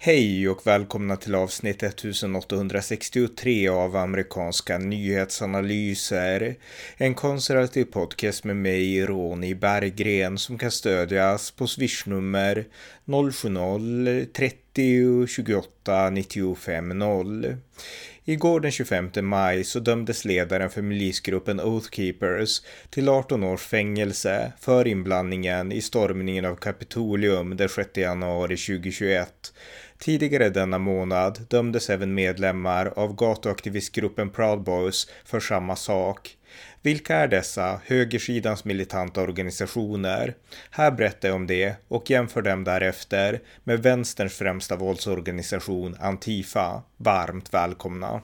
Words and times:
Hej 0.00 0.48
och 0.48 0.66
välkomna 0.66 1.16
till 1.16 1.34
avsnitt 1.34 1.82
1863 1.82 3.68
av 3.68 3.96
amerikanska 3.96 4.78
nyhetsanalyser. 4.78 6.54
En 6.96 7.14
konservativ 7.14 7.84
podcast 7.84 8.44
med 8.44 8.56
mig, 8.56 9.06
Ronny 9.06 9.54
Berggren, 9.54 10.38
som 10.38 10.58
kan 10.58 10.70
stödjas 10.70 11.50
på 11.50 11.66
swishnummer 11.66 12.64
070-30 13.06 15.26
28 15.26 16.10
95 16.10 16.98
0. 16.98 17.56
Igår 18.24 18.60
den 18.60 18.70
25 18.70 19.10
maj 19.22 19.64
så 19.64 19.80
dömdes 19.80 20.24
ledaren 20.24 20.70
för 20.70 20.82
milisgruppen 20.82 21.60
Oathkeepers 21.60 22.62
till 22.90 23.08
18 23.08 23.44
års 23.44 23.62
fängelse 23.62 24.52
för 24.60 24.86
inblandningen 24.86 25.72
i 25.72 25.80
stormningen 25.80 26.44
av 26.44 26.56
Kapitolium 26.56 27.56
den 27.56 27.68
6 27.68 27.96
januari 27.96 28.56
2021 28.56 29.52
Tidigare 29.98 30.48
denna 30.48 30.78
månad 30.78 31.46
dömdes 31.48 31.90
även 31.90 32.14
medlemmar 32.14 32.92
av 32.96 33.14
gatuaktivistgruppen 33.14 34.30
Proud 34.30 34.62
Boys 34.62 35.10
för 35.24 35.40
samma 35.40 35.76
sak. 35.76 36.36
Vilka 36.82 37.16
är 37.16 37.28
dessa 37.28 37.80
högersidans 37.84 38.64
militanta 38.64 39.22
organisationer? 39.22 40.34
Här 40.70 40.90
berättar 40.90 41.28
jag 41.28 41.36
om 41.36 41.46
det 41.46 41.74
och 41.88 42.10
jämför 42.10 42.42
dem 42.42 42.64
därefter 42.64 43.40
med 43.64 43.82
vänsterns 43.82 44.34
främsta 44.34 44.76
våldsorganisation 44.76 45.96
Antifa. 46.00 46.82
Varmt 46.96 47.54
välkomna! 47.54 48.22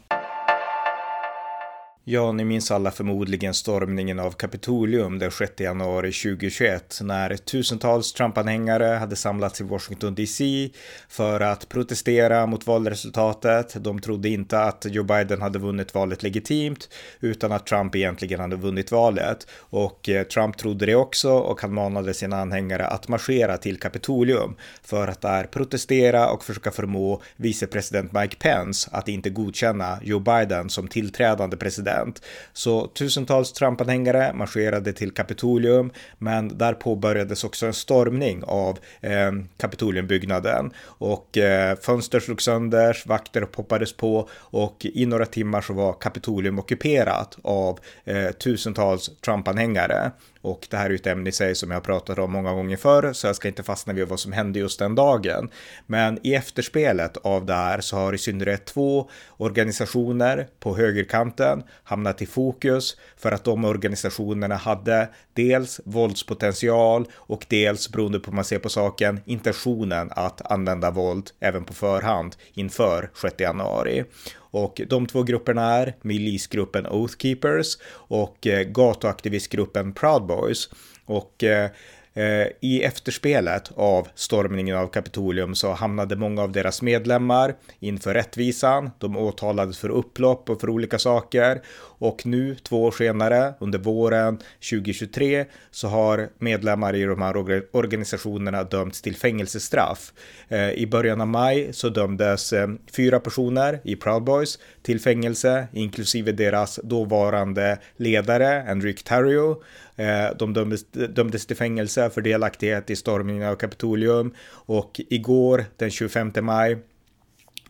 Ja, 2.07 2.33
ni 2.33 2.45
minns 2.45 2.71
alla 2.71 2.91
förmodligen 2.91 3.55
stormningen 3.55 4.21
av 4.21 4.31
Kapitolium 4.31 5.19
den 5.19 5.31
6 5.31 5.53
januari 5.61 6.12
2021 6.12 6.99
när 7.03 7.37
tusentals 7.37 8.12
Trump-anhängare 8.12 8.85
hade 8.85 9.17
samlats 9.17 9.61
i 9.61 9.65
Washington 9.65 10.15
DC 10.15 10.70
för 11.09 11.41
att 11.41 11.69
protestera 11.69 12.47
mot 12.47 12.67
valresultatet. 12.67 13.84
De 13.84 14.01
trodde 14.01 14.28
inte 14.28 14.59
att 14.59 14.87
Joe 14.89 15.05
Biden 15.05 15.43
hade 15.43 15.59
vunnit 15.59 15.95
valet 15.95 16.23
legitimt 16.23 16.89
utan 17.20 17.53
att 17.53 17.67
Trump 17.67 17.97
egentligen 17.97 18.41
hade 18.41 18.56
vunnit 18.56 18.93
valet. 18.93 19.47
Och 19.59 20.09
eh, 20.09 20.23
Trump 20.23 20.56
trodde 20.56 20.87
det 20.87 20.95
också 20.95 21.33
och 21.33 21.61
han 21.61 21.75
manade 21.75 22.15
sina 22.15 22.41
anhängare 22.41 22.87
att 22.87 23.09
marschera 23.09 23.56
till 23.56 23.81
Kapitolium 23.81 24.56
för 24.83 25.09
att 25.09 25.21
där 25.21 25.45
protestera 25.45 26.31
och 26.31 26.45
försöka 26.45 26.71
förmå 26.71 27.23
vicepresident 27.37 28.12
Mike 28.12 28.37
Pence 28.37 28.91
att 28.93 29.09
inte 29.09 29.31
godkänna 29.31 29.98
Joe 30.03 30.19
Biden 30.19 30.71
som 30.71 30.89
tillträdande 30.89 31.56
president 31.56 31.94
president. 31.95 32.23
Så 32.53 32.87
tusentals 32.87 33.53
Trumpanhängare 33.53 34.33
marscherade 34.34 34.92
till 34.92 35.11
Kapitolium, 35.11 35.91
men 36.19 36.59
där 36.59 36.75
påbörjades 36.75 37.45
också 37.45 37.67
en 37.67 37.75
stormning 37.75 38.42
av 38.45 38.78
eh, 39.00 39.33
Kapitoliumbyggnaden 39.56 40.72
och 40.84 41.39
eh, 41.39 41.77
fönster 41.77 42.20
slogs 42.20 42.45
sönder, 42.45 43.03
vakter 43.06 43.42
poppades 43.42 43.92
på 43.92 44.28
och 44.33 44.87
i 44.95 45.06
några 45.06 45.27
timmar 45.27 45.61
så 45.61 45.72
var 45.72 45.92
Kapitolium 45.92 46.59
ockuperat 46.59 47.39
av 47.42 47.78
eh, 48.05 48.31
tusentals 48.31 49.11
Trumpanhängare 49.20 50.11
Och 50.45 50.67
det 50.70 50.77
här 50.77 50.87
är 50.87 50.91
ju 50.91 50.97
ett 50.97 51.06
ämne 51.06 51.28
i 51.28 51.33
sig 51.33 51.55
som 51.55 51.70
jag 51.70 51.77
har 51.77 51.83
pratat 51.83 52.19
om 52.19 52.33
många 52.33 52.53
gånger 52.53 52.77
förr, 52.77 53.12
så 53.12 53.27
jag 53.27 53.37
ska 53.37 53.48
inte 53.48 53.62
fastna 53.62 53.92
vid 53.92 54.09
vad 54.09 54.20
som 54.20 54.33
hände 54.33 54.59
just 54.59 54.78
den 54.78 54.95
dagen. 54.95 55.50
Men 55.87 56.19
i 56.22 56.34
efterspelet 56.34 57.17
av 57.17 57.47
det 57.47 57.55
här 57.55 57.81
så 57.81 57.97
har 57.97 58.12
i 58.12 58.19
synnerhet 58.19 58.65
två 58.65 59.11
organisationer 59.37 60.47
på 60.61 60.77
högerkanten 60.77 61.62
hamnat 61.85 62.23
i 62.23 62.27
fokus 62.27 62.97
för 63.17 63.33
att 63.33 63.45
de 63.45 63.65
organisationerna 63.65 64.57
hade 64.57 65.09
dels 65.33 65.81
våldspotential 65.85 67.07
och 67.15 67.47
dels, 67.49 67.93
beroende 67.93 68.21
på 68.21 68.31
hur 68.31 68.37
man 68.37 68.45
ser 68.45 68.59
på 68.59 68.69
saken, 68.69 69.21
intentionen 69.25 70.11
att 70.11 70.51
använda 70.53 70.91
våld 70.91 71.31
även 71.41 71.65
på 71.65 71.75
förhand 71.75 72.37
inför 72.55 73.11
6 73.15 73.41
januari. 73.41 74.05
Och 74.37 74.81
de 74.89 75.06
två 75.06 75.23
grupperna 75.23 75.75
är 75.75 75.97
milisgruppen 76.03 76.87
Oathkeepers 76.87 77.78
och 77.93 78.47
eh, 78.47 78.62
gatuaktivistgruppen 78.62 79.93
Proud 79.93 80.27
Boys. 80.27 80.71
Och 81.06 81.44
eh, 81.44 81.71
Eh, 82.16 82.47
i 82.60 82.82
efterspelet 82.82 83.72
av 83.76 84.08
stormningen 84.14 84.76
av 84.76 84.86
Kapitolium 84.86 85.54
så 85.54 85.72
hamnade 85.72 86.16
många 86.16 86.42
av 86.42 86.52
deras 86.52 86.82
medlemmar 86.82 87.54
inför 87.80 88.14
rättvisan. 88.14 88.91
De 88.98 89.16
åtalades 89.16 89.78
för 89.78 89.88
upplopp 89.88 90.50
och 90.50 90.60
för 90.60 90.70
olika 90.70 90.98
saker 90.98 91.62
och 91.99 92.27
nu 92.27 92.55
två 92.55 92.84
år 92.84 92.91
senare 92.91 93.55
under 93.59 93.78
våren 93.78 94.38
2023 94.71 95.44
så 95.71 95.88
har 95.88 96.28
medlemmar 96.38 96.94
i 96.94 97.05
de 97.05 97.22
här 97.22 97.37
organisationerna 97.77 98.65
dömts 98.65 99.03
till 99.03 99.16
fängelsestraff. 99.16 100.12
Eh, 100.49 100.71
I 100.71 100.87
början 100.87 101.21
av 101.21 101.28
maj 101.28 101.72
så 101.72 101.88
dömdes 101.88 102.53
eh, 102.53 102.69
fyra 102.97 103.21
personer 103.21 103.81
i 103.84 103.97
Proud 103.97 104.25
Boys 104.25 104.59
till 104.82 105.00
fängelse, 105.00 105.66
inklusive 105.72 106.32
deras 106.32 106.81
dåvarande 106.82 107.78
ledare 107.97 108.62
Enrique 108.62 109.03
Tarrio. 109.05 109.62
Eh, 109.97 110.37
de 110.38 110.53
dömdes, 110.53 110.84
dömdes 110.91 111.47
till 111.47 111.56
fängelse 111.56 112.11
för 112.11 112.21
delaktighet 112.21 112.91
i 112.91 112.97
stormningen 112.97 113.49
av 113.49 113.56
Kapitolium 113.56 114.34
och 114.50 115.00
igår 115.09 115.65
den 115.76 115.91
25 115.91 116.32
maj 116.41 116.78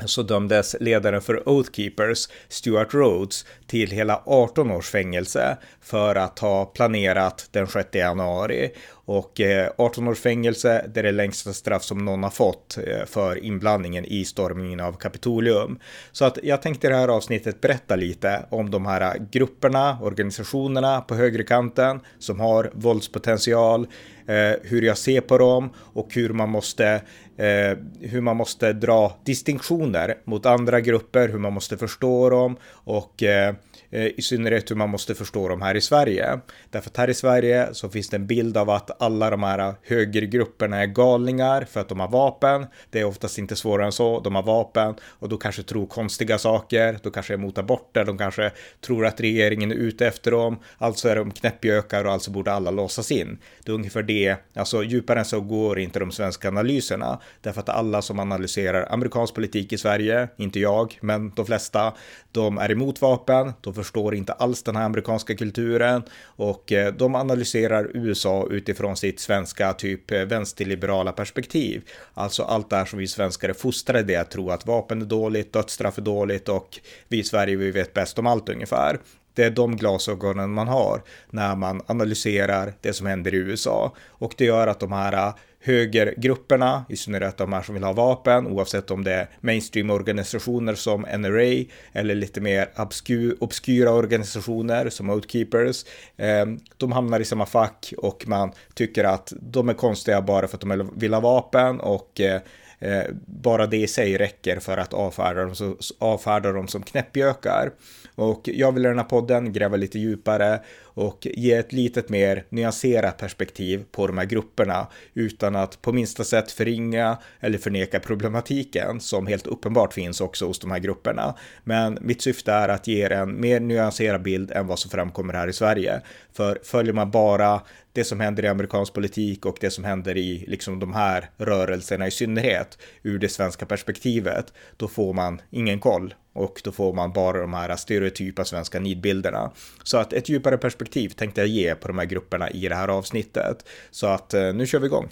så 0.05 0.23
dömdes 0.23 0.77
ledaren 0.81 1.21
för 1.21 1.49
Oathkeepers, 1.49 2.29
Stuart 2.49 2.95
Rhodes, 2.95 3.47
till 3.67 3.91
hela 3.91 4.23
18 4.27 4.71
års 4.71 4.91
fängelse 4.91 5.57
för 5.81 6.15
att 6.15 6.39
ha 6.39 6.65
planerat 6.65 7.49
den 7.51 7.67
6 7.67 7.89
januari. 7.93 8.71
Och 9.07 9.41
eh, 9.41 9.71
18 9.79 10.09
års 10.09 10.19
fängelse, 10.19 10.91
det 10.95 11.01
är 11.01 11.05
det 11.05 11.13
längsta 11.13 11.53
straff 11.53 11.83
som 11.83 12.05
någon 12.05 12.23
har 12.23 12.31
fått 12.31 12.79
eh, 12.87 13.07
för 13.07 13.45
inblandningen 13.45 14.05
i 14.05 14.25
stormningen 14.25 14.81
av 14.81 14.93
Kapitolium. 14.93 15.79
Så 16.13 16.25
att 16.25 16.39
jag 16.43 16.63
tänkte 16.63 16.87
i 16.87 16.91
det 16.91 16.97
här 16.97 17.09
avsnittet 17.09 17.61
berätta 17.61 17.97
lite 17.97 18.47
om 18.51 18.71
de 18.71 18.87
här 18.87 19.19
grupperna, 19.31 19.99
organisationerna 20.03 21.01
på 21.01 21.15
högerkanten 21.15 22.01
som 22.19 22.41
har 22.41 22.71
våldspotential, 22.75 23.87
eh, 24.27 24.61
hur 24.63 24.83
jag 24.83 24.99
ser 24.99 25.21
på 25.21 25.39
dem 25.39 25.71
och 25.77 26.15
hur 26.15 26.31
man 26.31 26.49
måste 26.49 27.03
Eh, 27.37 27.79
hur 28.01 28.21
man 28.21 28.37
måste 28.37 28.73
dra 28.73 29.17
distinktioner 29.25 30.15
mot 30.25 30.47
andra 30.47 30.81
grupper, 30.81 31.29
hur 31.29 31.39
man 31.39 31.53
måste 31.53 31.77
förstå 31.77 32.31
dem 32.31 32.57
och 32.73 33.23
eh, 33.23 33.55
eh, 33.91 34.07
i 34.07 34.23
synnerhet 34.23 34.71
hur 34.71 34.77
man 34.77 34.91
måste 34.91 35.15
förstå 35.15 35.49
dem 35.49 35.63
här 35.63 35.75
i 35.75 35.81
Sverige. 35.81 36.41
Därför 36.71 36.91
att 36.91 36.97
här 36.97 37.11
i 37.11 37.15
Sverige 37.15 37.69
så 37.73 37.89
finns 37.89 38.09
det 38.09 38.17
en 38.17 38.27
bild 38.27 38.57
av 38.57 38.71
att 38.71 39.03
alla 39.03 39.31
de 39.31 39.43
här 39.43 39.75
högergrupperna 39.83 40.83
är 40.83 40.87
galningar 40.87 41.67
för 41.71 41.81
att 41.81 41.89
de 41.89 42.01
har 42.01 42.09
vapen. 42.09 42.67
Det 42.91 43.01
är 43.01 43.05
oftast 43.05 43.39
inte 43.39 43.57
svårare 43.57 43.87
än 43.87 43.93
så. 43.93 44.21
De 44.21 44.35
har 44.35 44.43
vapen 44.43 44.95
och 45.03 45.29
då 45.29 45.37
kanske 45.37 45.63
tror 45.63 45.87
konstiga 45.87 46.39
saker. 46.39 46.99
Då 47.03 47.11
kanske 47.11 47.33
är 47.33 47.39
emot 47.39 47.59
aborter. 47.59 48.05
De 48.05 48.19
kanske 48.19 48.51
tror 48.81 49.07
att 49.07 49.21
regeringen 49.21 49.71
är 49.71 49.77
ute 49.77 50.07
efter 50.07 50.31
dem. 50.31 50.59
Alltså 50.79 51.09
är 51.09 51.17
de 51.17 51.31
knäppjökar 51.31 52.05
och 52.05 52.13
alltså 52.13 52.31
borde 52.31 52.53
alla 52.53 52.71
låsas 52.71 53.11
in. 53.11 53.39
Det 53.65 53.73
är 53.73 53.75
ungefär 53.75 54.03
det. 54.03 54.37
Alltså 54.55 54.83
djupare 54.83 55.19
än 55.19 55.25
så 55.25 55.41
går 55.41 55.79
inte 55.79 55.99
de 55.99 56.13
svenska 56.13 56.49
analyserna. 56.49 57.21
Därför 57.41 57.61
att 57.61 57.69
alla 57.69 58.03
som 58.03 58.19
analyserar 58.19 58.93
amerikansk 58.93 59.35
politik 59.35 59.73
i 59.73 59.79
Sverige, 59.79 60.29
inte 60.37 60.61
jag, 60.61 60.99
men 61.01 61.33
de 61.37 61.47
flesta, 61.47 61.93
de 62.33 62.59
är 62.59 62.71
emot 62.71 63.01
vapen. 63.01 63.53
De 63.61 63.75
förstår 63.75 64.15
inte 64.15 64.33
alls 64.33 64.63
den 64.63 64.77
här 64.77 64.85
amerikanska 64.85 65.35
kulturen 65.35 66.03
och 66.23 66.73
eh, 66.73 66.95
de 66.95 67.15
analyserar 67.15 67.91
USA 67.95 68.47
utifrån 68.51 68.97
sitt 68.97 69.21
svenska 69.21 69.73
typ 69.73 70.11
eh, 70.11 70.21
vänsterliberala 70.21 71.13
perspektiv. 71.13 71.83
Alltså 72.15 72.43
allt 72.43 72.71
det 72.71 72.77
här 72.77 72.85
som 72.85 72.99
vi 72.99 73.07
svenskar 73.07 73.49
är 73.49 73.53
fostrade 73.53 74.13
i, 74.13 74.17
att 74.17 74.31
tro 74.31 74.51
att 74.51 74.67
vapen 74.67 75.03
är 75.03 75.07
dåligt, 75.07 75.53
dödsstraff 75.53 75.99
är 75.99 76.03
dåligt 76.03 76.49
och 76.49 76.79
vi 77.09 77.19
i 77.19 77.25
Sverige 77.25 77.57
vi 77.57 77.71
vet 77.71 77.95
bäst 77.95 78.19
om 78.19 78.27
allt 78.27 78.49
ungefär. 78.49 78.99
Det 79.35 79.45
är 79.45 79.51
de 79.51 79.77
glasögonen 79.77 80.51
man 80.51 80.69
har 80.69 81.03
när 81.31 81.57
man 81.57 81.83
analyserar 81.87 82.73
det 82.81 82.93
som 82.93 83.07
händer 83.07 83.35
i 83.35 83.37
USA 83.37 83.95
och 84.09 84.35
det 84.37 84.45
gör 84.45 84.67
att 84.67 84.81
de 84.81 84.93
här 84.93 85.33
högergrupperna, 85.65 86.85
i 86.89 86.97
synnerhet 86.97 87.37
de 87.37 87.53
här 87.53 87.63
som 87.63 87.75
vill 87.75 87.85
ha 87.85 87.93
vapen, 87.93 88.47
oavsett 88.47 88.91
om 88.91 89.05
det 89.05 89.13
är 89.13 89.29
mainstream-organisationer 89.41 90.75
som 90.75 91.01
NRA 91.01 91.65
eller 91.93 92.15
lite 92.15 92.41
mer 92.41 92.69
obsku 92.77 93.35
obskyra 93.41 93.91
organisationer 93.91 94.91
som 94.91 95.11
Outkeepers. 95.11 95.85
Eh, 96.17 96.47
de 96.77 96.93
hamnar 96.93 97.21
i 97.21 97.25
samma 97.25 97.47
fack 97.47 97.93
och 97.99 98.25
man 98.29 98.53
tycker 98.75 99.05
att 99.05 99.33
de 99.41 99.69
är 99.69 99.75
konstiga 99.75 100.23
bara 100.23 100.49
för 100.49 100.57
att 100.57 100.61
de 100.61 100.91
vill 100.97 101.15
ha 101.15 101.21
vapen 101.21 101.81
och 101.81 102.21
eh, 102.21 102.41
eh, 102.79 103.05
bara 103.27 103.67
det 103.67 103.77
i 103.77 103.87
sig 103.87 104.19
räcker 104.19 104.61
för 104.61 104.79
att 104.79 104.95
avfärda 104.95 105.45
dem, 105.45 105.55
så, 105.55 105.77
avfärda 105.99 106.53
dem 106.53 106.69
som 106.69 106.83
knäppjökar. 106.83 107.71
Och 108.15 108.49
jag 108.53 108.73
vill 108.73 108.85
i 108.85 108.89
den 108.89 108.99
här 108.99 109.05
podden 109.05 109.53
gräva 109.53 109.77
lite 109.77 109.99
djupare 109.99 110.61
och 110.85 111.27
ge 111.31 111.53
ett 111.53 111.73
litet 111.73 112.09
mer 112.09 112.45
nyanserat 112.49 113.19
perspektiv 113.19 113.85
på 113.93 114.07
de 114.07 114.19
här 114.19 114.25
grupperna 114.25 114.87
utan 115.15 115.57
att 115.57 115.83
på 115.83 115.93
minsta 115.93 116.25
sätt 116.25 116.53
förringa 116.53 117.19
eller 117.41 117.59
förneka 117.59 118.01
problematiken 118.01 119.01
som 119.01 119.27
helt 119.27 119.47
uppenbart 119.47 119.95
finns 119.95 120.21
också 120.21 120.47
hos 120.47 120.59
de 120.59 120.71
här 120.71 120.79
grupperna. 120.79 121.35
Men 121.65 121.99
mitt 122.01 122.23
syfte 122.23 122.53
är 122.53 122.69
att 122.69 122.87
ge 122.87 123.05
er 123.05 123.11
en 123.11 123.41
mer 123.41 123.61
nyanserad 123.61 124.23
bild 124.23 124.51
än 124.51 124.67
vad 124.67 124.79
som 124.79 124.91
framkommer 124.91 125.35
här 125.35 125.49
i 125.49 125.53
Sverige. 125.53 126.01
För 126.33 126.59
följer 126.63 126.93
man 126.93 127.11
bara 127.11 127.61
det 127.95 128.05
som 128.05 128.21
händer 128.21 128.45
i 128.45 128.49
amerikansk 128.49 128.93
politik 128.93 129.47
och 129.47 129.57
det 129.61 129.71
som 129.71 129.85
händer 129.85 130.17
i 130.17 130.45
liksom 130.49 130.81
de 130.81 130.93
här 130.93 131.31
rörelserna 131.37 132.07
i 132.07 132.11
synnerhet 132.11 132.79
ur 133.03 133.19
det 133.19 133.29
svenska 133.29 133.67
perspektivet, 133.67 134.53
då 134.77 134.89
får 134.89 135.13
man 135.13 135.41
ingen 135.51 135.81
koll 135.81 136.15
och 136.33 136.61
då 136.65 136.73
får 136.73 136.93
man 136.93 137.13
bara 137.13 137.41
de 137.41 137.55
här 137.55 137.77
stereotypa 137.77 138.45
svenska 138.45 138.81
nidbilderna. 138.81 139.51
Så 139.83 139.99
att 139.99 140.13
ett 140.13 140.29
djupare 140.29 140.59
perspektiv 140.59 141.09
tänkte 141.09 141.41
jag 141.41 141.49
ge 141.49 141.75
på 141.75 141.89
de 141.89 141.99
här 141.99 142.07
grupperna 142.07 142.51
i 142.51 142.69
det 142.69 142.75
här 142.75 142.89
avsnittet. 142.89 143.69
Så 143.91 144.07
att 144.07 144.35
eh, 144.35 144.53
nu 144.55 144.67
kör 144.67 144.79
vi 144.79 144.87
igång. 144.87 145.09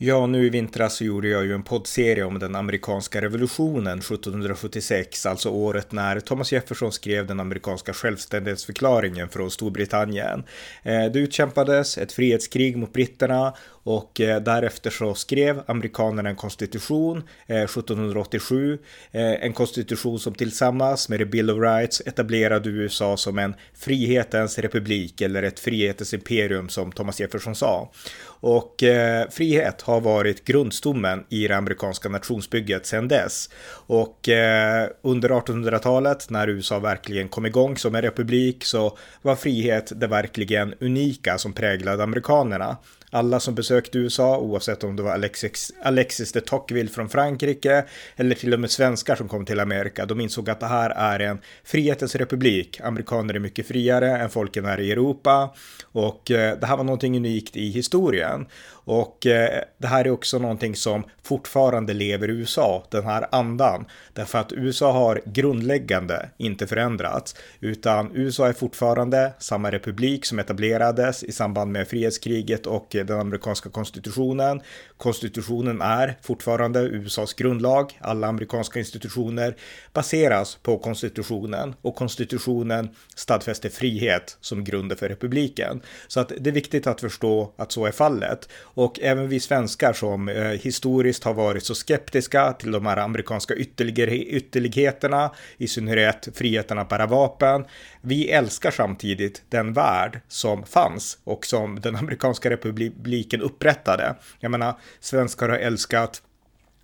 Ja, 0.00 0.26
nu 0.26 0.46
i 0.46 0.50
vintras 0.50 0.94
så 0.94 1.04
gjorde 1.04 1.28
jag 1.28 1.44
ju 1.44 1.54
en 1.54 1.62
poddserie 1.62 2.24
om 2.24 2.38
den 2.38 2.54
amerikanska 2.54 3.20
revolutionen 3.20 3.98
1776, 3.98 5.26
alltså 5.26 5.48
året 5.50 5.92
när 5.92 6.20
Thomas 6.20 6.52
Jefferson 6.52 6.92
skrev 6.92 7.26
den 7.26 7.40
amerikanska 7.40 7.92
självständighetsförklaringen 7.92 9.28
från 9.28 9.50
Storbritannien. 9.50 10.44
Eh, 10.82 11.04
det 11.04 11.18
utkämpades 11.18 11.98
ett 11.98 12.12
frihetskrig 12.12 12.76
mot 12.76 12.92
britterna 12.92 13.54
och 13.88 14.20
eh, 14.20 14.40
därefter 14.40 14.90
så 14.90 15.14
skrev 15.14 15.62
amerikanerna 15.66 16.28
en 16.28 16.36
konstitution 16.36 17.22
eh, 17.46 17.62
1787, 17.62 18.78
eh, 19.12 19.22
en 19.22 19.52
konstitution 19.52 20.18
som 20.18 20.34
tillsammans 20.34 21.08
med 21.08 21.18
the 21.18 21.24
Bill 21.24 21.50
of 21.50 21.58
Rights 21.58 22.02
etablerade 22.06 22.68
USA 22.68 23.16
som 23.16 23.38
en 23.38 23.54
frihetens 23.74 24.58
republik 24.58 25.20
eller 25.20 25.42
ett 25.42 25.60
frihetens 25.60 26.14
imperium 26.14 26.68
som 26.68 26.92
Thomas 26.92 27.20
Jefferson 27.20 27.54
sa. 27.54 27.92
Och 28.40 28.82
eh, 28.82 29.28
frihet 29.30 29.82
har 29.82 30.00
varit 30.00 30.44
grundstommen 30.44 31.24
i 31.28 31.48
det 31.48 31.56
amerikanska 31.56 32.08
nationsbygget 32.08 32.86
sedan 32.86 33.08
dess. 33.08 33.50
Och 33.86 34.28
eh, 34.28 34.88
under 35.02 35.28
1800-talet 35.28 36.30
när 36.30 36.48
USA 36.48 36.78
verkligen 36.78 37.28
kom 37.28 37.46
igång 37.46 37.76
som 37.76 37.94
en 37.94 38.02
republik 38.02 38.64
så 38.64 38.98
var 39.22 39.36
frihet 39.36 39.92
det 39.96 40.06
verkligen 40.06 40.74
unika 40.80 41.38
som 41.38 41.52
präglade 41.52 42.02
amerikanerna. 42.02 42.76
Alla 43.10 43.40
som 43.40 43.54
besökte 43.54 43.98
USA, 43.98 44.38
oavsett 44.38 44.84
om 44.84 44.96
det 44.96 45.02
var 45.02 45.12
Alexis, 45.12 45.72
Alexis 45.82 46.32
de 46.32 46.40
Tocqueville 46.40 46.90
från 46.90 47.08
Frankrike 47.08 47.84
eller 48.16 48.34
till 48.34 48.54
och 48.54 48.60
med 48.60 48.70
svenskar 48.70 49.16
som 49.16 49.28
kom 49.28 49.44
till 49.44 49.60
Amerika, 49.60 50.06
de 50.06 50.20
insåg 50.20 50.50
att 50.50 50.60
det 50.60 50.66
här 50.66 50.90
är 50.90 51.20
en 51.20 51.38
frihetens 51.64 52.14
republik. 52.14 52.80
Amerikaner 52.80 53.34
är 53.34 53.38
mycket 53.38 53.66
friare 53.68 54.18
än 54.18 54.30
folken 54.30 54.64
här 54.64 54.80
i 54.80 54.92
Europa 54.92 55.54
och 55.82 56.30
eh, 56.30 56.58
det 56.58 56.66
här 56.66 56.76
var 56.76 56.84
någonting 56.84 57.16
unikt 57.16 57.56
i 57.56 57.70
historien. 57.70 58.46
Och 58.88 59.26
eh, 59.26 59.62
det 59.78 59.86
här 59.86 60.04
är 60.04 60.10
också 60.10 60.38
någonting 60.38 60.76
som 60.76 61.04
fortfarande 61.22 61.92
lever 61.94 62.30
i 62.30 62.32
USA, 62.32 62.84
den 62.90 63.04
här 63.04 63.26
andan. 63.32 63.84
Därför 64.12 64.38
att 64.38 64.52
USA 64.52 64.92
har 64.92 65.20
grundläggande 65.24 66.28
inte 66.36 66.66
förändrats, 66.66 67.34
utan 67.60 68.10
USA 68.14 68.48
är 68.48 68.52
fortfarande 68.52 69.32
samma 69.38 69.70
republik 69.70 70.26
som 70.26 70.38
etablerades 70.38 71.24
i 71.24 71.32
samband 71.32 71.72
med 71.72 71.88
frihetskriget 71.88 72.66
och 72.66 72.86
den 72.90 73.20
amerikanska 73.20 73.70
konstitutionen. 73.70 74.60
Konstitutionen 74.98 75.80
är 75.80 76.18
fortfarande 76.22 76.80
USAs 76.80 77.34
grundlag. 77.34 77.98
Alla 78.00 78.26
amerikanska 78.26 78.78
institutioner 78.78 79.56
baseras 79.92 80.58
på 80.62 80.78
konstitutionen 80.78 81.74
och 81.82 81.96
konstitutionen 81.96 82.88
stadfäster 83.14 83.68
frihet 83.68 84.36
som 84.40 84.64
grunden 84.64 84.98
för 84.98 85.08
republiken. 85.08 85.82
Så 86.08 86.20
att 86.20 86.32
det 86.40 86.50
är 86.50 86.54
viktigt 86.54 86.86
att 86.86 87.00
förstå 87.00 87.52
att 87.56 87.72
så 87.72 87.86
är 87.86 87.92
fallet. 87.92 88.48
Och 88.60 89.00
även 89.00 89.28
vi 89.28 89.40
svenskar 89.40 89.92
som 89.92 90.28
eh, 90.28 90.44
historiskt 90.44 91.24
har 91.24 91.34
varit 91.34 91.64
så 91.64 91.74
skeptiska 91.74 92.52
till 92.52 92.70
de 92.70 92.86
här 92.86 92.96
amerikanska 92.96 93.54
ytterligheterna, 93.54 95.30
i 95.56 95.68
synnerhet 95.68 96.28
friheten 96.34 96.78
att 96.78 96.88
bära 96.88 97.06
vapen. 97.06 97.64
Vi 98.00 98.30
älskar 98.30 98.70
samtidigt 98.70 99.42
den 99.48 99.72
värld 99.72 100.20
som 100.28 100.66
fanns 100.66 101.18
och 101.24 101.46
som 101.46 101.80
den 101.80 101.96
amerikanska 101.96 102.50
republiken 102.50 103.42
upprättade. 103.42 104.14
Jag 104.40 104.50
menar, 104.50 104.74
svenskar 105.00 105.48
har 105.48 105.56
älskat. 105.56 106.22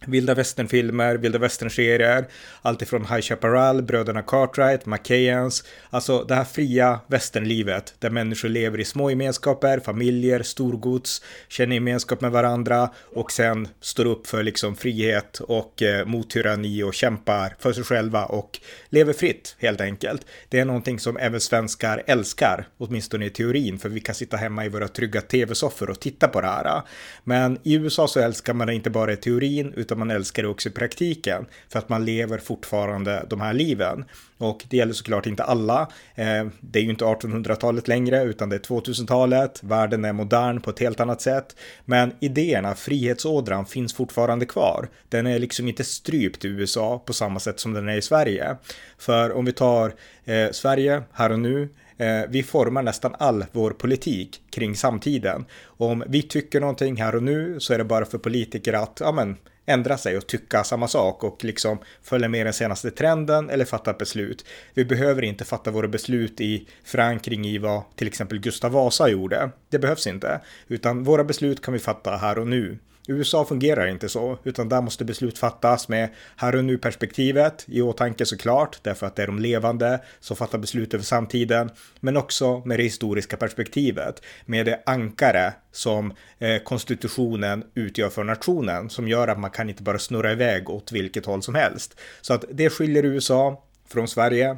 Vilda 0.06 0.35
västernfilmer, 0.35 1.17
vilda 1.17 1.38
västernserier, 1.38 2.26
alltifrån 2.62 3.05
High 3.05 3.20
Chaparral, 3.20 3.82
bröderna 3.82 4.23
Cartwright, 4.23 4.87
McKayans, 4.87 5.64
alltså 5.91 6.25
det 6.25 6.35
här 6.35 6.44
fria 6.44 7.00
västernlivet 7.06 7.94
där 7.99 8.11
människor 8.11 8.49
lever 8.49 8.81
i 8.81 8.85
små 8.85 9.11
gemenskaper, 9.11 9.79
familjer, 9.79 10.43
storgods, 10.43 11.23
känner 11.49 11.75
gemenskap 11.75 12.20
med 12.20 12.31
varandra 12.31 12.91
och 13.14 13.32
sen 13.32 13.69
står 13.81 14.05
upp 14.05 14.26
för 14.26 14.43
liksom 14.43 14.76
frihet 14.76 15.41
och 15.41 15.82
eh, 15.82 16.06
mot 16.06 16.31
tyranni 16.31 16.82
och 16.82 16.94
kämpar 16.94 17.56
för 17.58 17.73
sig 17.73 17.85
själva 17.85 18.25
och 18.25 18.61
lever 18.88 19.12
fritt 19.12 19.56
helt 19.58 19.81
enkelt. 19.81 20.26
Det 20.49 20.61
är 20.61 20.64
någonting 20.64 20.99
som 20.99 21.17
även 21.17 21.41
svenskar 21.41 22.02
älskar, 22.06 22.69
åtminstone 22.79 23.26
i 23.26 23.31
teorin, 23.31 23.79
för 23.79 23.88
vi 23.88 24.00
kan 24.00 24.14
sitta 24.14 24.37
hemma 24.37 24.64
i 24.64 24.69
våra 24.69 24.88
trygga 24.88 25.20
tv-soffor 25.20 25.91
och 25.91 26.00
titta 26.00 26.29
på 26.29 26.41
det 26.41 26.46
här. 26.46 26.82
Men 27.25 27.58
i 27.62 27.75
USA 27.75 28.08
så 28.08 28.20
älskar 28.20 28.55
man 28.55 28.67
det 28.67 28.75
inte 28.75 28.91
bara 28.91 29.12
i 29.12 29.17
teorin 29.17 29.73
utan 29.76 29.94
utan 29.94 30.08
man 30.08 30.17
älskar 30.17 30.43
det 30.43 30.49
också 30.49 30.69
i 30.69 30.73
praktiken 30.73 31.46
för 31.69 31.79
att 31.79 31.88
man 31.88 32.05
lever 32.05 32.38
fortfarande 32.38 33.26
de 33.31 33.41
här 33.41 33.52
liven. 33.52 34.05
Och 34.38 34.64
det 34.69 34.76
gäller 34.76 34.93
såklart 34.93 35.26
inte 35.26 35.44
alla. 35.44 35.88
Eh, 36.14 36.46
det 36.61 36.79
är 36.79 36.82
ju 36.82 36.91
inte 36.91 37.05
1800-talet 37.05 37.88
längre 37.88 38.23
utan 38.23 38.49
det 38.49 38.56
är 38.56 38.61
2000-talet. 38.61 39.62
Världen 39.62 40.05
är 40.05 40.12
modern 40.12 40.61
på 40.61 40.70
ett 40.70 40.81
helt 40.81 41.00
annat 41.00 41.20
sätt. 41.20 41.56
Men 41.85 42.12
idéerna, 42.20 42.75
frihetsådran 42.75 43.67
finns 43.67 43.94
fortfarande 43.94 44.46
kvar. 44.46 44.88
Den 45.08 45.26
är 45.26 45.38
liksom 45.38 45.69
inte 45.69 45.85
strypt 45.85 46.44
i 46.44 46.49
USA 46.49 47.02
på 47.06 47.12
samma 47.12 47.41
sätt 47.41 47.61
som 47.61 47.73
den 47.73 47.88
är 47.88 47.96
i 47.96 48.02
Sverige. 48.02 48.56
För 48.99 49.32
om 49.32 49.44
vi 49.44 49.52
tar 49.52 49.94
eh, 50.25 50.50
Sverige 50.50 51.02
här 51.12 51.32
och 51.32 51.38
nu 51.38 51.69
eh, 51.99 52.23
vi 52.29 52.43
formar 52.43 52.82
nästan 52.82 53.14
all 53.19 53.44
vår 53.52 53.70
politik 53.70 54.41
kring 54.50 54.76
samtiden. 54.76 55.44
Om 55.79 56.05
vi 56.08 56.23
tycker 56.23 56.61
någonting 56.61 56.96
här 56.96 57.14
och 57.14 57.23
nu 57.23 57.61
så 57.61 57.75
är 57.75 57.79
det 57.79 57.85
bara 57.85 58.05
för 58.05 58.19
politiker 58.19 58.73
att, 58.73 59.00
ja 59.00 59.12
men, 59.12 59.37
ändra 59.66 59.99
sig 59.99 60.16
och 60.16 60.26
tycka 60.26 60.64
samma 60.64 60.88
sak 60.88 61.25
och 61.25 61.44
liksom 61.44 61.78
följa 62.02 62.28
med 62.28 62.46
den 62.46 62.52
senaste 62.52 62.90
trenden 62.90 63.50
eller 63.50 63.64
fatta 63.64 63.90
ett 63.90 63.99
beslut. 63.99 64.44
Vi 64.75 64.84
behöver 64.84 65.22
inte 65.22 65.44
fatta 65.44 65.70
våra 65.70 65.88
beslut 65.88 66.40
i 66.40 66.69
förankring 66.84 67.46
i 67.46 67.58
vad 67.58 67.82
till 67.96 68.06
exempel 68.06 68.38
Gustav 68.38 68.72
Vasa 68.72 69.08
gjorde. 69.08 69.50
Det 69.69 69.78
behövs 69.78 70.06
inte, 70.06 70.40
utan 70.69 71.05
våra 71.05 71.25
beslut 71.25 71.62
kan 71.62 71.75
vi 71.75 71.81
fatta 71.81 72.16
här 72.16 72.38
och 72.38 72.46
nu. 72.46 72.78
USA 73.08 73.44
fungerar 73.44 73.86
inte 73.86 74.08
så, 74.08 74.38
utan 74.44 74.68
där 74.68 74.82
måste 74.82 75.04
beslut 75.04 75.38
fattas 75.38 75.88
med 75.88 76.08
här 76.36 76.56
och 76.56 76.64
nu 76.64 76.78
perspektivet 76.78 77.64
i 77.68 77.82
åtanke 77.82 78.26
såklart, 78.26 78.78
därför 78.82 79.06
att 79.06 79.16
det 79.16 79.22
är 79.22 79.26
de 79.26 79.38
levande 79.38 80.00
som 80.20 80.36
fattar 80.36 80.58
beslut 80.58 80.94
över 80.94 81.04
samtiden, 81.04 81.70
men 82.00 82.16
också 82.16 82.62
med 82.64 82.78
det 82.78 82.82
historiska 82.82 83.36
perspektivet, 83.36 84.22
med 84.46 84.67
det 84.67 84.82
ankare 84.86 85.52
som 85.72 86.14
eh, 86.38 86.62
konstitutionen 86.62 87.64
utgör 87.74 88.10
för 88.10 88.24
nationen, 88.24 88.90
som 88.90 89.08
gör 89.08 89.29
att 89.29 89.40
man 89.40 89.50
kan 89.50 89.69
inte 89.69 89.82
bara 89.82 89.98
snurra 89.98 90.32
iväg 90.32 90.70
åt 90.70 90.93
vilket 90.93 91.26
håll 91.26 91.43
som 91.43 91.55
helst. 91.55 92.00
Så 92.20 92.34
att 92.34 92.44
det 92.52 92.70
skiljer 92.70 93.05
USA 93.05 93.62
från 93.88 94.08
Sverige 94.08 94.56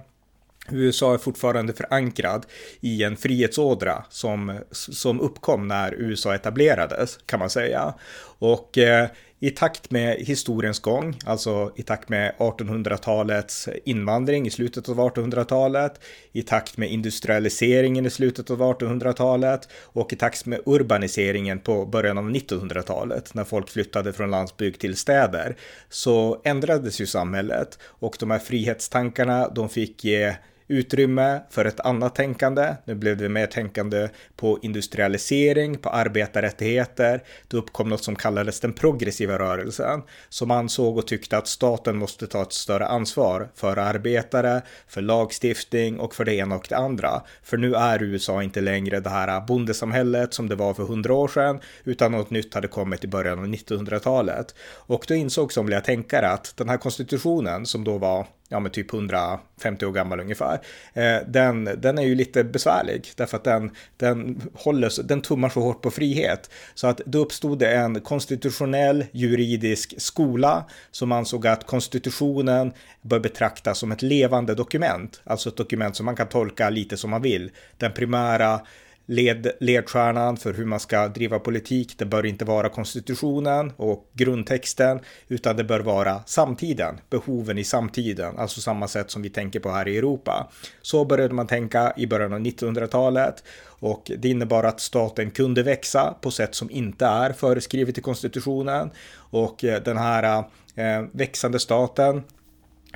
USA 0.71 1.15
är 1.15 1.19
fortfarande 1.19 1.73
förankrad 1.73 2.47
i 2.81 3.03
en 3.03 3.17
frihetsådra 3.17 4.05
som, 4.11 4.59
som 4.71 5.21
uppkom 5.21 5.69
när 5.69 5.95
USA 5.95 6.35
etablerades, 6.35 7.19
kan 7.27 7.39
man 7.39 7.51
säga. 7.51 7.95
Och 8.39 8.79
eh, 8.79 9.09
i 9.39 9.51
takt 9.51 9.91
med 9.91 10.17
historiens 10.19 10.81
gång, 10.81 11.17
alltså 11.25 11.73
i 11.77 11.83
takt 11.83 12.09
med 12.09 12.35
1800-talets 12.39 13.69
invandring 13.85 14.47
i 14.47 14.51
slutet 14.51 14.89
av 14.89 14.99
1800-talet, 14.99 16.01
i 16.33 16.43
takt 16.43 16.77
med 16.77 16.91
industrialiseringen 16.91 18.07
i 18.07 18.11
slutet 18.11 18.51
av 18.51 18.61
1800-talet 18.61 19.69
och 19.73 20.13
i 20.13 20.17
takt 20.17 20.47
med 20.47 20.61
urbaniseringen 20.67 21.59
på 21.59 21.87
början 21.87 22.19
av 22.19 22.31
1900-talet 22.31 23.35
när 23.35 23.45
folk 23.45 23.69
flyttade 23.69 24.13
från 24.13 24.31
landsbygd 24.31 24.81
till 24.81 24.97
städer 24.97 25.57
så 25.89 26.41
ändrades 26.45 27.01
ju 27.01 27.07
samhället 27.07 27.79
och 27.83 28.17
de 28.21 28.31
här 28.31 28.39
frihetstankarna 28.39 29.49
de 29.49 29.69
fick 29.69 30.05
ge 30.05 30.35
utrymme 30.69 31.41
för 31.51 31.65
ett 31.65 31.81
annat 31.81 32.15
tänkande. 32.15 32.75
Nu 32.85 32.95
blev 32.95 33.17
det 33.17 33.29
mer 33.29 33.47
tänkande 33.47 34.09
på 34.37 34.59
industrialisering, 34.63 35.79
på 35.79 35.89
arbetarrättigheter. 35.89 37.23
Det 37.49 37.57
uppkom 37.57 37.89
något 37.89 38.05
som 38.05 38.17
kallades 38.17 38.61
den 38.61 38.73
progressiva 38.73 39.39
rörelsen 39.39 40.03
som 40.29 40.51
ansåg 40.51 40.99
och 40.99 41.07
tyckte 41.07 41.39
att 41.39 41.47
staten 41.47 41.97
måste 41.97 42.27
ta 42.27 42.43
ett 42.43 42.53
större 42.53 42.87
ansvar 42.87 43.49
för 43.55 43.77
arbetare, 43.77 44.63
för 44.89 45.03
lagstiftning 45.03 46.01
och 46.01 46.15
för 46.15 46.25
det 46.25 46.35
ena 46.35 46.57
och 46.57 46.67
det 46.69 46.77
andra. 46.77 47.23
För 47.43 47.57
nu 47.57 47.75
är 47.75 48.03
USA 48.03 48.43
inte 48.43 48.61
längre 48.61 49.01
det 49.01 49.11
här 49.11 49.41
bondesamhället 49.41 50.35
som 50.35 50.49
det 50.49 50.55
var 50.55 50.75
för 50.75 50.83
hundra 50.83 51.15
år 51.15 51.29
sedan, 51.29 51.61
utan 51.85 52.13
något 52.13 52.31
nytt 52.31 52.55
hade 52.55 52.69
kommit 52.69 53.05
i 53.05 53.09
början 53.09 53.39
av 53.39 53.47
1900-talet. 53.47 54.55
Och 54.75 55.05
då 55.09 55.15
insåg 55.15 55.53
somliga 55.53 55.81
tänkare 55.81 56.29
att 56.29 56.57
den 56.57 56.69
här 56.69 56.77
konstitutionen 56.77 57.67
som 57.67 57.85
då 57.85 57.99
var 57.99 58.27
ja 58.49 58.61
men 58.61 58.73
typ 58.73 58.95
150 58.95 59.87
år 59.87 59.93
gammal 59.93 60.21
ungefär. 60.21 60.61
Eh, 60.95 61.19
den, 61.27 61.65
den 61.65 61.99
är 61.99 62.03
ju 62.03 62.15
lite 62.15 62.45
besvärlig 62.45 63.13
därför 63.17 63.37
att 63.37 63.45
den, 63.45 63.71
den 63.97 64.43
håller, 64.55 65.03
den 65.03 65.23
tummar 65.23 65.49
så 65.49 65.61
hårt 65.61 65.83
på 65.83 65.91
frihet. 65.91 66.51
Så 66.75 66.87
att 66.87 67.01
då 67.07 67.19
uppstod 67.19 67.59
det 67.59 67.75
en 67.75 68.01
konstitutionell 68.01 69.05
juridisk 69.13 69.95
skola 69.99 70.65
som 70.91 71.13
ansåg 71.13 71.47
att 71.47 71.67
konstitutionen 71.67 72.73
bör 73.03 73.21
betraktas 73.21 73.79
som 73.79 73.93
ett 73.93 74.03
levande 74.03 74.55
dokument, 74.55 75.21
alltså 75.25 75.49
ett 75.49 75.57
dokument 75.57 75.97
som 75.97 76.07
man 76.07 76.17
kan 76.17 76.29
tolka 76.29 76.71
lite 76.71 76.97
som 76.97 77.11
man 77.11 77.23
vill. 77.23 77.51
Den 77.77 77.93
primära 77.93 78.61
led, 79.07 79.53
ledstjärnan 79.61 80.37
för 80.37 80.53
hur 80.53 80.65
man 80.65 80.81
ska 80.81 81.09
driva 81.09 81.39
politik. 81.39 81.95
Det 81.99 82.05
bör 82.05 82.27
inte 82.27 82.45
vara 82.45 82.69
konstitutionen 82.69 83.73
och 83.77 84.11
grundtexten, 84.13 85.01
utan 85.29 85.57
det 85.57 85.65
bör 85.65 85.81
vara 85.81 86.23
samtiden, 86.27 87.01
behoven 87.11 87.59
i 87.59 87.65
samtiden, 87.65 88.39
alltså 88.39 88.61
samma 88.61 88.89
sätt 88.89 89.11
som 89.11 89.23
vi 89.23 89.31
tänker 89.31 89.61
på 89.61 89.71
här 89.71 89.89
i 89.89 89.99
Europa. 89.99 90.51
Så 90.83 91.05
började 91.05 91.35
man 91.35 91.47
tänka 91.47 91.93
i 91.97 92.07
början 92.07 92.33
av 92.33 92.41
1900-talet 92.41 93.45
och 93.79 94.11
det 94.19 94.29
innebar 94.29 94.65
att 94.65 94.81
staten 94.81 95.31
kunde 95.31 95.63
växa 95.63 96.15
på 96.21 96.31
sätt 96.31 96.55
som 96.55 96.71
inte 96.71 97.07
är 97.07 97.33
föreskrivet 97.33 97.99
i 97.99 98.01
konstitutionen 98.01 98.91
och 99.17 99.65
eh, 99.65 99.83
den 99.83 99.97
här 99.97 100.45
eh, 100.75 101.03
växande 101.13 101.59
staten 101.59 102.23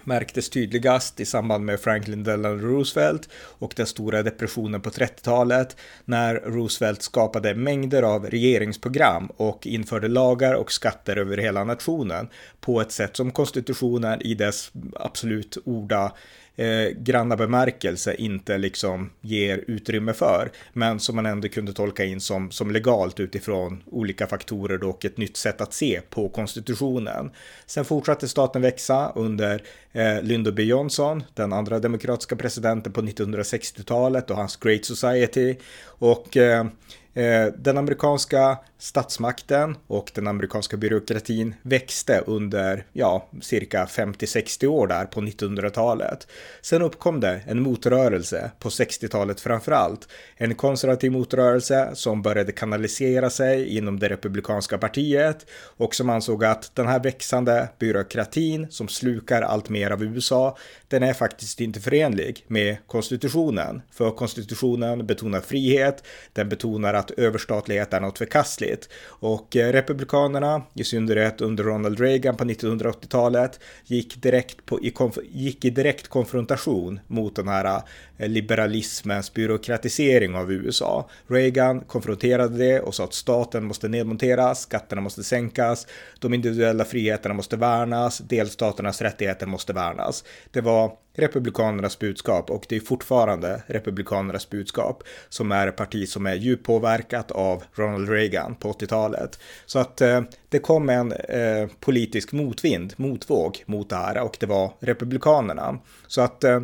märktes 0.04 0.50
tydligast 0.50 1.20
i 1.20 1.24
samband 1.24 1.64
med 1.64 1.80
Franklin 1.80 2.24
Delano 2.24 2.66
Roosevelt 2.66 3.28
och 3.34 3.72
den 3.76 3.86
stora 3.86 4.22
depressionen 4.22 4.80
på 4.80 4.90
30-talet 4.90 5.76
när 6.04 6.34
Roosevelt 6.34 7.02
skapade 7.02 7.54
mängder 7.54 8.02
av 8.02 8.26
regeringsprogram 8.26 9.26
och 9.36 9.66
införde 9.66 10.08
lagar 10.08 10.54
och 10.54 10.72
skatter 10.72 11.16
över 11.16 11.36
hela 11.36 11.64
nationen 11.64 12.28
på 12.60 12.80
ett 12.80 12.92
sätt 12.92 13.16
som 13.16 13.30
konstitutionen 13.30 14.22
i 14.22 14.34
dess 14.34 14.72
absolut 14.94 15.58
orda 15.64 16.12
eh, 16.60 16.90
granna 16.96 17.36
bemärkelse 17.36 18.14
inte 18.14 18.58
liksom 18.58 19.10
ger 19.20 19.64
utrymme 19.66 20.12
för, 20.12 20.50
men 20.72 21.00
som 21.00 21.16
man 21.16 21.26
ändå 21.26 21.48
kunde 21.48 21.72
tolka 21.72 22.04
in 22.04 22.20
som, 22.20 22.50
som 22.50 22.70
legalt 22.70 23.20
utifrån 23.20 23.82
olika 23.86 24.26
faktorer 24.26 24.84
och 24.84 25.04
ett 25.04 25.16
nytt 25.16 25.36
sätt 25.36 25.60
att 25.60 25.72
se 25.72 26.00
på 26.10 26.28
konstitutionen. 26.28 27.30
Sen 27.66 27.84
fortsatte 27.84 28.28
staten 28.28 28.62
växa 28.62 29.12
under 29.14 29.62
eh, 29.92 30.22
Lyndon 30.22 30.54
B 30.54 30.62
Johnson, 30.62 31.22
den 31.34 31.52
andra 31.52 31.78
demokratiska 31.78 32.36
presidenten 32.36 32.92
på 32.92 33.02
1960-talet 33.02 34.30
och 34.30 34.36
hans 34.36 34.56
Great 34.56 34.84
Society 34.84 35.56
och 35.84 36.36
eh, 36.36 36.66
eh 37.14 37.46
den 37.56 37.78
amerikanska 37.78 38.58
statsmakten 38.80 39.76
och 39.86 40.10
den 40.14 40.26
amerikanska 40.26 40.76
byråkratin 40.76 41.54
växte 41.62 42.22
under, 42.26 42.86
ja, 42.92 43.28
cirka 43.40 43.84
50-60 43.84 44.66
år 44.66 44.86
där 44.86 45.04
på 45.04 45.20
1900-talet. 45.20 46.26
Sen 46.62 46.82
uppkom 46.82 47.20
det 47.20 47.40
en 47.46 47.62
motrörelse 47.62 48.50
på 48.58 48.68
60-talet 48.68 49.40
framförallt. 49.40 50.08
En 50.36 50.54
konservativ 50.54 51.12
motrörelse 51.12 51.90
som 51.94 52.22
började 52.22 52.52
kanalisera 52.52 53.30
sig 53.30 53.76
inom 53.76 53.98
det 53.98 54.08
republikanska 54.08 54.78
partiet 54.78 55.46
och 55.52 55.94
som 55.94 56.10
ansåg 56.10 56.44
att 56.44 56.74
den 56.74 56.86
här 56.86 57.00
växande 57.00 57.68
byråkratin 57.78 58.66
som 58.70 58.88
slukar 58.88 59.42
allt 59.42 59.68
mer 59.68 59.90
av 59.90 60.04
USA, 60.04 60.56
den 60.88 61.02
är 61.02 61.12
faktiskt 61.12 61.60
inte 61.60 61.80
förenlig 61.80 62.44
med 62.46 62.76
konstitutionen. 62.86 63.82
För 63.92 64.10
konstitutionen 64.10 65.06
betonar 65.06 65.40
frihet, 65.40 66.04
den 66.32 66.48
betonar 66.48 66.94
att 66.94 67.10
överstatlighet 67.10 67.92
är 67.92 68.00
något 68.00 68.18
förkastligt 68.18 68.69
tidigt. 68.70 68.88
Och 69.06 69.56
eh, 69.56 69.72
Republikanerna, 69.72 70.62
i 70.74 70.84
synnerhet 70.84 71.40
under 71.40 71.64
Ronald 71.64 72.00
Reagan 72.00 72.36
på 72.36 72.44
1980-talet, 72.44 73.60
gick, 73.86 74.22
direkt 74.22 74.66
på, 74.66 74.80
i, 74.80 74.92
gick 75.32 75.64
i 75.64 75.70
direkt 75.70 76.08
konfrontation 76.08 77.00
mot 77.06 77.36
den 77.36 77.48
här 77.48 77.82
eh, 78.18 78.28
liberalismens 78.28 79.34
byråkratisering 79.34 80.34
av 80.34 80.52
USA. 80.52 81.08
Reagan 81.26 81.80
konfronterade 81.80 82.58
det 82.58 82.80
och 82.80 82.94
sa 82.94 83.04
att 83.04 83.14
staten 83.14 83.64
måste 83.64 83.88
nedmonteras, 83.88 84.60
skatterna 84.60 85.00
måste 85.00 85.22
sänkas, 85.22 85.86
de 86.18 86.34
individuella 86.34 86.84
friheterna 86.84 87.34
måste 87.34 87.56
värnas, 87.56 88.18
delstaternas 88.18 89.02
rättigheter 89.02 89.46
måste 89.46 89.72
värnas. 89.72 90.24
Det 90.52 90.60
var 90.60 90.92
republikanernas 91.20 91.98
budskap 91.98 92.50
och 92.50 92.66
det 92.68 92.76
är 92.76 92.80
fortfarande 92.80 93.62
republikanernas 93.66 94.50
budskap 94.50 95.02
som 95.28 95.52
är 95.52 95.68
ett 95.68 95.76
parti 95.76 96.08
som 96.08 96.26
är 96.26 96.34
djupt 96.34 96.66
påverkat 96.66 97.30
av 97.30 97.62
Ronald 97.74 98.08
Reagan 98.08 98.54
på 98.54 98.72
80-talet. 98.72 99.38
Så 99.66 99.78
att 99.78 100.00
eh, 100.00 100.22
det 100.48 100.58
kom 100.58 100.88
en 100.88 101.12
eh, 101.12 101.68
politisk 101.80 102.32
motvind, 102.32 102.94
motvåg 102.96 103.62
mot 103.66 103.88
det 103.88 103.96
här 103.96 104.18
och 104.18 104.36
det 104.40 104.46
var 104.46 104.72
republikanerna. 104.80 105.78
Så 106.06 106.20
att 106.20 106.44
eh, 106.44 106.60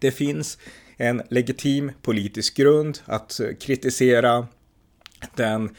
det 0.00 0.10
finns 0.10 0.58
en 0.96 1.22
legitim 1.28 1.92
politisk 2.02 2.56
grund 2.56 2.98
att 3.04 3.40
eh, 3.40 3.46
kritisera 3.60 4.46
den 5.36 5.70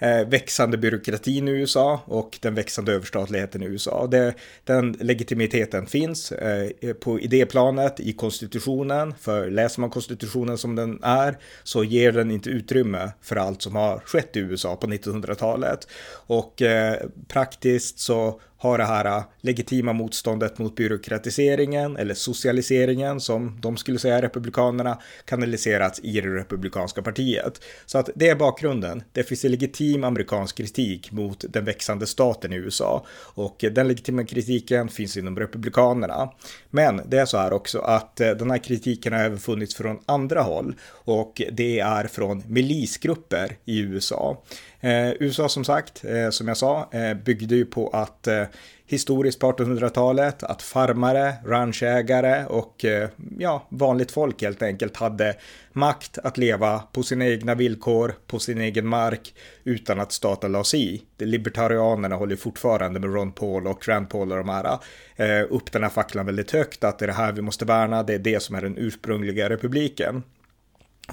eh, 0.00 0.28
växande 0.28 0.78
byråkratin 0.78 1.48
i 1.48 1.50
USA 1.50 2.00
och 2.04 2.38
den 2.42 2.54
växande 2.54 2.92
överstatligheten 2.92 3.62
i 3.62 3.66
USA. 3.66 4.06
Det, 4.06 4.34
den 4.64 4.92
legitimiteten 4.92 5.86
finns 5.86 6.32
eh, 6.32 6.92
på 6.92 7.20
idéplanet 7.20 8.00
i 8.00 8.12
konstitutionen, 8.12 9.14
för 9.20 9.50
läser 9.50 9.80
man 9.80 9.90
konstitutionen 9.90 10.58
som 10.58 10.76
den 10.76 10.98
är 11.02 11.38
så 11.62 11.84
ger 11.84 12.12
den 12.12 12.30
inte 12.30 12.50
utrymme 12.50 13.12
för 13.22 13.36
allt 13.36 13.62
som 13.62 13.76
har 13.76 13.98
skett 13.98 14.36
i 14.36 14.40
USA 14.40 14.76
på 14.76 14.86
1900-talet. 14.86 15.88
Och 16.26 16.62
eh, 16.62 16.96
praktiskt 17.28 17.98
så 17.98 18.40
har 18.60 18.78
det 18.78 18.84
här 18.84 19.04
äh, 19.04 19.22
legitima 19.40 19.92
motståndet 19.92 20.58
mot 20.58 20.76
byråkratiseringen 20.76 21.96
eller 21.96 22.14
socialiseringen 22.14 23.20
som 23.20 23.60
de 23.60 23.76
skulle 23.76 23.98
säga 23.98 24.22
republikanerna 24.22 24.98
kanaliserats 25.24 26.00
i 26.02 26.20
det 26.20 26.28
republikanska 26.28 27.02
partiet. 27.02 27.60
Så 27.86 27.98
att 27.98 28.10
det 28.14 28.28
är 28.28 28.36
bakgrunden. 28.36 29.02
Det 29.12 29.22
finns 29.22 29.44
en 29.44 29.50
legitim 29.50 30.04
amerikansk 30.04 30.56
kritik 30.56 31.12
mot 31.12 31.44
den 31.48 31.64
växande 31.64 32.06
staten 32.06 32.52
i 32.52 32.56
USA 32.56 33.06
och 33.34 33.64
den 33.72 33.88
legitima 33.88 34.24
kritiken 34.24 34.88
finns 34.88 35.16
inom 35.16 35.38
republikanerna. 35.38 36.32
Men 36.70 37.00
det 37.06 37.18
är 37.18 37.26
så 37.26 37.38
här 37.38 37.52
också 37.52 37.78
att 37.78 38.20
äh, 38.20 38.30
den 38.30 38.50
här 38.50 38.58
kritiken 38.58 39.12
har 39.12 39.20
även 39.20 39.38
funnits 39.38 39.74
från 39.74 39.98
andra 40.06 40.42
håll 40.42 40.74
och 40.90 41.42
det 41.52 41.80
är 41.80 42.04
från 42.06 42.42
milisgrupper 42.46 43.56
i 43.64 43.80
USA. 43.80 44.42
Eh, 44.80 45.10
USA 45.20 45.48
som 45.48 45.64
sagt, 45.64 46.04
eh, 46.04 46.30
som 46.30 46.48
jag 46.48 46.56
sa, 46.56 46.88
eh, 46.92 47.14
byggde 47.14 47.54
ju 47.54 47.64
på 47.64 47.88
att 47.88 48.26
eh, 48.26 48.44
historiskt 48.86 49.40
på 49.40 49.52
1800-talet 49.52 50.42
att 50.42 50.62
farmare, 50.62 51.34
ranchägare 51.44 52.44
och 52.44 52.84
eh, 52.84 53.08
ja, 53.38 53.66
vanligt 53.68 54.10
folk 54.10 54.42
helt 54.42 54.62
enkelt 54.62 54.96
hade 54.96 55.36
makt 55.72 56.18
att 56.18 56.38
leva 56.38 56.78
på 56.78 57.02
sina 57.02 57.26
egna 57.26 57.54
villkor, 57.54 58.14
på 58.26 58.38
sin 58.38 58.60
egen 58.60 58.86
mark 58.86 59.34
utan 59.64 60.00
att 60.00 60.12
staten 60.12 60.52
la 60.52 60.64
sig 60.64 60.94
i. 60.94 61.02
De 61.16 61.26
libertarianerna 61.26 62.16
håller 62.16 62.36
fortfarande 62.36 63.00
med 63.00 63.14
Ron 63.14 63.32
Paul 63.32 63.66
och 63.66 63.88
Rand 63.88 64.10
Paul 64.10 64.32
och 64.32 64.38
de 64.38 64.48
här 64.48 64.78
eh, 65.16 65.46
upp 65.50 65.72
den 65.72 65.82
här 65.82 65.90
facklan 65.90 66.26
väldigt 66.26 66.50
högt 66.50 66.84
att 66.84 66.98
det 66.98 67.04
är 67.04 67.06
det 67.06 67.12
här 67.12 67.32
vi 67.32 67.42
måste 67.42 67.64
värna, 67.64 68.02
det 68.02 68.14
är 68.14 68.18
det 68.18 68.42
som 68.42 68.56
är 68.56 68.62
den 68.62 68.78
ursprungliga 68.78 69.48
republiken. 69.48 70.22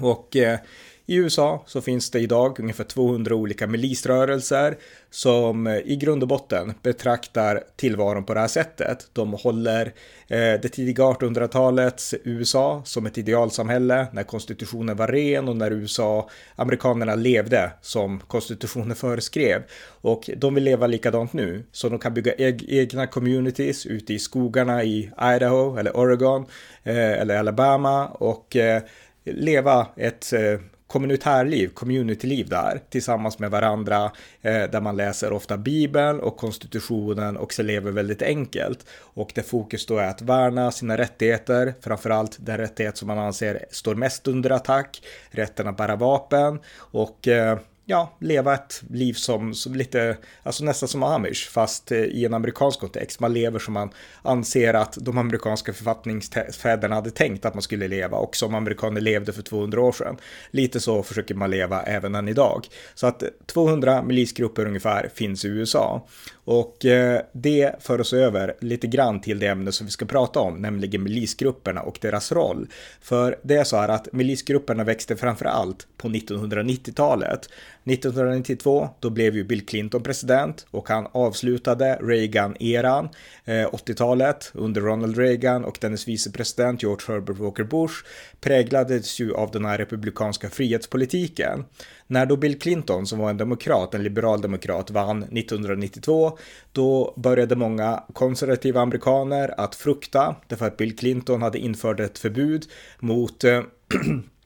Och 0.00 0.36
eh, 0.36 0.58
i 1.10 1.16
USA 1.16 1.62
så 1.66 1.80
finns 1.80 2.10
det 2.10 2.20
idag 2.20 2.60
ungefär 2.60 2.84
200 2.84 3.34
olika 3.34 3.66
milisrörelser 3.66 4.76
som 5.10 5.66
eh, 5.66 5.76
i 5.76 5.96
grund 5.96 6.22
och 6.22 6.28
botten 6.28 6.74
betraktar 6.82 7.64
tillvaron 7.76 8.24
på 8.24 8.34
det 8.34 8.40
här 8.40 8.48
sättet. 8.48 9.08
De 9.12 9.32
håller 9.32 9.86
eh, 10.26 10.38
det 10.38 10.68
tidiga 10.68 11.04
1800-talets 11.04 12.14
USA 12.24 12.82
som 12.84 13.06
ett 13.06 13.18
idealsamhälle 13.18 14.06
när 14.12 14.22
konstitutionen 14.22 14.96
var 14.96 15.06
ren 15.06 15.48
och 15.48 15.56
när 15.56 15.70
USA, 15.70 16.30
amerikanerna 16.56 17.14
levde 17.14 17.70
som 17.82 18.20
konstitutionen 18.20 18.96
föreskrev. 18.96 19.62
Och 20.00 20.30
de 20.36 20.54
vill 20.54 20.64
leva 20.64 20.86
likadant 20.86 21.32
nu, 21.32 21.64
så 21.72 21.88
de 21.88 21.98
kan 21.98 22.14
bygga 22.14 22.34
egna 22.68 23.06
communities 23.06 23.86
ute 23.86 24.14
i 24.14 24.18
skogarna 24.18 24.84
i 24.84 25.10
Idaho 25.36 25.76
eller 25.76 25.96
Oregon 25.96 26.46
eh, 26.82 27.12
eller 27.12 27.36
Alabama 27.36 28.06
och 28.06 28.56
eh, 28.56 28.82
leva 29.24 29.86
ett 29.96 30.32
eh, 30.32 30.60
kommunitärliv, 30.88 31.68
communityliv 31.68 32.48
där 32.48 32.80
tillsammans 32.90 33.38
med 33.38 33.50
varandra 33.50 34.04
eh, 34.42 34.70
där 34.70 34.80
man 34.80 34.96
läser 34.96 35.32
ofta 35.32 35.56
Bibeln 35.56 36.20
och 36.20 36.36
konstitutionen 36.36 37.36
och 37.36 37.52
så 37.52 37.62
lever 37.62 37.90
väldigt 37.90 38.22
enkelt. 38.22 38.86
Och 39.00 39.32
det 39.34 39.42
fokus 39.42 39.86
då 39.86 39.98
är 39.98 40.08
att 40.08 40.22
värna 40.22 40.70
sina 40.70 40.98
rättigheter, 40.98 41.74
framförallt 41.80 42.36
den 42.40 42.56
rättighet 42.56 42.96
som 42.96 43.08
man 43.08 43.18
anser 43.18 43.64
står 43.70 43.94
mest 43.94 44.28
under 44.28 44.50
attack, 44.50 45.02
rätten 45.30 45.68
att 45.68 45.76
bära 45.76 45.96
vapen 45.96 46.60
och 46.76 47.28
eh, 47.28 47.58
ja, 47.90 48.16
leva 48.20 48.54
ett 48.54 48.82
liv 48.90 49.12
som, 49.12 49.54
som 49.54 49.74
lite, 49.74 50.16
alltså 50.42 50.64
nästan 50.64 50.88
som 50.88 51.02
amish, 51.02 51.50
fast 51.50 51.92
eh, 51.92 51.98
i 51.98 52.24
en 52.24 52.34
amerikansk 52.34 52.80
kontext. 52.80 53.20
Man 53.20 53.32
lever 53.32 53.58
som 53.58 53.74
man 53.74 53.90
anser 54.22 54.74
att 54.74 54.98
de 55.00 55.18
amerikanska 55.18 55.72
författningsfäderna 55.72 56.94
hade 56.94 57.10
tänkt 57.10 57.44
att 57.44 57.54
man 57.54 57.62
skulle 57.62 57.88
leva 57.88 58.16
och 58.16 58.36
som 58.36 58.54
amerikaner 58.54 59.00
levde 59.00 59.32
för 59.32 59.42
200 59.42 59.80
år 59.80 59.92
sedan. 59.92 60.16
Lite 60.50 60.80
så 60.80 61.02
försöker 61.02 61.34
man 61.34 61.50
leva 61.50 61.82
även 61.82 62.14
än 62.14 62.28
idag. 62.28 62.66
Så 62.94 63.06
att 63.06 63.22
eh, 63.22 63.28
200 63.46 64.02
milisgrupper 64.02 64.66
ungefär 64.66 65.10
finns 65.14 65.44
i 65.44 65.48
USA. 65.48 66.06
Och 66.44 66.84
eh, 66.84 67.20
det 67.32 67.74
för 67.80 68.00
oss 68.00 68.12
över 68.12 68.54
lite 68.60 68.86
grann 68.86 69.20
till 69.20 69.38
det 69.38 69.46
ämne 69.46 69.72
som 69.72 69.86
vi 69.86 69.90
ska 69.90 70.06
prata 70.06 70.40
om, 70.40 70.62
nämligen 70.62 71.02
milisgrupperna 71.02 71.82
och 71.82 71.98
deras 72.00 72.32
roll. 72.32 72.66
För 73.00 73.38
det 73.42 73.56
är 73.56 73.64
så 73.64 73.76
här 73.76 73.88
att 73.88 74.12
milisgrupperna 74.12 74.84
växte 74.84 75.16
framför 75.16 75.44
allt 75.44 75.86
på 75.96 76.08
1990-talet. 76.08 77.48
1992, 77.84 78.88
då 79.00 79.10
blev 79.10 79.34
ju 79.34 79.44
Bill 79.44 79.66
Clinton 79.66 80.02
president 80.02 80.66
och 80.70 80.88
han 80.88 81.06
avslutade 81.12 81.98
Reagan-eran, 82.02 83.08
eh, 83.44 83.68
80-talet 83.72 84.50
under 84.54 84.80
Ronald 84.80 85.18
Reagan 85.18 85.64
och 85.64 85.78
dennes 85.80 86.08
vicepresident 86.08 86.82
George 86.82 87.14
Herbert 87.14 87.38
Walker 87.38 87.64
Bush 87.64 87.94
präglades 88.40 89.20
ju 89.20 89.34
av 89.34 89.50
den 89.50 89.64
här 89.64 89.78
republikanska 89.78 90.50
frihetspolitiken. 90.50 91.64
När 92.06 92.26
då 92.26 92.36
Bill 92.36 92.58
Clinton, 92.58 93.06
som 93.06 93.18
var 93.18 93.30
en 93.30 93.36
demokrat, 93.36 93.94
en 93.94 94.02
liberal 94.02 94.40
demokrat, 94.40 94.90
vann 94.90 95.22
1992, 95.22 96.38
då 96.72 97.14
började 97.16 97.56
många 97.56 98.02
konservativa 98.12 98.80
amerikaner 98.80 99.60
att 99.60 99.74
frukta, 99.74 100.36
därför 100.46 100.66
att 100.66 100.76
Bill 100.76 100.96
Clinton 100.96 101.42
hade 101.42 101.58
infört 101.58 102.00
ett 102.00 102.18
förbud 102.18 102.64
mot 102.98 103.44
eh, 103.44 103.62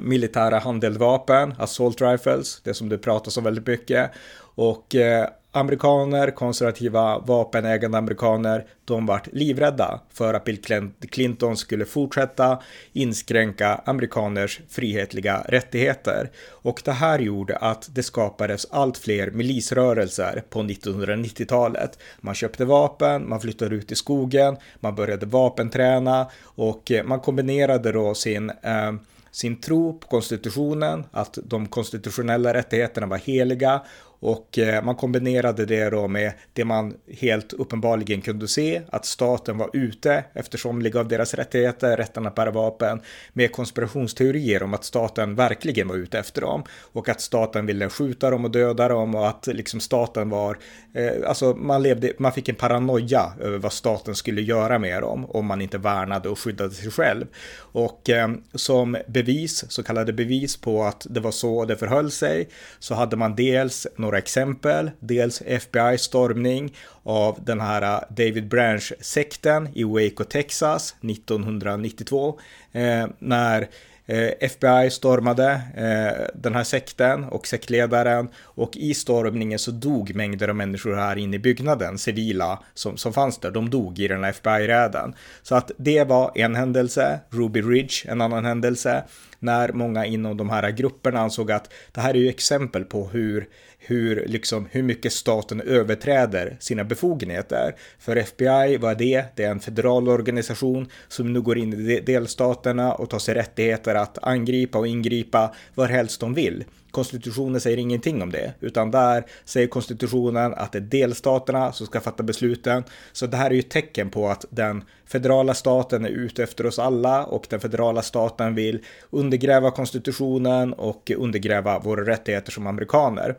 militära 0.00 0.58
handeldvapen, 0.58 1.54
assault 1.58 2.02
rifles, 2.02 2.60
det 2.64 2.74
som 2.74 2.88
det 2.88 2.98
pratas 2.98 3.36
om 3.36 3.44
väldigt 3.44 3.66
mycket. 3.66 4.10
Och 4.54 4.94
eh, 4.94 5.28
amerikaner, 5.56 6.30
konservativa 6.30 7.18
vapenägande 7.18 7.98
amerikaner, 7.98 8.66
de 8.84 9.06
vart 9.06 9.32
livrädda 9.32 10.00
för 10.12 10.34
att 10.34 10.44
Bill 10.44 10.62
Clinton 11.10 11.56
skulle 11.56 11.84
fortsätta 11.84 12.62
inskränka 12.92 13.80
amerikaners 13.84 14.60
frihetliga 14.68 15.44
rättigheter. 15.48 16.30
Och 16.48 16.82
det 16.84 16.92
här 16.92 17.18
gjorde 17.18 17.56
att 17.56 17.88
det 17.94 18.02
skapades 18.02 18.66
allt 18.70 18.98
fler 18.98 19.30
milisrörelser 19.30 20.42
på 20.50 20.62
1990-talet. 20.62 21.98
Man 22.20 22.34
köpte 22.34 22.64
vapen, 22.64 23.28
man 23.28 23.40
flyttade 23.40 23.74
ut 23.74 23.92
i 23.92 23.94
skogen, 23.94 24.56
man 24.80 24.94
började 24.94 25.26
vapenträna 25.26 26.30
och 26.42 26.90
eh, 26.90 27.04
man 27.04 27.20
kombinerade 27.20 27.92
då 27.92 28.14
sin 28.14 28.50
eh, 28.50 28.92
sin 29.36 29.60
tro 29.60 29.98
på 29.98 30.06
konstitutionen, 30.08 31.04
att 31.10 31.38
de 31.44 31.68
konstitutionella 31.68 32.54
rättigheterna 32.54 33.06
var 33.06 33.16
heliga 33.16 33.82
och 34.26 34.58
eh, 34.58 34.84
man 34.84 34.94
kombinerade 34.94 35.66
det 35.66 35.90
då 35.90 36.08
med 36.08 36.32
det 36.52 36.64
man 36.64 36.94
helt 37.20 37.52
uppenbarligen 37.52 38.20
kunde 38.20 38.48
se, 38.48 38.82
att 38.90 39.04
staten 39.04 39.58
var 39.58 39.70
ute 39.72 40.24
efter 40.32 40.58
somliga 40.58 41.00
av 41.00 41.08
deras 41.08 41.34
rättigheter, 41.34 41.96
rätten 41.96 42.26
att 42.26 42.34
bära 42.34 42.50
vapen, 42.50 43.00
med 43.32 43.52
konspirationsteorier 43.52 44.62
om 44.62 44.74
att 44.74 44.84
staten 44.84 45.34
verkligen 45.34 45.88
var 45.88 45.96
ute 45.96 46.18
efter 46.18 46.40
dem 46.40 46.64
och 46.92 47.08
att 47.08 47.20
staten 47.20 47.66
ville 47.66 47.88
skjuta 47.88 48.30
dem 48.30 48.44
och 48.44 48.50
döda 48.50 48.88
dem 48.88 49.14
och 49.14 49.28
att 49.28 49.46
liksom 49.46 49.80
staten 49.80 50.30
var, 50.30 50.58
eh, 50.94 51.28
alltså 51.28 51.54
man 51.54 51.82
levde, 51.82 52.12
man 52.18 52.32
fick 52.32 52.48
en 52.48 52.54
paranoia 52.54 53.32
över 53.40 53.58
vad 53.58 53.72
staten 53.72 54.14
skulle 54.14 54.42
göra 54.42 54.78
med 54.78 55.02
dem 55.02 55.26
om 55.30 55.46
man 55.46 55.60
inte 55.60 55.78
värnade 55.78 56.28
och 56.28 56.38
skyddade 56.38 56.70
sig 56.70 56.90
själv. 56.90 57.26
Och 57.58 58.10
eh, 58.10 58.28
som 58.54 58.96
bevis, 59.08 59.64
så 59.68 59.82
kallade 59.82 60.12
bevis 60.12 60.56
på 60.56 60.84
att 60.84 61.06
det 61.10 61.20
var 61.20 61.30
så 61.30 61.64
det 61.64 61.76
förhöll 61.76 62.10
sig, 62.10 62.48
så 62.78 62.94
hade 62.94 63.16
man 63.16 63.36
dels 63.36 63.86
några 63.96 64.15
exempel. 64.18 64.90
Dels 65.00 65.42
FBI 65.46 65.98
stormning 65.98 66.74
av 67.02 67.38
den 67.44 67.60
här 67.60 67.82
äh, 67.82 68.00
David 68.08 68.48
Branch-sekten 68.48 69.68
i 69.74 69.84
Waco, 69.84 70.24
Texas 70.24 70.94
1992. 71.02 72.38
Eh, 72.72 73.06
när 73.18 73.68
eh, 74.06 74.30
FBI 74.40 74.90
stormade 74.90 75.60
eh, 75.76 76.26
den 76.34 76.54
här 76.54 76.64
sekten 76.64 77.24
och 77.24 77.46
sektledaren 77.46 78.28
och 78.42 78.76
i 78.76 78.94
stormningen 78.94 79.58
så 79.58 79.70
dog 79.70 80.14
mängder 80.14 80.48
av 80.48 80.56
människor 80.56 80.94
här 80.94 81.16
inne 81.16 81.36
i 81.36 81.38
byggnaden, 81.38 81.98
civila 81.98 82.62
som, 82.74 82.96
som 82.96 83.12
fanns 83.12 83.38
där, 83.38 83.50
de 83.50 83.70
dog 83.70 83.98
i 83.98 84.08
den 84.08 84.24
här 84.24 84.30
FBI-räden. 84.30 85.14
Så 85.42 85.54
att 85.54 85.70
det 85.76 86.04
var 86.04 86.32
en 86.34 86.54
händelse, 86.54 87.20
Ruby 87.30 87.62
Ridge 87.62 87.94
en 88.04 88.20
annan 88.20 88.44
händelse, 88.44 89.04
när 89.38 89.72
många 89.72 90.06
inom 90.06 90.36
de 90.36 90.50
här 90.50 90.70
grupperna 90.70 91.20
ansåg 91.20 91.52
att 91.52 91.72
det 91.92 92.00
här 92.00 92.14
är 92.14 92.18
ju 92.18 92.28
exempel 92.28 92.84
på 92.84 93.08
hur 93.08 93.48
hur, 93.86 94.24
liksom, 94.26 94.68
hur 94.70 94.82
mycket 94.82 95.12
staten 95.12 95.60
överträder 95.60 96.56
sina 96.60 96.84
befogenheter. 96.84 97.74
För 97.98 98.16
FBI, 98.16 98.76
vad 98.76 98.90
är 98.90 98.94
det? 98.94 99.24
Det 99.34 99.44
är 99.44 99.50
en 99.50 99.60
federal 99.60 100.08
organisation 100.08 100.88
som 101.08 101.32
nu 101.32 101.40
går 101.40 101.58
in 101.58 101.72
i 101.72 102.00
delstaterna 102.00 102.94
och 102.94 103.10
tar 103.10 103.18
sig 103.18 103.34
rättigheter 103.34 103.94
att 103.94 104.18
angripa 104.22 104.78
och 104.78 104.86
ingripa 104.86 105.54
varhelst 105.74 106.20
de 106.20 106.34
vill. 106.34 106.64
Konstitutionen 106.90 107.60
säger 107.60 107.76
ingenting 107.76 108.22
om 108.22 108.32
det, 108.32 108.52
utan 108.60 108.90
där 108.90 109.24
säger 109.44 109.66
konstitutionen 109.66 110.54
att 110.54 110.72
det 110.72 110.78
är 110.78 110.82
delstaterna 110.82 111.72
som 111.72 111.86
ska 111.86 112.00
fatta 112.00 112.22
besluten. 112.22 112.84
Så 113.12 113.26
det 113.26 113.36
här 113.36 113.50
är 113.50 113.54
ju 113.54 113.60
ett 113.60 113.70
tecken 113.70 114.10
på 114.10 114.28
att 114.28 114.44
den 114.50 114.84
federala 115.06 115.54
staten 115.54 116.04
är 116.04 116.08
ute 116.08 116.42
efter 116.42 116.66
oss 116.66 116.78
alla 116.78 117.24
och 117.24 117.46
den 117.50 117.60
federala 117.60 118.02
staten 118.02 118.54
vill 118.54 118.84
undergräva 119.10 119.70
konstitutionen 119.70 120.72
och 120.72 121.10
undergräva 121.16 121.78
våra 121.78 122.06
rättigheter 122.06 122.52
som 122.52 122.66
amerikaner. 122.66 123.36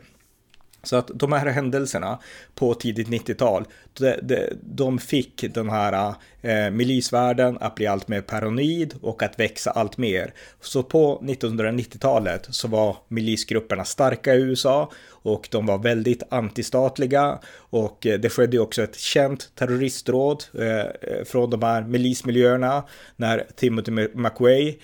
Så 0.83 0.95
att 0.95 1.11
de 1.13 1.31
här 1.31 1.45
händelserna 1.45 2.19
på 2.55 2.73
tidigt 2.73 3.07
90-tal, 3.07 3.65
de, 3.93 4.15
de, 4.21 4.49
de, 4.61 4.99
fick 4.99 5.45
den 5.53 5.69
här 5.69 6.13
eh, 6.41 6.71
milisvärlden 6.71 7.57
att 7.61 7.75
bli 7.75 7.87
allt 7.87 8.07
mer 8.07 8.21
paranoid 8.21 8.93
och 9.01 9.23
att 9.23 9.39
växa 9.39 9.71
allt 9.71 9.97
mer. 9.97 10.33
Så 10.61 10.83
på 10.83 11.19
1990-talet 11.23 12.47
så 12.49 12.67
var 12.67 12.97
milisgrupperna 13.07 13.85
starka 13.85 14.35
i 14.35 14.41
USA 14.41 14.91
och 15.27 15.47
de 15.51 15.65
var 15.65 15.77
väldigt 15.77 16.23
antistatliga 16.29 17.39
och 17.57 18.05
eh, 18.05 18.19
det 18.19 18.29
skedde 18.29 18.59
också 18.59 18.83
ett 18.83 18.99
känt 18.99 19.51
terroristråd 19.55 20.43
eh, 20.53 20.79
eh, 20.79 21.23
från 21.25 21.49
de 21.49 21.63
här 21.63 21.81
milismiljöerna 21.81 22.83
när 23.15 23.45
Timothy 23.55 23.91
McWay 24.13 24.77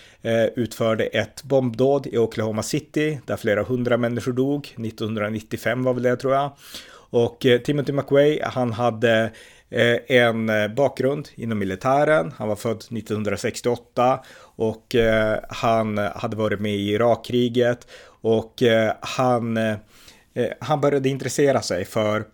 utförde 0.56 1.04
ett 1.04 1.44
bombdåd 1.44 2.08
i 2.08 2.18
Oklahoma 2.18 2.64
City 2.64 3.20
där 3.26 3.38
flera 3.38 3.64
hundra 3.64 3.98
människor 3.98 4.32
dog. 4.34 4.66
1995 4.66 5.84
var 5.84 5.94
väl 5.94 6.04
det 6.04 6.16
tror 6.16 6.34
jag. 6.34 6.52
Och 7.10 7.46
Timothy 7.64 7.94
McWay, 7.94 8.40
han 8.44 8.74
hade 8.74 9.32
en 10.08 10.52
bakgrund 10.76 11.30
inom 11.36 11.60
militären. 11.60 12.34
Han 12.38 12.48
var 12.48 12.56
född 12.56 12.78
1968 12.78 14.20
och 14.56 14.96
han 15.50 15.98
hade 15.98 16.36
varit 16.36 16.60
med 16.60 16.76
i 16.76 16.92
Irakkriget 16.92 17.88
och 18.22 18.64
han 19.00 19.58
Eh, 19.58 19.76
Eh, 20.34 20.50
han 20.60 20.82
började 20.82 21.10
intressera 21.10 21.62
sig 21.62 21.86
för 21.86 22.26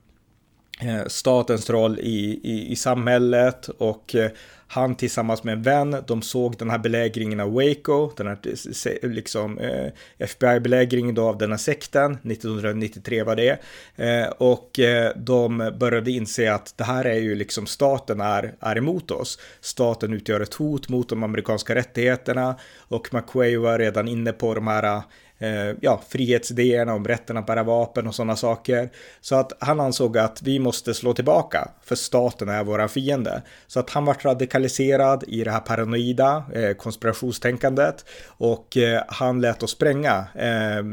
eh, 0.82 1.06
statens 1.08 1.70
roll 1.70 2.00
i, 2.00 2.40
i, 2.44 2.72
i 2.72 2.76
samhället 2.76 3.68
och 3.68 4.16
eh, 4.16 4.32
han 4.72 4.96
tillsammans 4.96 5.44
med 5.44 5.54
en 5.54 5.62
vän, 5.62 5.96
de 6.08 6.22
såg 6.22 6.58
den 6.58 6.70
här 6.70 6.78
belägringen 6.78 7.40
av 7.40 7.54
Waco, 7.54 8.12
den 8.18 8.28
här 8.28 9.08
liksom 9.08 9.60
eh, 9.60 9.92
FBI-belägringen 10.18 11.16
då 11.16 11.28
av 11.28 11.38
den 11.38 11.52
här 11.52 11.58
sekten, 11.58 12.14
1993 12.14 13.24
var 13.24 13.36
det. 13.36 13.60
Eh, 13.96 14.28
och 14.28 14.80
eh, 14.80 15.12
de 15.16 15.72
började 15.80 16.12
inse 16.12 16.54
att 16.54 16.74
det 16.78 16.84
här 16.84 17.06
är 17.06 17.20
ju 17.20 17.36
liksom 17.36 17.66
staten 17.66 18.22
är, 18.22 18.54
är 18.60 18.78
emot 18.78 19.12
oss. 19.12 19.40
Staten 19.62 20.14
utgör 20.14 20.40
ett 20.40 20.54
hot 20.54 20.90
mot 20.90 21.10
de 21.10 21.24
amerikanska 21.24 21.76
rättigheterna 21.76 22.56
och 22.78 23.14
McQuay 23.14 23.58
var 23.58 23.80
redan 23.80 24.08
inne 24.08 24.32
på 24.32 24.54
de 24.54 24.68
här 24.68 25.02
eh, 25.40 25.76
ja, 25.82 26.02
frihetsidéerna 26.10 26.94
om 26.94 27.06
rätten 27.06 27.38
att 27.38 27.46
bära 27.46 27.64
vapen 27.64 28.08
och 28.08 28.16
sådana 28.16 28.36
saker. 28.36 28.90
Så 29.22 29.36
att 29.36 29.54
han 29.60 29.80
ansåg 29.80 30.18
att 30.18 30.42
vi 30.42 30.60
måste 30.60 30.94
slå 30.94 31.14
tillbaka 31.14 31.72
för 31.84 31.96
staten 31.96 32.50
är 32.50 32.64
våra 32.64 32.88
fiende. 32.88 33.42
Så 33.68 33.80
att 33.80 33.90
han 33.90 34.06
vart 34.06 34.26
radikaliserad 34.26 35.24
i 35.28 35.44
det 35.44 35.52
här 35.52 35.60
paranoida 35.60 36.44
eh, 36.54 36.74
konspirationstänkandet 36.74 38.06
och 38.28 38.78
eh, 38.78 39.04
han 39.08 39.42
lät 39.42 39.64
oss 39.64 39.72
spränga 39.72 40.28
eh, 40.36 40.84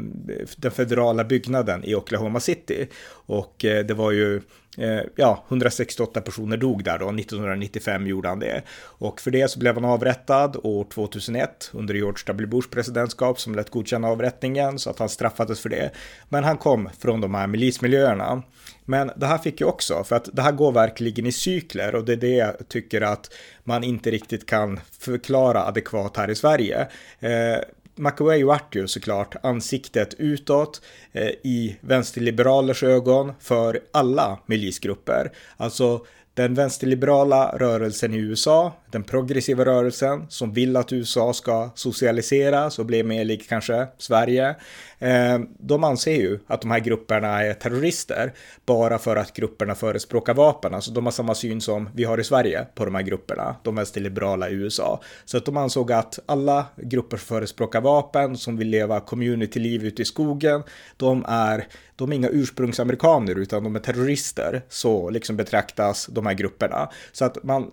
den 0.57 0.71
federala 0.71 1.25
byggnaden 1.25 1.85
i 1.85 1.95
Oklahoma 1.95 2.41
City. 2.41 2.89
Och 3.09 3.65
eh, 3.65 3.87
det 3.87 3.95
var 3.95 4.13
ju 4.13 4.43
Eh, 4.77 5.01
ja, 5.17 5.45
168 5.49 6.21
personer 6.21 6.57
dog 6.57 6.85
där 6.85 6.99
då, 6.99 7.09
1995 7.09 8.07
gjorde 8.07 8.29
han 8.29 8.39
det. 8.39 8.62
Och 8.83 9.21
för 9.21 9.31
det 9.31 9.51
så 9.51 9.59
blev 9.59 9.75
han 9.75 9.85
avrättad 9.85 10.57
år 10.62 10.85
2001 10.85 11.71
under 11.73 11.95
George 11.95 12.23
W. 12.27 12.47
Bush 12.47 12.71
presidentskap 12.71 13.41
som 13.41 13.55
lät 13.55 13.71
godkänna 13.71 14.09
avrättningen 14.09 14.79
så 14.79 14.91
att 14.91 14.99
han 14.99 15.09
straffades 15.09 15.61
för 15.61 15.69
det. 15.69 15.91
Men 16.29 16.45
han 16.45 16.57
kom 16.57 16.89
från 16.99 17.21
de 17.21 17.35
här 17.35 17.47
milismiljöerna. 17.47 18.43
Men 18.85 19.11
det 19.17 19.27
här 19.27 19.39
fick 19.39 19.61
ju 19.61 19.67
också, 19.67 20.05
för 20.05 20.17
att 20.17 20.29
det 20.33 20.43
här 20.43 20.53
går 20.53 20.73
verkligen 20.73 21.27
i 21.27 21.33
cykler 21.33 21.95
och 21.95 22.05
det 22.05 22.12
är 22.12 22.17
det 22.17 22.37
jag 22.37 22.69
tycker 22.69 23.01
att 23.01 23.33
man 23.65 23.85
inte 23.85 24.11
riktigt 24.11 24.47
kan 24.47 24.81
förklara 24.99 25.65
adekvat 25.65 26.17
här 26.17 26.31
i 26.31 26.35
Sverige. 26.35 26.89
Eh, 27.21 27.59
McAway 27.97 28.45
vart 28.45 28.75
ju 28.75 28.89
såklart 28.89 29.37
ansiktet 29.43 30.15
utåt 30.19 30.83
eh, 31.13 31.29
i 31.29 31.77
vänsterliberalers 31.81 32.83
ögon 32.83 33.33
för 33.41 33.81
alla 33.93 34.39
milisgrupper. 34.47 35.33
Alltså 35.57 36.07
den 36.35 36.55
vänsterliberala 36.55 37.57
rörelsen 37.59 38.15
i 38.15 38.19
USA, 38.19 38.73
den 38.90 39.03
progressiva 39.03 39.64
rörelsen 39.64 40.27
som 40.29 40.53
vill 40.53 40.77
att 40.77 40.92
USA 40.92 41.33
ska 41.33 41.70
socialiseras 41.75 42.79
och 42.79 42.87
bli 42.87 43.03
mer 43.03 43.25
lik 43.25 43.49
kanske 43.49 43.87
Sverige, 43.99 44.57
eh, 44.99 45.38
de 45.59 45.85
anser 45.85 46.16
ju 46.16 46.38
att 46.46 46.61
de 46.61 46.70
här 46.70 46.81
grupperna 46.81 47.42
är 47.42 47.55
terrorister 47.55 48.33
bara 48.66 48.99
för 48.99 49.16
att 49.16 49.33
grupperna 49.33 49.75
förespråkar 49.75 50.35
vapen. 50.35 50.75
Alltså 50.75 50.90
de 50.90 51.05
har 51.05 51.12
samma 51.12 51.35
syn 51.35 51.61
som 51.61 51.88
vi 51.94 52.05
har 52.05 52.20
i 52.20 52.25
Sverige 52.25 52.66
på 52.75 52.85
de 52.85 52.94
här 52.94 53.03
grupperna, 53.03 53.57
de 53.62 53.75
vänsterliberala 53.75 54.51
i 54.51 54.53
USA. 54.53 55.01
Så 55.25 55.37
att 55.37 55.44
de 55.44 55.57
ansåg 55.57 55.92
att 55.92 56.18
alla 56.27 56.66
grupper 56.77 57.16
som 57.16 57.27
förespråkar 57.27 57.81
vapen, 57.81 58.37
som 58.37 58.57
vill 58.57 58.68
leva 58.68 59.01
communityliv 59.01 59.85
ute 59.85 60.03
i 60.03 60.05
skogen, 60.05 60.62
de 60.96 61.25
är 61.29 61.66
de 61.96 62.12
är 62.12 62.16
inga 62.16 62.29
ursprungsamerikaner 62.29 63.38
utan 63.38 63.64
de 63.64 63.77
är 63.77 63.81
terrorister. 63.81 64.62
Så 64.68 65.11
liksom 65.11 65.37
betraktas 65.37 66.07
de 66.07 66.27
här 66.27 66.35
grupperna. 66.35 66.90
Så 67.12 67.25
att 67.25 67.44
man 67.44 67.70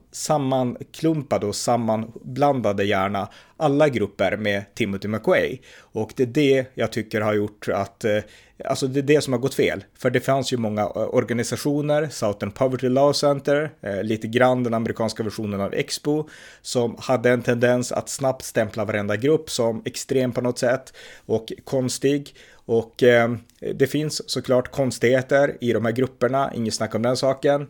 sammanklumpade 1.04 1.46
och 1.46 1.56
sammanblandade 1.56 2.84
gärna 2.84 3.30
alla 3.58 3.89
grupper 3.89 4.38
med 4.38 4.63
Timothy 4.76 5.08
McWay. 5.08 5.60
Och 5.94 6.13
det 6.16 6.24
är 6.24 6.28
det 6.28 6.66
jag 6.74 6.92
tycker 6.92 7.22
har 7.22 7.34
gjort 7.34 7.68
att 7.70 8.04
eh, 8.04 8.20
Alltså 8.66 8.88
det 8.88 9.00
är 9.00 9.04
det 9.04 9.22
som 9.22 9.34
har 9.34 9.39
gått 9.39 9.56
fel. 9.56 9.84
För 9.98 10.10
det 10.10 10.20
fanns 10.20 10.54
ju 10.54 10.58
många 10.58 10.82
eh, 10.82 11.16
organisationer, 11.16 12.10
Southern 12.10 12.52
Poverty 12.52 12.89
Law 12.89 13.13
Center, 13.13 13.72
eh, 13.82 14.04
lite 14.04 14.28
grann 14.28 14.63
den 14.63 14.74
amerikanska 14.74 15.24
versionen 15.24 15.62
av 15.62 15.74
Expo, 15.74 16.28
som 16.62 16.96
hade 17.00 17.30
en 17.30 17.42
tendens 17.42 17.92
att 17.92 18.10
snabbt 18.10 18.46
stämpla 18.46 18.86
varenda 18.86 19.16
grupp 19.16 19.50
som 19.50 19.82
extrem 19.86 20.32
på 20.32 20.42
något 20.42 20.60
sätt 20.60 20.94
och 21.26 21.54
konstig. 21.63 22.36
Och 22.66 23.04
eh, 23.04 23.36
det 23.76 23.88
finns 23.88 24.30
såklart 24.30 24.72
konstigheter 24.72 25.58
i 25.62 25.74
de 25.74 25.86
här 25.86 25.92
grupperna, 25.92 26.52
inget 26.56 26.74
snack 26.74 26.96
om 26.96 27.02
den 27.02 27.18
saken. 27.18 27.68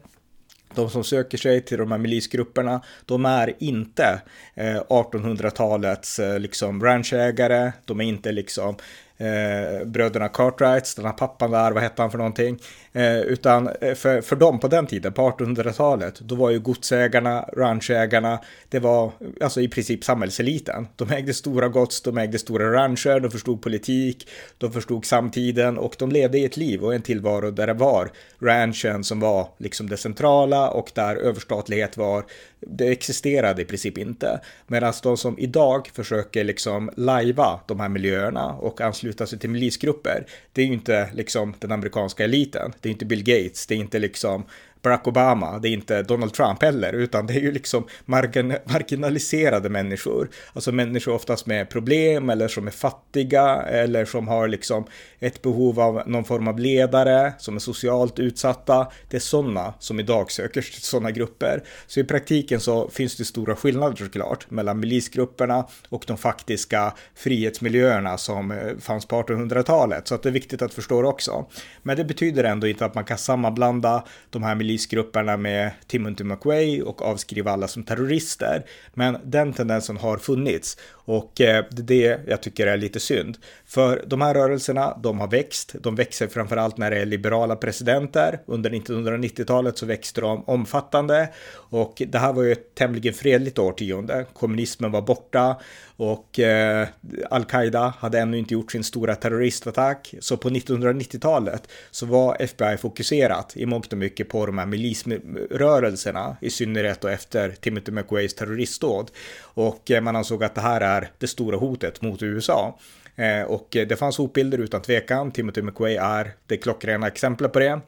De 0.76 0.90
som 0.90 1.04
söker 1.04 1.38
sig 1.38 1.62
till 1.62 1.78
de 1.78 1.92
här 1.92 1.98
milisgrupperna, 1.98 2.82
de 3.06 3.26
är 3.26 3.54
inte 3.60 4.22
eh, 4.54 4.82
1800-talets 4.90 6.20
eh, 6.20 6.40
liksom 6.40 6.84
ranchägare, 6.84 7.72
de 7.86 8.02
är 8.02 8.06
inte 8.06 8.32
liksom 8.32 8.76
eh, 9.18 9.86
bröderna 9.86 10.28
Cartwrights, 10.28 10.96
den 10.96 11.06
här 11.06 11.14
pappan 11.14 11.52
där, 11.52 11.72
vad 11.72 11.84
hette 11.84 12.02
han 12.02 12.12
för 12.12 12.18
någonting? 12.18 12.60
Eh, 12.92 13.20
utan 13.20 13.70
eh, 13.82 13.94
för, 13.94 14.22
för 14.22 14.36
dem 14.36 14.60
på 14.60 14.68
den 14.68 14.88
tiden, 14.88 15.14
på 15.14 15.32
1800-talet, 15.32 16.20
då 16.20 16.36
var 16.36 16.50
ju 16.50 16.60
godsägarna, 16.60 17.42
ranchägarna, 17.42 18.40
det 18.70 18.80
var 18.80 19.12
alltså 19.42 19.62
i 19.62 19.68
princip 19.68 20.04
samhällseliten. 20.04 20.88
De 20.96 21.12
ägde 21.12 21.34
stora 21.34 21.68
gods, 21.68 22.02
de 22.02 22.18
ägde 22.18 22.40
stora 22.40 22.74
rancher, 22.74 23.20
de 23.20 23.32
förstod 23.32 23.62
politik, 23.62 24.28
de 24.58 24.72
förstod 24.72 25.06
samtiden 25.06 25.78
och 25.78 25.96
de 26.00 26.12
levde 26.12 26.38
i 26.38 26.46
ett 26.46 26.58
liv 26.58 26.84
och 26.84 26.96
en 26.96 27.02
tillvaro 27.02 27.52
där 27.52 27.68
det 27.68 27.74
var 27.74 28.12
ranchen 28.40 29.04
som 29.04 29.20
var 29.20 29.48
liksom 29.58 29.90
det 29.90 29.98
centrala 29.98 30.70
och 30.70 30.92
där 30.96 31.16
överstatlighet 31.16 31.98
var, 31.98 32.26
det 32.60 32.92
existerade 32.92 33.62
i 33.62 33.66
princip 33.66 33.98
inte. 33.98 34.42
Medan 34.68 34.94
de 35.04 35.18
som 35.18 35.40
idag 35.40 35.90
försöker 35.94 36.44
liksom 36.44 36.92
lajva 36.98 37.60
de 37.68 37.80
här 37.80 37.90
miljöerna 37.90 38.54
och 38.54 38.82
ansluta 38.82 39.03
sig 39.26 39.40
till 39.40 39.50
milisgrupper, 39.50 40.26
det 40.54 40.62
är 40.62 40.66
ju 40.66 40.74
inte 40.74 41.10
liksom 41.14 41.54
den 41.60 41.72
amerikanska 41.72 42.24
eliten. 42.24 42.74
Det 42.82 42.90
är 42.90 42.92
inte 42.92 43.06
Bill 43.06 43.24
Gates, 43.24 43.68
det 43.68 43.76
är 43.76 43.80
inte 43.80 44.00
liksom 44.00 44.44
Barack 44.84 45.08
Obama, 45.08 45.60
det 45.60 45.70
är 45.70 45.74
inte 45.74 46.02
Donald 46.02 46.34
Trump 46.34 46.62
heller, 46.62 46.94
utan 46.94 47.28
det 47.28 47.34
är 47.34 47.40
ju 47.40 47.52
liksom 47.52 47.88
margin 48.06 48.56
marginaliserade 48.66 49.70
människor. 49.70 50.30
Alltså 50.54 50.72
människor 50.72 51.14
oftast 51.14 51.46
med 51.46 51.70
problem 51.70 52.30
eller 52.30 52.48
som 52.48 52.68
är 52.68 52.72
fattiga 52.72 53.62
eller 53.62 54.06
som 54.06 54.28
har 54.28 54.48
liksom 54.48 54.86
ett 55.20 55.42
behov 55.42 55.80
av 55.80 56.04
någon 56.06 56.24
form 56.24 56.48
av 56.48 56.60
ledare, 56.60 57.34
som 57.38 57.56
är 57.56 57.60
socialt 57.60 58.20
utsatta. 58.20 58.88
Det 59.10 59.18
är 59.18 59.22
sådana 59.22 59.74
som 59.80 60.00
idag 60.00 60.32
söker 60.32 60.62
sig 60.62 60.72
till 60.74 60.82
sådana 60.82 61.12
grupper. 61.12 61.64
Så 61.88 62.00
i 62.00 62.04
praktiken 62.04 62.60
så 62.60 62.90
finns 62.90 63.18
det 63.18 63.26
stora 63.26 63.56
skillnader 63.56 63.96
såklart 63.96 64.52
mellan 64.52 64.80
milisgrupperna 64.80 65.68
och 65.90 66.04
de 66.08 66.18
faktiska 66.18 66.94
frihetsmiljöerna 67.16 68.18
som 68.18 68.52
eh, 68.52 68.58
fanns 68.80 69.06
på 69.06 69.22
1800-talet. 69.22 70.08
Så 70.08 70.16
att 70.16 70.24
det 70.24 70.30
är 70.30 70.34
viktigt 70.34 70.62
att 70.62 70.74
förstå 70.74 71.02
det 71.02 71.08
också. 71.08 71.46
Men 71.84 71.98
det 71.98 72.06
betyder 72.06 72.44
ändå 72.44 72.68
inte 72.68 72.86
att 72.86 72.96
man 72.96 73.06
kan 73.06 73.18
sammanblanda 73.18 74.04
de 74.30 74.44
här 74.44 74.56
milisgrupperna 74.74 75.38
med 75.38 75.72
Timothy 75.88 76.24
McWay 76.24 76.82
och 76.82 77.02
avskriva 77.02 77.52
alla 77.52 77.68
som 77.68 77.84
terrorister. 77.84 78.64
Men 78.94 79.18
den 79.24 79.54
tendensen 79.54 79.98
har 79.98 80.18
funnits 80.18 80.78
och 81.06 81.42
eh, 81.42 81.66
det 81.72 81.82
är 81.82 82.18
det 82.18 82.20
jag 82.28 82.42
tycker 82.42 82.68
är 82.68 82.78
lite 82.78 83.00
synd. 83.00 83.38
För 83.66 84.04
de 84.08 84.22
här 84.22 84.34
rörelserna, 84.34 84.98
de 85.04 85.20
har 85.20 85.28
växt. 85.28 85.76
De 85.82 85.96
växer 85.96 86.28
framförallt 86.28 86.78
när 86.78 86.92
det 86.92 87.02
är 87.02 87.06
liberala 87.06 87.56
presidenter. 87.56 88.40
Under 88.46 88.70
1990-talet 88.70 89.78
så 89.78 89.86
växte 89.86 90.22
de 90.22 90.44
omfattande 90.44 91.30
och 91.54 92.02
det 92.08 92.18
här 92.18 92.34
var 92.34 92.44
ju 92.44 92.52
ett 92.52 92.76
tämligen 92.76 93.14
fredligt 93.14 93.60
årtionde. 93.60 94.26
Kommunismen 94.34 94.92
var 94.92 95.02
borta 95.02 95.56
och 95.98 96.40
eh, 96.40 96.88
al-Qaida 97.30 97.94
hade 98.00 98.20
ännu 98.20 98.38
inte 98.38 98.54
gjort 98.54 98.72
sin 98.72 98.84
stora 98.84 99.16
terroristattack. 99.16 100.14
Så 100.20 100.38
på 100.38 100.50
1990-talet 100.50 101.68
så 101.92 102.06
var 102.06 102.38
FBI 102.40 102.78
fokuserat 102.78 103.58
i 103.58 103.66
mångt 103.66 103.92
och 103.92 103.98
mycket 103.98 104.30
på 104.30 104.46
de 104.46 104.60
här 104.64 104.70
milisrörelserna, 104.70 106.38
i 106.42 106.50
synnerhet 106.50 107.02
då 107.02 107.08
efter 107.08 107.50
Timothy 107.50 107.92
McWays 107.92 108.34
terroristdåd. 108.34 109.12
Och 109.42 109.92
eh, 109.92 110.02
man 110.02 110.16
ansåg 110.16 110.44
att 110.44 110.56
det 110.56 110.62
här 110.62 110.82
är 110.82 111.12
det 111.18 111.28
stora 111.28 111.58
hotet 111.58 112.02
mot 112.02 112.24
USA. 112.24 112.80
Eh, 113.16 113.42
och 113.42 113.76
eh, 113.76 113.88
det 113.88 113.96
fanns 113.96 114.18
hotbilder 114.18 114.58
utan 114.58 114.82
tvekan. 114.82 115.32
Timothy 115.32 115.62
McWay 115.62 115.96
är 115.96 116.32
det 116.48 116.58
klockrena 116.58 117.08
exemplet 117.08 117.54
på 117.54 117.60
det. 117.60 117.80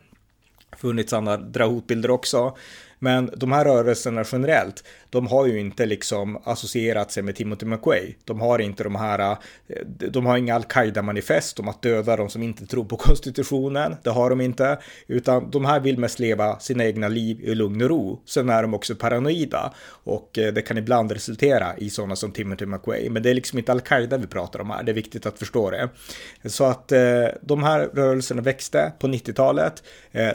Funnits 0.77 1.13
andra 1.13 1.65
hotbilder 1.65 2.11
också. 2.11 2.57
Men 2.99 3.29
de 3.37 3.51
här 3.51 3.65
rörelserna 3.65 4.23
generellt, 4.31 4.83
de 5.15 5.27
har 5.27 5.45
ju 5.45 5.59
inte 5.59 5.85
liksom 5.85 6.41
associerat 6.43 7.11
sig 7.11 7.23
med 7.23 7.35
Timothy 7.35 7.65
McQuay. 7.65 8.15
De 8.23 8.41
har 8.41 8.59
inte 8.59 8.83
de 8.83 8.95
här, 8.95 9.19
eh, 9.19 9.37
de 9.87 10.25
har 10.25 10.37
inga 10.37 10.55
al-Qaida-manifest 10.55 11.59
om 11.59 11.67
att 11.67 11.81
döda 11.81 12.15
de 12.15 12.29
som 12.29 12.43
inte 12.43 12.65
tror 12.65 12.85
på 12.85 12.97
konstitutionen. 13.07 13.95
Det 14.03 14.09
har 14.09 14.29
de 14.29 14.41
inte, 14.41 14.79
utan 15.07 15.51
de 15.51 15.65
här 15.65 15.79
vill 15.79 15.97
mest 15.97 16.19
leva 16.19 16.59
sina 16.59 16.85
egna 16.85 17.07
liv 17.07 17.41
i 17.43 17.55
lugn 17.55 17.81
och 17.81 17.89
ro. 17.89 18.21
Sen 18.25 18.49
är 18.49 18.61
de 18.61 18.73
också 18.73 18.95
paranoida 18.95 19.73
och 19.87 20.37
eh, 20.37 20.53
det 20.53 20.61
kan 20.61 20.77
ibland 20.77 21.11
resultera 21.11 21.77
i 21.77 21.89
sådana 21.89 22.15
som 22.15 22.31
Timothy 22.31 22.65
McQuay. 22.65 23.09
Men 23.09 23.23
det 23.23 23.29
är 23.29 23.33
liksom 23.33 23.59
inte 23.59 23.71
al-Qaida 23.71 24.17
vi 24.17 24.27
pratar 24.27 24.61
om 24.61 24.69
här, 24.69 24.83
det 24.83 24.91
är 24.91 24.93
viktigt 24.93 25.25
att 25.25 25.39
förstå 25.39 25.71
det. 25.71 25.89
Så 26.45 26.63
att 26.63 26.91
eh, 26.91 27.25
de 27.41 27.63
här 27.63 27.79
rörelserna 27.93 28.41
växte 28.41 28.91
på 28.99 29.07
90-talet 29.07 29.83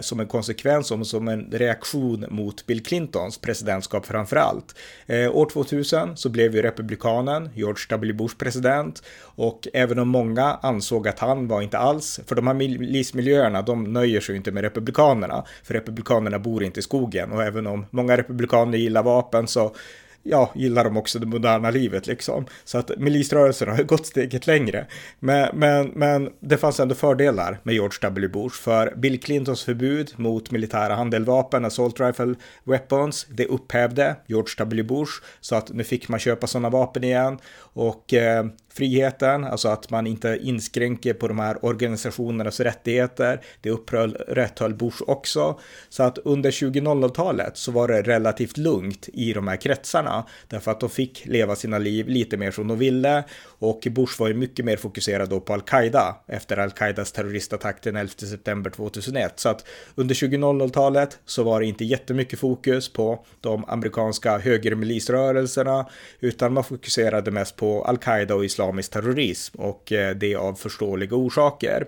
som 0.01 0.21
en 0.21 0.27
konsekvens 0.27 0.90
och 0.90 1.07
som 1.07 1.29
en 1.29 1.51
reaktion 1.53 2.25
mot 2.31 2.66
Bill 2.66 2.83
Clintons 2.83 3.38
presidentskap 3.38 4.07
framför 4.07 4.37
allt. 4.37 4.69
Eh, 5.06 5.37
år 5.37 5.46
2000 5.46 6.16
så 6.16 6.28
blev 6.28 6.54
ju 6.54 6.62
republikanen 6.62 7.48
George 7.54 7.85
W. 7.88 8.12
Bush 8.12 8.37
president. 8.38 9.02
Och 9.22 9.68
även 9.72 9.98
om 9.98 10.09
många 10.09 10.59
ansåg 10.62 11.09
att 11.09 11.18
han 11.18 11.48
var 11.48 11.62
inte 11.62 11.78
alls, 11.78 12.20
för 12.26 12.37
de 12.37 12.46
här 12.46 12.54
milismiljöerna, 12.54 13.62
de 13.62 13.85
nöjer 13.85 14.20
sig 14.20 14.37
inte 14.37 14.52
med 14.52 14.62
republikanerna, 14.62 15.44
för 15.62 15.74
republikanerna 15.74 16.38
bor 16.38 16.64
inte 16.64 16.80
i 16.80 16.83
skogen. 16.83 17.33
Och 17.33 17.42
även 17.42 17.66
om 17.66 17.87
många 17.90 18.16
republikaner 18.16 18.78
gillar 18.78 19.02
vapen 19.02 19.46
så 19.46 19.74
ja, 20.22 20.50
gillar 20.54 20.85
de 20.85 20.96
också 20.96 21.18
det 21.18 21.26
moderna 21.26 21.70
livet 21.70 22.06
liksom. 22.06 22.46
Så 22.64 22.78
att 22.78 22.90
milisrörelsen 22.98 23.68
har 23.68 23.83
gått 23.83 24.06
steget 24.06 24.46
längre. 24.46 24.87
Men, 25.18 25.59
men, 25.59 25.87
men 25.87 26.30
det 26.40 26.56
fanns 26.56 26.80
ändå 26.80 26.94
fördelar 26.94 27.59
med 27.62 27.74
George 27.74 27.98
W. 28.02 28.28
Bush, 28.28 28.62
för 28.62 28.94
Bill 28.96 29.20
Clintons 29.20 29.64
förbud 29.64 30.12
mot 30.16 30.50
militära 30.50 30.94
handeldvapen, 30.94 31.64
assault 31.64 32.00
rifle 32.00 32.35
weapons, 32.64 33.26
det 33.30 33.46
upphävde 33.46 34.16
George 34.26 34.54
W. 34.59 34.83
Bush, 34.83 35.12
så 35.40 35.56
att 35.56 35.72
nu 35.72 35.85
fick 35.85 36.09
man 36.09 36.20
köpa 36.20 36.46
sådana 36.46 36.70
vapen 36.70 37.04
igen. 37.04 37.38
Och 37.72 38.14
eh, 38.14 38.46
friheten, 38.72 39.44
alltså 39.44 39.68
att 39.68 39.90
man 39.90 40.06
inte 40.06 40.38
inskränker 40.42 41.14
på 41.14 41.28
de 41.28 41.38
här 41.38 41.64
organisationernas 41.64 42.61
rättigheter. 42.61 43.40
Det 43.61 43.70
upprätthöll 43.70 44.74
Bush 44.74 45.02
också. 45.06 45.61
Så 45.88 46.02
att 46.02 46.18
under 46.18 46.50
2000-talet 46.50 47.56
så 47.56 47.72
var 47.72 47.88
det 47.88 48.02
relativt 48.02 48.56
lugnt 48.56 49.09
i 49.12 49.33
de 49.33 49.48
här 49.48 49.56
kretsarna 49.56 50.24
därför 50.48 50.70
att 50.70 50.80
de 50.80 50.90
fick 50.90 51.26
leva 51.26 51.56
sina 51.56 51.78
liv 51.78 52.09
lite 52.09 52.37
mer 52.37 52.50
som 52.50 52.68
de 52.68 52.78
ville 52.78 53.24
och 53.42 53.87
Bush 53.90 54.20
var 54.20 54.28
ju 54.28 54.35
mycket 54.35 54.64
mer 54.64 54.76
fokuserad 54.76 55.28
då 55.28 55.40
på 55.40 55.52
al-Qaida 55.52 56.16
efter 56.26 56.56
al-Qaidas 56.56 57.12
terroristattack 57.12 57.83
den 57.83 57.96
11 57.96 58.12
september 58.16 58.70
2001. 58.70 59.40
Så 59.40 59.48
att 59.48 59.64
under 59.94 60.14
2000-talet 60.14 61.18
så 61.26 61.42
var 61.42 61.61
det 61.61 61.66
inte 61.66 61.85
jättemycket 61.85 62.38
fokus 62.38 62.92
på 62.92 63.24
de 63.40 63.64
amerikanska 63.68 64.38
högermilisrörelserna 64.38 65.87
utan 66.20 66.52
man 66.52 66.64
fokuserade 66.64 67.30
mest 67.30 67.56
på 67.56 67.85
al-Qaida 67.85 68.35
och 68.35 68.44
islamisk 68.61 68.92
terrorism 68.92 69.59
och 69.59 69.92
eh, 69.92 70.14
det 70.14 70.35
av 70.35 70.55
förståeliga 70.55 71.16
orsaker. 71.16 71.87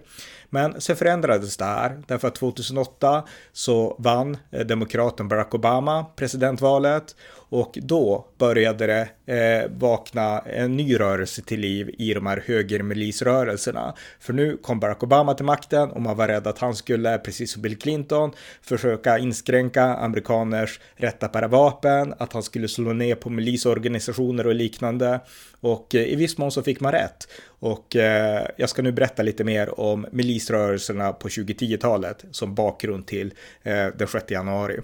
Men 0.55 0.81
sen 0.81 0.97
förändrades 0.97 1.57
det 1.57 1.65
här, 1.65 2.03
därför 2.07 2.29
att 2.29 2.35
2008 2.35 3.25
så 3.53 3.97
vann 3.99 4.37
eh, 4.51 4.67
demokraten 4.67 5.29
Barack 5.29 5.55
Obama 5.55 6.05
presidentvalet 6.17 7.17
och 7.53 7.79
då 7.83 8.27
började 8.39 8.87
det 8.87 9.33
eh, 9.35 9.71
vakna 9.71 10.39
en 10.39 10.77
ny 10.77 11.01
rörelse 11.01 11.43
till 11.43 11.61
liv 11.61 11.91
i 11.99 12.15
de 12.15 12.27
här 12.27 12.45
högermilisrörelserna. 12.47 13.95
För 14.21 14.33
nu 14.33 14.57
kom 14.57 14.81
Barack 14.81 15.03
Obama 15.03 15.35
till 15.35 15.45
makten 15.45 15.91
och 15.91 16.03
man 16.03 16.17
var 16.17 16.29
rädd 16.29 16.47
att 16.47 16.59
han 16.59 16.75
skulle, 16.75 17.19
precis 17.19 17.53
som 17.53 17.63
Bill 17.63 17.79
Clinton, 17.79 18.33
försöka 18.63 19.19
inskränka 19.19 19.83
amerikaners 19.83 20.81
rätt 20.97 21.23
att 21.23 21.33
bära 21.33 21.49
vapen, 21.49 22.15
att 22.19 22.33
han 22.33 22.43
skulle 22.43 22.69
slå 22.69 22.93
ner 22.93 23.15
på 23.15 23.31
milisorganisationer 23.31 24.47
och 24.47 24.55
liknande. 24.55 25.21
Och 25.61 25.95
eh, 25.95 26.03
i 26.03 26.17
viss 26.17 26.39
mån 26.39 26.53
så 26.53 26.63
fick 26.63 26.81
man 26.81 26.93
rätt. 26.93 27.29
Och 27.63 27.97
eh, 27.97 28.47
jag 28.57 28.69
ska 28.69 28.83
nu 28.83 28.93
berätta 28.93 29.23
lite 29.23 29.45
mer 29.45 29.81
om 29.81 30.07
milisrörelserna 30.13 31.13
på 31.13 31.29
2010-talet 31.29 32.25
som 32.31 32.55
bakgrund 32.55 33.07
till 33.07 33.35
eh, 33.63 33.87
den 33.87 34.09
6 34.09 34.31
januari. 34.31 34.81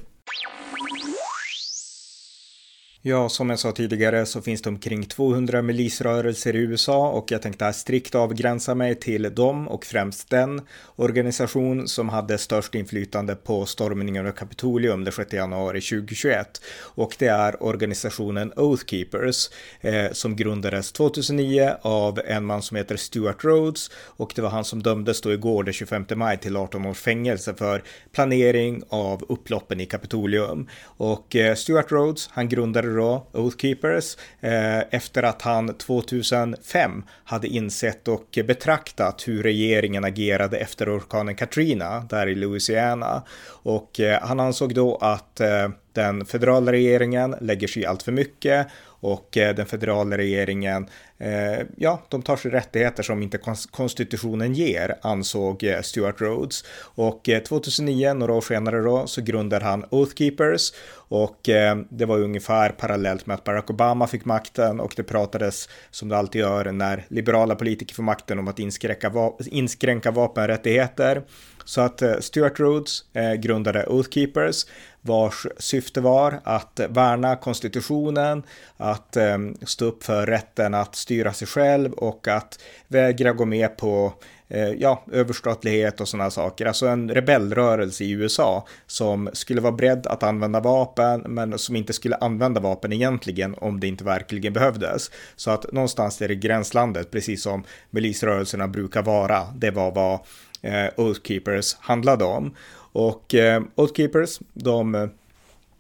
Ja, 3.02 3.28
som 3.28 3.50
jag 3.50 3.58
sa 3.58 3.72
tidigare 3.72 4.26
så 4.26 4.42
finns 4.42 4.62
det 4.62 4.70
omkring 4.70 5.06
200 5.06 5.62
milisrörelser 5.62 6.56
i 6.56 6.58
USA 6.58 7.08
och 7.11 7.32
jag 7.32 7.42
tänkte 7.42 7.72
strikt 7.72 8.14
avgränsa 8.14 8.74
mig 8.74 8.94
till 8.94 9.34
dem 9.34 9.68
och 9.68 9.84
främst 9.84 10.30
den 10.30 10.61
organisation 10.96 11.88
som 11.88 12.08
hade 12.08 12.38
störst 12.38 12.74
inflytande 12.74 13.34
på 13.34 13.66
stormningen 13.66 14.26
av 14.26 14.32
Kapitolium 14.32 15.04
den 15.04 15.12
6 15.12 15.32
januari 15.32 15.80
2021. 15.80 16.61
Och 16.80 17.16
det 17.18 17.26
är 17.26 17.62
organisationen 17.62 18.52
Oath 18.56 18.84
Keepers 18.87 19.50
eh, 19.80 20.12
som 20.12 20.37
grundades 20.37 20.92
2009 20.92 21.70
av 21.82 22.20
en 22.26 22.44
man 22.44 22.62
som 22.62 22.76
heter 22.76 22.96
Stuart 22.96 23.44
Rhodes 23.44 23.90
och 23.94 24.32
det 24.37 24.42
var 24.42 24.50
han 24.50 24.64
som 24.64 24.82
dömdes 24.82 25.20
då 25.20 25.32
igår 25.32 25.64
den 25.64 25.74
25 25.74 26.06
maj 26.16 26.38
till 26.38 26.56
18 26.56 26.87
års 26.87 26.98
fängelse 26.98 27.54
för 27.54 27.82
planering 28.12 28.82
av 28.88 29.24
upploppen 29.28 29.80
i 29.80 29.87
Kapitolium. 29.87 30.68
Och 30.84 31.37
eh, 31.37 31.54
Stuart 31.54 31.92
Rhodes, 31.92 32.28
han 32.32 32.48
grundade 32.48 32.88
då, 32.96 33.27
Oath 33.33 33.57
Keepers, 33.57 34.16
eh, 34.40 34.79
efter 34.79 35.22
att 35.22 35.42
han 35.42 35.74
2005 35.74 37.05
hade 37.24 37.48
insett 37.48 38.09
och 38.09 38.38
betraktat 38.46 39.29
hur 39.29 39.42
regeringen 39.42 40.05
agerade 40.05 40.59
efter 40.59 40.96
orkanen 40.96 41.35
Katrina 41.35 42.01
där 42.11 42.27
i 42.27 42.35
Louisiana. 42.35 43.22
Och 43.48 44.01
eh, 44.01 44.20
han 44.22 44.40
ansåg 44.40 44.74
då 44.74 44.96
att 44.96 45.40
eh, 45.40 45.68
den 45.98 46.26
federala 46.26 46.72
regeringen 46.72 47.34
lägger 47.40 47.68
sig 47.68 47.87
allt 47.87 48.02
för 48.02 48.12
mycket 48.12 48.66
och 49.00 49.37
eh, 49.37 49.54
den 49.54 49.66
federala 49.66 50.16
regeringen, 50.16 50.88
eh, 51.18 51.66
ja, 51.76 52.02
de 52.08 52.22
tar 52.22 52.37
sig 52.37 52.50
rättigheter 52.50 53.02
som 53.02 53.22
inte 53.22 53.38
konstitutionen 53.70 54.54
ger, 54.54 54.94
ansåg 55.02 55.64
eh, 55.64 55.80
Stuart 55.80 56.20
Rhodes. 56.20 56.64
Och 56.80 57.28
eh, 57.28 57.42
2009, 57.42 58.14
några 58.14 58.32
år 58.32 58.40
senare 58.40 58.80
då, 58.80 59.06
så 59.06 59.20
grundade 59.20 59.64
han 59.64 59.84
Oath 59.90 60.14
Keepers 60.14 60.72
och 61.11 61.40
det 61.88 62.04
var 62.06 62.18
ungefär 62.18 62.70
parallellt 62.70 63.26
med 63.26 63.34
att 63.34 63.44
Barack 63.44 63.70
Obama 63.70 64.06
fick 64.06 64.24
makten 64.24 64.80
och 64.80 64.92
det 64.96 65.02
pratades, 65.02 65.68
som 65.90 66.08
det 66.08 66.16
alltid 66.16 66.40
gör 66.40 66.72
när 66.72 67.04
liberala 67.08 67.54
politiker 67.54 67.94
får 67.94 68.02
makten, 68.02 68.38
om 68.38 68.48
att 68.48 68.58
inskränka, 68.58 69.08
va 69.08 69.37
inskränka 69.46 70.11
vapenrättigheter. 70.11 71.22
Så 71.68 71.81
att 71.81 72.02
eh, 72.02 72.18
Stuart 72.20 72.61
Rhodes 72.61 73.04
eh, 73.12 73.35
grundade 73.35 73.87
Oath 73.87 74.11
Keepers 74.11 74.66
vars 75.00 75.46
syfte 75.59 76.00
var 76.00 76.40
att 76.44 76.81
värna 76.88 77.37
konstitutionen, 77.37 78.42
att 78.76 79.16
ehm, 79.16 79.57
stå 79.62 79.85
upp 79.85 80.04
för 80.04 80.26
rätten 80.26 80.74
att 80.74 80.96
styra 80.96 81.33
sig 81.33 81.48
själv 81.48 81.92
och 81.92 82.28
att 82.28 82.61
vägra 82.88 83.33
gå 83.33 83.44
med 83.44 83.76
på 83.76 84.12
eh, 84.48 84.68
ja, 84.68 85.04
överstatlighet 85.12 86.00
och 86.00 86.09
sådana 86.09 86.31
saker. 86.31 86.66
Alltså 86.66 86.87
en 86.87 87.11
rebellrörelse 87.11 88.04
i 88.04 88.11
USA 88.11 88.66
som 88.87 89.31
skulle 89.33 89.61
vara 89.61 89.72
beredd 89.72 90.07
att 90.07 90.22
använda 90.22 90.61
vapen 90.61 91.20
men 91.20 91.59
som 91.59 91.76
inte 91.76 91.92
skulle 91.92 92.16
använda 92.16 92.61
vapen 92.61 92.92
egentligen 92.92 93.54
om 93.54 93.81
det 93.81 93.87
inte 93.87 94.04
verkligen 94.04 94.52
behövdes. 94.52 95.11
Så 95.37 95.50
att 95.50 95.72
någonstans 95.72 96.22
är 96.22 96.28
det 96.28 96.35
gränslandet, 96.35 97.11
precis 97.11 97.42
som 97.42 97.64
milisrörelserna 97.90 98.68
brukar 98.68 99.02
vara. 99.02 99.42
Det 99.57 99.70
var 99.70 99.90
vad 99.90 100.18
eh, 100.62 100.87
Oath 100.97 101.21
Keepers 101.25 101.77
handlade 101.81 102.25
om. 102.25 102.55
Och 102.92 103.35
eh, 103.35 103.62
Oathkeepers, 103.75 104.40
de 104.53 104.94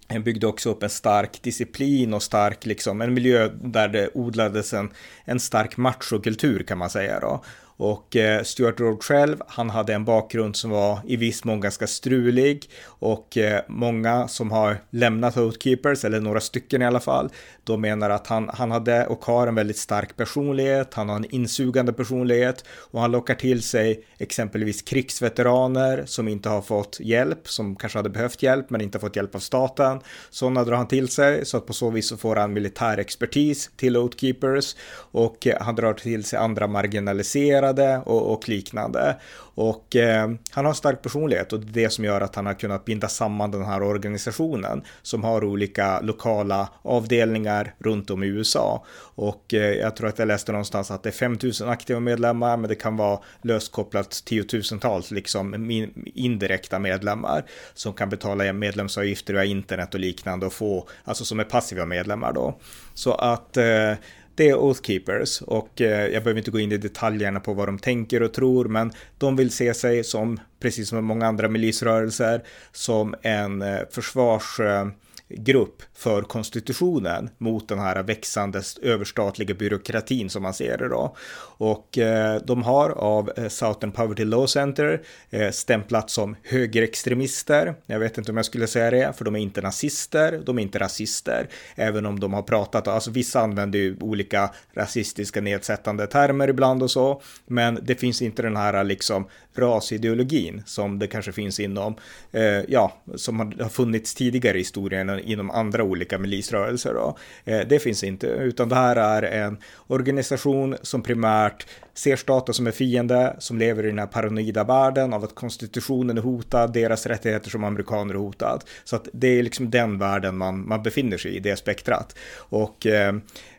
eh, 0.08 0.18
byggde 0.22 0.46
också 0.46 0.70
upp 0.70 0.82
en 0.82 0.90
stark 0.90 1.42
disciplin 1.42 2.14
och 2.14 2.22
stark, 2.22 2.66
liksom, 2.66 3.00
en 3.00 3.14
miljö 3.14 3.48
där 3.62 3.88
det 3.88 4.10
odlades 4.14 4.72
en, 4.72 4.90
en 5.24 5.40
stark 5.40 5.76
machokultur 5.76 6.62
kan 6.62 6.78
man 6.78 6.90
säga 6.90 7.20
då. 7.20 7.44
Och 7.78 8.16
eh, 8.16 8.42
Stuart 8.42 8.80
Road 8.80 9.02
själv, 9.02 9.36
han 9.46 9.70
hade 9.70 9.94
en 9.94 10.04
bakgrund 10.04 10.56
som 10.56 10.70
var 10.70 10.98
i 11.06 11.16
viss 11.16 11.44
mån 11.44 11.60
ganska 11.60 11.86
strulig. 11.86 12.70
Och 12.84 13.36
eh, 13.36 13.60
många 13.68 14.28
som 14.28 14.50
har 14.50 14.78
lämnat 14.90 15.36
Oathkeepers, 15.36 16.04
eller 16.04 16.20
några 16.20 16.40
stycken 16.40 16.82
i 16.82 16.86
alla 16.86 17.00
fall, 17.00 17.30
de 17.64 17.80
menar 17.80 18.10
att 18.10 18.26
han, 18.26 18.50
han 18.54 18.70
hade 18.70 19.06
och 19.06 19.24
har 19.24 19.46
en 19.46 19.54
väldigt 19.54 19.78
stark 19.78 20.16
personlighet, 20.16 20.94
han 20.94 21.08
har 21.08 21.16
en 21.16 21.34
insugande 21.34 21.92
personlighet. 21.92 22.64
Och 22.68 23.00
han 23.00 23.10
lockar 23.10 23.34
till 23.34 23.62
sig 23.62 24.04
exempelvis 24.18 24.82
krigsveteraner 24.82 26.04
som 26.06 26.28
inte 26.28 26.48
har 26.48 26.62
fått 26.62 27.00
hjälp, 27.00 27.48
som 27.48 27.76
kanske 27.76 27.98
hade 27.98 28.10
behövt 28.10 28.42
hjälp 28.42 28.70
men 28.70 28.80
inte 28.80 28.98
fått 28.98 29.16
hjälp 29.16 29.34
av 29.34 29.38
staten. 29.38 30.00
Sådana 30.30 30.64
drar 30.64 30.76
han 30.76 30.88
till 30.88 31.08
sig 31.08 31.46
så 31.46 31.56
att 31.56 31.66
på 31.66 31.72
så 31.72 31.90
vis 31.90 32.08
så 32.08 32.16
får 32.16 32.36
han 32.36 32.52
militär 32.52 32.98
expertis 32.98 33.70
till 33.76 33.96
Oathkeepers. 33.96 34.76
Och 35.10 35.46
eh, 35.46 35.56
han 35.60 35.74
drar 35.74 35.92
till 35.92 36.24
sig 36.24 36.38
andra 36.38 36.66
marginaliserade 36.66 37.67
intresserade 37.68 38.02
och, 38.06 38.32
och 38.32 38.48
liknande. 38.48 39.16
Och 39.54 39.96
eh, 39.96 40.30
han 40.50 40.64
har 40.64 40.70
en 40.70 40.74
stark 40.74 41.02
personlighet 41.02 41.52
och 41.52 41.60
det 41.60 41.80
är 41.80 41.84
det 41.84 41.90
som 41.90 42.04
gör 42.04 42.20
att 42.20 42.34
han 42.34 42.46
har 42.46 42.54
kunnat 42.54 42.84
binda 42.84 43.08
samman 43.08 43.50
den 43.50 43.64
här 43.64 43.82
organisationen 43.82 44.82
som 45.02 45.24
har 45.24 45.44
olika 45.44 46.00
lokala 46.00 46.68
avdelningar 46.82 47.74
runt 47.78 48.10
om 48.10 48.22
i 48.22 48.26
USA. 48.26 48.84
Och 49.16 49.54
eh, 49.54 49.74
jag 49.74 49.96
tror 49.96 50.08
att 50.08 50.18
jag 50.18 50.28
läste 50.28 50.52
någonstans 50.52 50.90
att 50.90 51.02
det 51.02 51.08
är 51.08 51.12
5000 51.12 51.68
aktiva 51.68 52.00
medlemmar, 52.00 52.56
men 52.56 52.68
det 52.68 52.74
kan 52.74 52.96
vara 52.96 53.18
löst 53.42 53.72
kopplat 53.72 54.10
tiotusentals 54.24 55.10
liksom 55.10 55.70
indirekta 56.14 56.78
medlemmar 56.78 57.44
som 57.74 57.92
kan 57.92 58.08
betala 58.08 58.52
medlemsavgifter 58.52 59.34
via 59.34 59.44
internet 59.44 59.94
och 59.94 60.00
liknande 60.00 60.46
och 60.46 60.52
få, 60.52 60.88
alltså 61.04 61.24
som 61.24 61.40
är 61.40 61.44
passiva 61.44 61.86
medlemmar 61.86 62.32
då. 62.32 62.54
Så 62.94 63.12
att 63.12 63.56
eh, 63.56 63.92
det 64.38 64.48
är 64.48 64.54
Oath 64.54 64.80
Keepers 64.82 65.42
och 65.42 65.80
eh, 65.80 66.06
jag 66.06 66.22
behöver 66.22 66.38
inte 66.38 66.50
gå 66.50 66.60
in 66.60 66.72
i 66.72 66.76
detaljerna 66.76 67.40
på 67.40 67.54
vad 67.54 67.68
de 67.68 67.78
tänker 67.78 68.22
och 68.22 68.34
tror, 68.34 68.64
men 68.64 68.92
de 69.18 69.36
vill 69.36 69.50
se 69.50 69.74
sig 69.74 70.04
som, 70.04 70.40
precis 70.60 70.88
som 70.88 71.04
många 71.04 71.26
andra 71.26 71.48
milisrörelser, 71.48 72.42
som 72.72 73.14
en 73.22 73.62
eh, 73.62 73.78
försvars 73.90 74.60
eh, 74.60 74.88
grupp 75.28 75.82
för 75.94 76.22
konstitutionen 76.22 77.30
mot 77.38 77.68
den 77.68 77.78
här 77.78 78.02
växande 78.02 78.62
överstatliga 78.82 79.54
byråkratin 79.54 80.30
som 80.30 80.42
man 80.42 80.54
ser 80.54 80.78
det 80.78 80.88
då. 80.88 81.16
Och 81.58 81.98
eh, 81.98 82.42
de 82.44 82.62
har 82.62 82.90
av 82.90 83.32
eh, 83.36 83.48
Southern 83.48 83.92
Poverty 83.92 84.24
Law 84.24 84.46
Center 84.46 85.02
eh, 85.30 85.50
stämplat 85.50 86.10
som 86.10 86.36
högerextremister. 86.42 87.74
Jag 87.86 87.98
vet 87.98 88.18
inte 88.18 88.30
om 88.30 88.36
jag 88.36 88.46
skulle 88.46 88.66
säga 88.66 88.90
det, 88.90 89.12
för 89.16 89.24
de 89.24 89.34
är 89.34 89.40
inte 89.40 89.60
nazister, 89.60 90.40
de 90.44 90.58
är 90.58 90.62
inte 90.62 90.78
rasister, 90.78 91.48
även 91.74 92.06
om 92.06 92.20
de 92.20 92.32
har 92.32 92.42
pratat, 92.42 92.88
alltså 92.88 93.10
vissa 93.10 93.40
använder 93.40 93.78
ju 93.78 93.96
olika 94.00 94.50
rasistiska 94.72 95.40
nedsättande 95.40 96.06
termer 96.06 96.48
ibland 96.48 96.82
och 96.82 96.90
så, 96.90 97.22
men 97.46 97.78
det 97.82 97.94
finns 97.94 98.22
inte 98.22 98.42
den 98.42 98.56
här 98.56 98.84
liksom 98.84 99.28
rasideologin 99.58 100.62
som 100.66 100.98
det 100.98 101.06
kanske 101.06 101.32
finns 101.32 101.60
inom, 101.60 101.94
eh, 102.32 102.42
ja, 102.68 103.02
som 103.14 103.38
har 103.38 103.68
funnits 103.68 104.14
tidigare 104.14 104.56
i 104.56 104.60
historien 104.60 105.17
inom 105.18 105.50
andra 105.50 105.82
olika 105.82 106.18
milisrörelser. 106.18 106.94
Då. 106.94 107.16
Eh, 107.44 107.60
det 107.68 107.78
finns 107.78 108.04
inte, 108.04 108.26
utan 108.26 108.68
det 108.68 108.74
här 108.74 108.96
är 108.96 109.22
en 109.22 109.58
organisation 109.86 110.76
som 110.82 111.02
primärt 111.02 111.66
ser 111.94 112.16
staten 112.16 112.54
som 112.54 112.66
en 112.66 112.72
fiende, 112.72 113.36
som 113.38 113.58
lever 113.58 113.84
i 113.84 113.88
den 113.88 113.98
här 113.98 114.06
paranoida 114.06 114.64
världen 114.64 115.12
av 115.12 115.24
att 115.24 115.34
konstitutionen 115.34 116.18
är 116.18 116.22
hotad, 116.22 116.72
deras 116.72 117.06
rättigheter 117.06 117.50
som 117.50 117.64
amerikaner 117.64 118.14
är 118.14 118.18
hotad. 118.18 118.64
Så 118.84 118.96
att 118.96 119.08
det 119.12 119.28
är 119.38 119.42
liksom 119.42 119.70
den 119.70 119.98
världen 119.98 120.36
man, 120.36 120.68
man 120.68 120.82
befinner 120.82 121.18
sig 121.18 121.36
i, 121.36 121.40
det 121.40 121.56
spektrat. 121.56 122.16
Och 122.36 122.86
eh, 122.86 123.14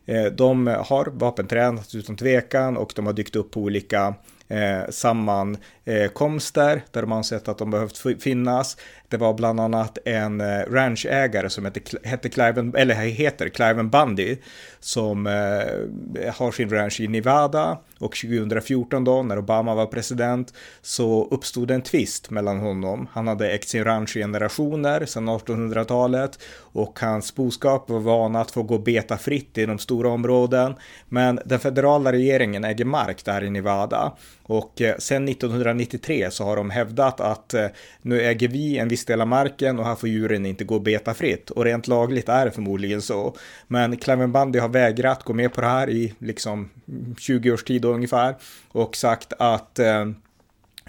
eh 0.06 0.26
de 0.26 0.68
har 0.68 1.06
vapentränat 1.06 1.96
utan 1.96 2.18
tvekan 2.18 2.78
och 2.78 2.94
de 2.96 3.06
har 3.06 3.14
dykt 3.14 3.36
upp 3.36 3.52
på 3.52 3.60
olika 3.62 4.14
eh, 4.50 4.90
Eh, 5.90 6.08
komster 6.08 6.84
där 6.92 7.06
man 7.06 7.24
sett 7.24 7.48
att 7.48 7.58
de 7.58 7.72
behövt 7.72 8.24
finnas. 8.24 8.78
Det 9.08 9.18
var 9.18 9.34
bland 9.34 9.60
annat 9.60 9.98
en 10.06 10.42
eh, 10.42 10.60
ranchägare 10.72 11.50
som 11.50 11.66
hette, 11.66 11.82
hette 12.04 12.30
Cliven, 12.30 12.76
eller 12.76 12.96
heter 12.96 13.50
Cliven 13.50 13.90
Bundy 13.90 14.38
som 14.80 15.28
eh, 15.28 16.34
har 16.36 16.52
sin 16.52 16.70
ranch 16.70 17.00
i 17.00 17.08
Nevada 17.08 17.80
och 18.00 18.16
2014 18.16 19.04
då 19.04 19.24
när 19.24 19.38
Obama 19.38 19.76
var 19.76 19.86
president 19.86 20.54
så 20.82 21.28
uppstod 21.32 21.72
en 21.72 21.82
tvist 21.82 22.30
mellan 22.30 22.60
honom. 22.60 23.08
Han 23.12 23.28
hade 23.28 23.52
ägt 23.52 23.70
sin 23.70 23.84
ranch 23.84 24.18
i 24.18 24.20
generationer 24.20 25.06
sedan 25.06 25.30
1800-talet 25.30 26.40
och 26.58 27.00
hans 27.00 27.36
boskap 27.36 27.90
var 27.90 28.00
vana 28.00 28.42
att 28.42 28.52
få 28.52 28.64
gå 28.64 28.78
beta 28.78 29.18
fritt 29.18 29.58
i 29.58 29.66
de 29.66 29.80
stora 29.80 30.10
områden. 30.10 30.76
Men 31.08 31.40
den 31.46 31.60
federala 31.60 32.12
regeringen 32.12 32.64
äger 32.64 32.86
mark 32.86 33.26
där 33.26 33.44
i 33.44 33.50
Nevada 33.50 34.14
och 34.44 34.82
eh, 34.82 34.96
sen 34.98 35.30
1993 35.80 36.32
så 36.32 36.44
har 36.44 36.56
de 36.56 36.70
hävdat 36.70 37.20
att 37.22 37.54
eh, 37.54 37.68
nu 38.02 38.22
äger 38.22 38.48
vi 38.48 38.78
en 38.78 38.88
viss 38.88 39.06
del 39.06 39.22
av 39.22 39.28
marken 39.28 39.80
och 39.80 39.86
här 39.86 39.96
får 39.96 40.10
djuren 40.10 40.46
inte 40.46 40.64
gå 40.64 40.80
beta 40.80 41.14
fritt 41.14 41.50
och 41.50 41.64
rent 41.64 41.88
lagligt 41.88 42.30
är 42.30 42.46
det 42.46 42.52
förmodligen 42.52 43.02
så. 43.02 43.36
Men 43.68 43.98
Cleven 43.98 44.32
Bundy 44.32 44.60
har 44.60 44.70
vägrat 44.70 45.24
gå 45.24 45.34
med 45.34 45.54
på 45.54 45.62
det 45.62 45.68
här 45.68 45.90
i 45.90 46.14
liksom 46.20 46.70
20 47.18 47.52
års 47.52 47.64
tid 47.64 47.86
ungefär 47.86 48.36
och 48.68 48.96
sagt 48.96 49.34
att 49.40 49.80
eh, 49.80 50.06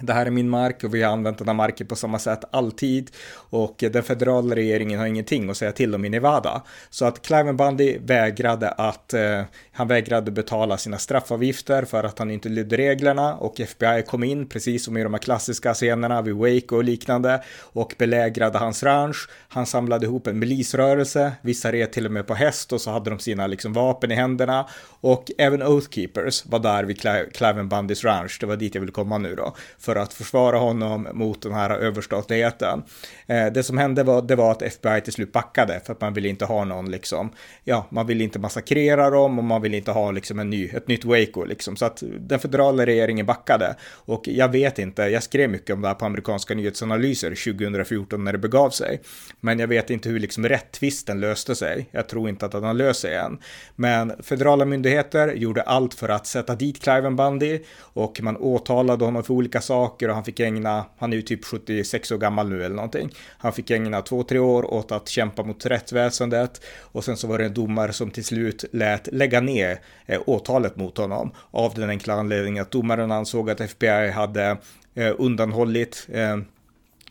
det 0.01 0.13
här 0.13 0.27
är 0.27 0.31
min 0.31 0.49
mark 0.49 0.85
och 0.85 0.95
vi 0.95 1.03
har 1.03 1.13
använt 1.13 1.39
den 1.39 1.49
här 1.49 1.55
marken 1.55 1.87
på 1.87 1.97
samma 1.97 2.19
sätt 2.19 2.45
alltid. 2.51 3.11
Och 3.33 3.85
den 3.93 4.03
federala 4.03 4.55
regeringen 4.55 4.99
har 4.99 5.07
ingenting 5.07 5.51
att 5.51 5.57
säga 5.57 5.73
till 5.73 5.95
om 5.95 6.05
i 6.05 6.09
Nevada. 6.09 6.63
Så 6.91 7.05
att 7.05 7.23
Cliven 7.23 7.57
Bundy 7.57 7.99
vägrade 7.99 8.71
att, 8.71 9.15
eh, 9.15 9.43
han 9.73 9.89
vägrade 9.89 10.31
betala 10.31 10.77
sina 10.77 10.99
straffavgifter 10.99 11.85
för 11.85 12.05
att 12.05 12.19
han 12.19 12.31
inte 12.31 12.49
lydde 12.49 12.77
reglerna. 12.77 13.35
Och 13.35 13.61
FBI 13.61 14.03
kom 14.07 14.25
in 14.25 14.49
precis 14.49 14.85
som 14.85 14.97
i 14.97 15.03
de 15.03 15.15
här 15.15 15.21
klassiska 15.21 15.75
scenerna 15.75 16.23
vid 16.23 16.35
Wake 16.35 16.75
och 16.75 16.85
liknande 16.85 17.43
och 17.61 17.95
belägrade 17.99 18.59
hans 18.59 18.83
ranch. 18.83 19.29
Han 19.49 19.67
samlade 19.67 20.07
ihop 20.07 20.27
en 20.27 20.39
milisrörelse, 20.39 21.33
vissa 21.43 21.73
red 21.73 21.93
till 21.93 22.07
och 22.07 22.13
med 22.13 22.27
på 22.27 22.35
häst 22.35 22.73
och 22.73 22.81
så 22.81 22.91
hade 22.91 23.11
de 23.11 23.19
sina 23.19 23.47
liksom 23.47 23.73
vapen 23.73 24.11
i 24.11 24.15
händerna. 24.15 24.69
Och 25.01 25.31
även 25.39 25.63
Oathkeepers 25.63 26.47
var 26.47 26.59
där 26.59 26.85
vid 26.85 27.01
Cliven 27.35 27.69
Bundys 27.69 28.05
ranch, 28.05 28.37
det 28.41 28.47
var 28.47 28.57
dit 28.57 28.75
jag 28.75 28.81
ville 28.81 28.93
komma 28.93 29.19
nu 29.19 29.35
då. 29.35 29.55
För 29.79 29.90
för 29.91 29.97
att 29.97 30.13
försvara 30.13 30.59
honom 30.59 31.09
mot 31.13 31.43
den 31.43 31.53
här 31.53 31.71
överstatligheten. 31.71 32.83
Eh, 33.27 33.47
det 33.47 33.63
som 33.63 33.79
hände 33.79 34.03
var, 34.03 34.23
det 34.23 34.37
var 34.37 34.51
att 34.51 34.63
FBI 34.63 35.01
till 35.01 35.13
slut 35.13 35.33
backade 35.33 35.81
för 35.87 35.93
att 35.93 36.01
man 36.01 36.15
ville 36.15 36.29
inte 36.29 36.45
ha 36.45 36.65
någon 36.65 36.91
liksom, 36.91 37.33
ja, 37.65 37.87
man 37.91 38.07
ville 38.07 38.25
inte 38.25 38.39
massakrera 38.39 39.11
dem 39.11 39.39
och 39.39 39.45
man 39.45 39.63
ville 39.63 39.77
inte 39.77 39.91
ha 39.91 40.11
liksom 40.11 40.39
en 40.39 40.51
ny, 40.51 40.69
ett 40.69 40.89
nytt 40.89 41.05
Waco 41.05 41.45
liksom. 41.45 41.77
Så 41.77 41.85
att 41.85 42.03
den 42.19 42.39
federala 42.39 42.87
regeringen 42.87 43.27
backade 43.27 43.77
och 43.91 44.29
jag 44.29 44.49
vet 44.49 44.79
inte, 44.79 45.03
jag 45.03 45.23
skrev 45.23 45.51
mycket 45.51 45.75
om 45.75 45.83
det 45.83 45.89
här 45.89 45.95
på 45.95 46.05
amerikanska 46.05 46.55
nyhetsanalyser 46.55 47.53
2014 47.55 48.25
när 48.25 48.33
det 48.33 48.39
begav 48.39 48.71
sig. 48.71 49.01
Men 49.41 49.59
jag 49.59 49.69
vet 49.69 49.91
inte 49.91 50.09
hur 50.09 50.21
liksom 50.21 50.49
rättvisten 50.49 51.21
löste 51.21 51.55
sig. 51.55 51.89
Jag 51.91 52.09
tror 52.09 52.29
inte 52.29 52.47
att 52.47 52.53
den 52.53 52.65
har 52.65 52.75
löst 52.75 53.01
sig 53.01 53.15
än. 53.15 53.39
Men 53.77 54.13
federala 54.23 54.65
myndigheter 54.65 55.35
gjorde 55.35 55.63
allt 55.63 55.95
för 55.95 56.09
att 56.09 56.27
sätta 56.27 56.55
dit 56.55 56.83
Cliven 56.83 57.17
Bundy 57.17 57.59
och 57.79 58.21
man 58.23 58.37
åtalade 58.37 59.05
honom 59.05 59.25
för 59.25 59.35
olika 59.35 59.61
saker 59.61 59.80
saker 59.81 60.09
och 60.09 60.15
han 60.15 60.25
fick 60.25 60.41
ägna, 60.41 60.85
han 60.99 61.13
är 61.13 61.17
ju 61.17 61.23
typ 61.23 61.45
76 61.45 62.13
år 62.13 62.19
gammal 62.19 62.49
nu 62.49 62.65
eller 62.65 62.77
någonting. 62.77 63.11
Han 63.39 63.53
fick 63.53 63.71
ägna 63.71 64.03
två, 64.03 64.23
tre 64.23 64.39
år 64.39 64.75
åt 64.75 64.93
att 64.93 65.09
kämpa 65.09 65.43
mot 65.43 65.67
rättsväsendet 65.67 66.61
och 66.93 67.05
sen 67.05 67.17
så 67.17 67.27
var 67.27 67.39
det 67.39 67.45
en 67.45 67.55
domare 67.55 67.93
som 67.93 68.11
till 68.11 68.25
slut 68.25 68.65
lät 68.73 69.09
lägga 69.13 69.41
ner 69.41 69.81
eh, 70.07 70.21
åtalet 70.27 70.77
mot 70.77 70.99
honom 70.99 71.33
av 71.51 71.75
den 71.75 71.91
enkla 71.91 72.15
anledningen 72.15 72.63
att 72.63 72.71
domaren 72.71 73.13
ansåg 73.13 73.51
att 73.51 73.61
FBI 73.61 74.11
hade 74.11 74.57
eh, 74.95 75.15
undanhållit 75.19 76.07
eh, 76.13 76.37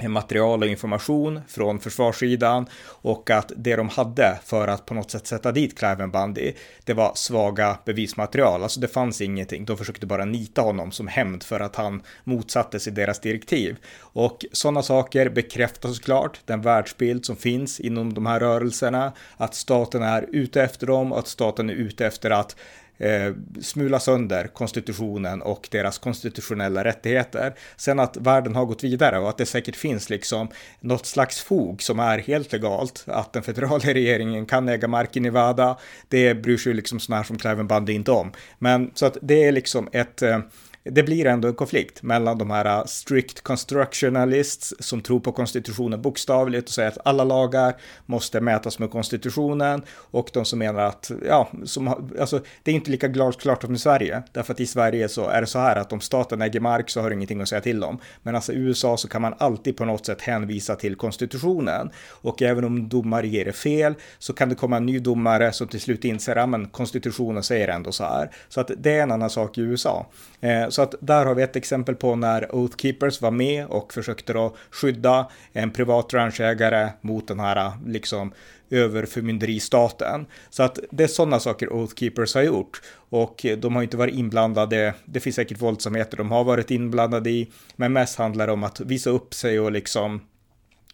material 0.08 0.64
och 0.64 0.70
information 0.70 1.42
från 1.48 1.80
försvarssidan 1.80 2.66
och 2.86 3.30
att 3.30 3.52
det 3.56 3.76
de 3.76 3.90
hade 3.90 4.40
för 4.46 4.68
att 4.68 4.86
på 4.86 4.94
något 4.94 5.12
sätt 5.12 5.28
sätta 5.28 5.52
dit 5.52 5.78
Cliven 5.78 6.12
Bundy, 6.12 6.54
det 6.84 6.94
var 6.94 7.12
svaga 7.16 7.78
bevismaterial. 7.86 8.64
Alltså 8.64 8.80
det 8.80 8.88
fanns 8.88 9.22
ingenting. 9.22 9.66
De 9.66 9.78
försökte 9.78 10.06
bara 10.06 10.26
nita 10.26 10.62
honom 10.62 10.92
som 10.92 11.08
hämnd 11.08 11.44
för 11.44 11.60
att 11.60 11.76
han 11.76 12.02
motsatte 12.24 12.80
sig 12.80 12.94
deras 12.94 13.20
direktiv. 13.20 13.78
Och 14.00 14.46
sådana 14.52 14.82
saker 14.82 15.30
bekräftar 15.30 15.90
såklart 15.90 16.40
den 16.46 16.62
världsbild 16.62 17.26
som 17.26 17.36
finns 17.36 17.80
inom 17.80 18.14
de 18.14 18.26
här 18.26 18.40
rörelserna, 18.40 19.14
att 19.38 19.56
staten 19.56 20.04
är 20.04 20.26
ute 20.32 20.62
efter 20.64 20.88
dem 20.88 21.12
och 21.12 21.20
att 21.20 21.28
staten 21.28 21.70
är 21.70 21.74
ute 21.74 22.06
efter 22.06 22.32
att 22.32 22.56
eh, 23.00 23.34
smula 23.62 24.00
sönder 24.00 24.48
konstitutionen 24.48 25.42
och 25.42 25.68
deras 25.72 25.98
konstitutionella 25.98 26.84
rättigheter. 26.84 27.54
Sen 27.78 28.00
att 28.00 28.18
världen 28.18 28.56
har 28.56 28.66
gått 28.66 28.84
vidare 28.84 29.20
och 29.20 29.30
att 29.30 29.38
det 29.38 29.46
säkert 29.46 29.76
finns 29.76 30.10
liksom 30.10 30.48
något 30.80 31.06
slags 31.06 31.42
fog 31.42 31.82
som 31.82 32.00
är 32.00 32.18
helt 32.18 32.52
legalt, 32.52 33.04
att 33.08 33.34
den 33.34 33.44
federala 33.44 33.78
regeringen 33.94 34.46
kan 34.46 34.70
äga 34.70 34.88
mark 34.88 35.18
i 35.18 35.20
Nevada, 35.20 35.78
det 36.08 36.36
bryr 36.36 36.58
sig 36.58 36.74
liksom 36.74 37.00
sådana 37.00 37.18
här 37.18 37.28
som 37.28 37.38
Cliven 37.38 37.68
Bundy 37.68 37.94
inte 37.94 38.12
om. 38.12 38.32
Men 38.60 38.92
så 38.94 39.06
att 39.06 39.18
det 39.22 39.44
är 39.44 39.52
liksom 39.52 39.90
ett 39.92 40.22
eh, 40.22 40.40
det 40.84 41.04
blir 41.04 41.26
ändå 41.26 41.48
en 41.48 41.54
konflikt 41.54 42.04
mellan 42.04 42.38
de 42.38 42.52
här 42.52 42.66
äh, 42.66 42.86
strict 42.86 43.42
constructionalists 43.42 44.74
som 44.80 45.02
tror 45.02 45.20
på 45.20 45.32
konstitutionen 45.32 46.02
bokstavligt 46.02 46.68
och 46.68 46.74
säger 46.74 46.90
att 46.90 46.98
alla 47.06 47.24
lagar 47.24 47.76
måste 48.06 48.42
mätas 48.42 48.80
med 48.80 48.92
konstitutionen 48.92 49.82
och 49.92 50.30
de 50.34 50.46
som 50.46 50.60
menar 50.60 50.82
att, 50.82 51.12
ja, 51.26 51.50
som, 51.66 51.88
alltså, 52.20 52.42
det 52.64 52.72
är 52.72 52.76
inte 52.76 52.92
lika 52.92 53.08
glasklart 53.08 53.62
som 53.62 53.76
i 53.76 53.78
Sverige. 53.78 54.24
Därför 54.32 54.54
att 54.54 54.60
i 54.60 54.66
Sverige 54.66 55.10
så 55.10 55.28
är 55.28 55.42
det 55.42 55.48
så 55.48 55.60
här 55.60 55.76
att 55.76 55.94
om 55.94 56.02
staten 56.02 56.42
äger 56.42 56.60
mark 56.60 56.90
så 56.90 57.02
har 57.02 57.10
du 57.10 57.16
ingenting 57.16 57.42
att 57.42 57.50
säga 57.50 57.62
till 57.62 57.84
om. 57.84 58.00
Men 58.24 58.36
alltså 58.36 58.54
i 58.54 58.56
USA 58.56 58.98
så 58.98 59.08
kan 59.08 59.22
man 59.22 59.34
alltid 59.38 59.78
på 59.78 59.86
något 59.86 60.06
sätt 60.06 60.22
hänvisa 60.22 60.76
till 60.76 60.96
konstitutionen. 60.96 61.90
Och 62.10 62.42
även 62.42 62.64
om 62.64 62.90
domare 62.90 63.28
ger 63.28 63.46
det 63.46 63.54
fel 63.54 63.94
så 64.20 64.34
kan 64.34 64.50
det 64.50 64.56
komma 64.56 64.78
en 64.78 64.86
ny 64.86 65.00
domare 65.00 65.52
som 65.52 65.68
till 65.68 65.82
slut 65.82 66.06
inser 66.06 66.36
att 66.36 66.72
konstitutionen 66.72 67.44
säger 67.44 67.68
ändå 67.68 67.92
så 67.92 68.04
här. 68.04 68.32
Så 68.50 68.62
att 68.62 68.72
det 68.78 68.92
är 68.92 69.04
en 69.04 69.12
annan 69.12 69.30
sak 69.30 69.58
i 69.58 69.62
USA. 69.62 70.06
Eh, 70.42 70.69
så 70.70 70.82
att 70.82 70.96
där 71.00 71.26
har 71.26 71.36
vi 71.36 71.44
ett 71.44 71.56
exempel 71.56 71.96
på 71.96 72.16
när 72.16 72.56
Oathkeepers 72.56 73.22
var 73.22 73.32
med 73.32 73.66
och 73.66 73.94
försökte 73.94 74.34
då 74.34 74.56
skydda 74.72 75.30
en 75.54 75.72
privat 75.72 76.14
ranchägare 76.14 76.90
mot 77.02 77.28
den 77.28 77.40
här 77.40 77.72
liksom 77.86 78.34
överförmynderistaten. 78.70 80.26
Så 80.50 80.64
att 80.64 80.80
det 80.92 81.04
är 81.04 81.08
sådana 81.08 81.40
saker 81.40 81.74
Oathkeepers 81.74 82.36
har 82.36 82.42
gjort. 82.42 82.82
Och 83.10 83.46
de 83.58 83.76
har 83.76 83.84
inte 83.84 83.98
varit 83.98 84.16
inblandade, 84.16 84.94
det 85.06 85.20
finns 85.20 85.36
säkert 85.36 85.62
våldsamheter 85.62 86.18
de 86.18 86.32
har 86.32 86.44
varit 86.44 86.72
inblandade 86.72 87.30
i, 87.30 87.52
men 87.76 87.94
mest 87.94 88.18
handlar 88.18 88.48
det 88.48 88.54
om 88.54 88.64
att 88.64 88.80
visa 88.80 89.10
upp 89.10 89.34
sig 89.34 89.60
och 89.60 89.72
liksom 89.72 90.22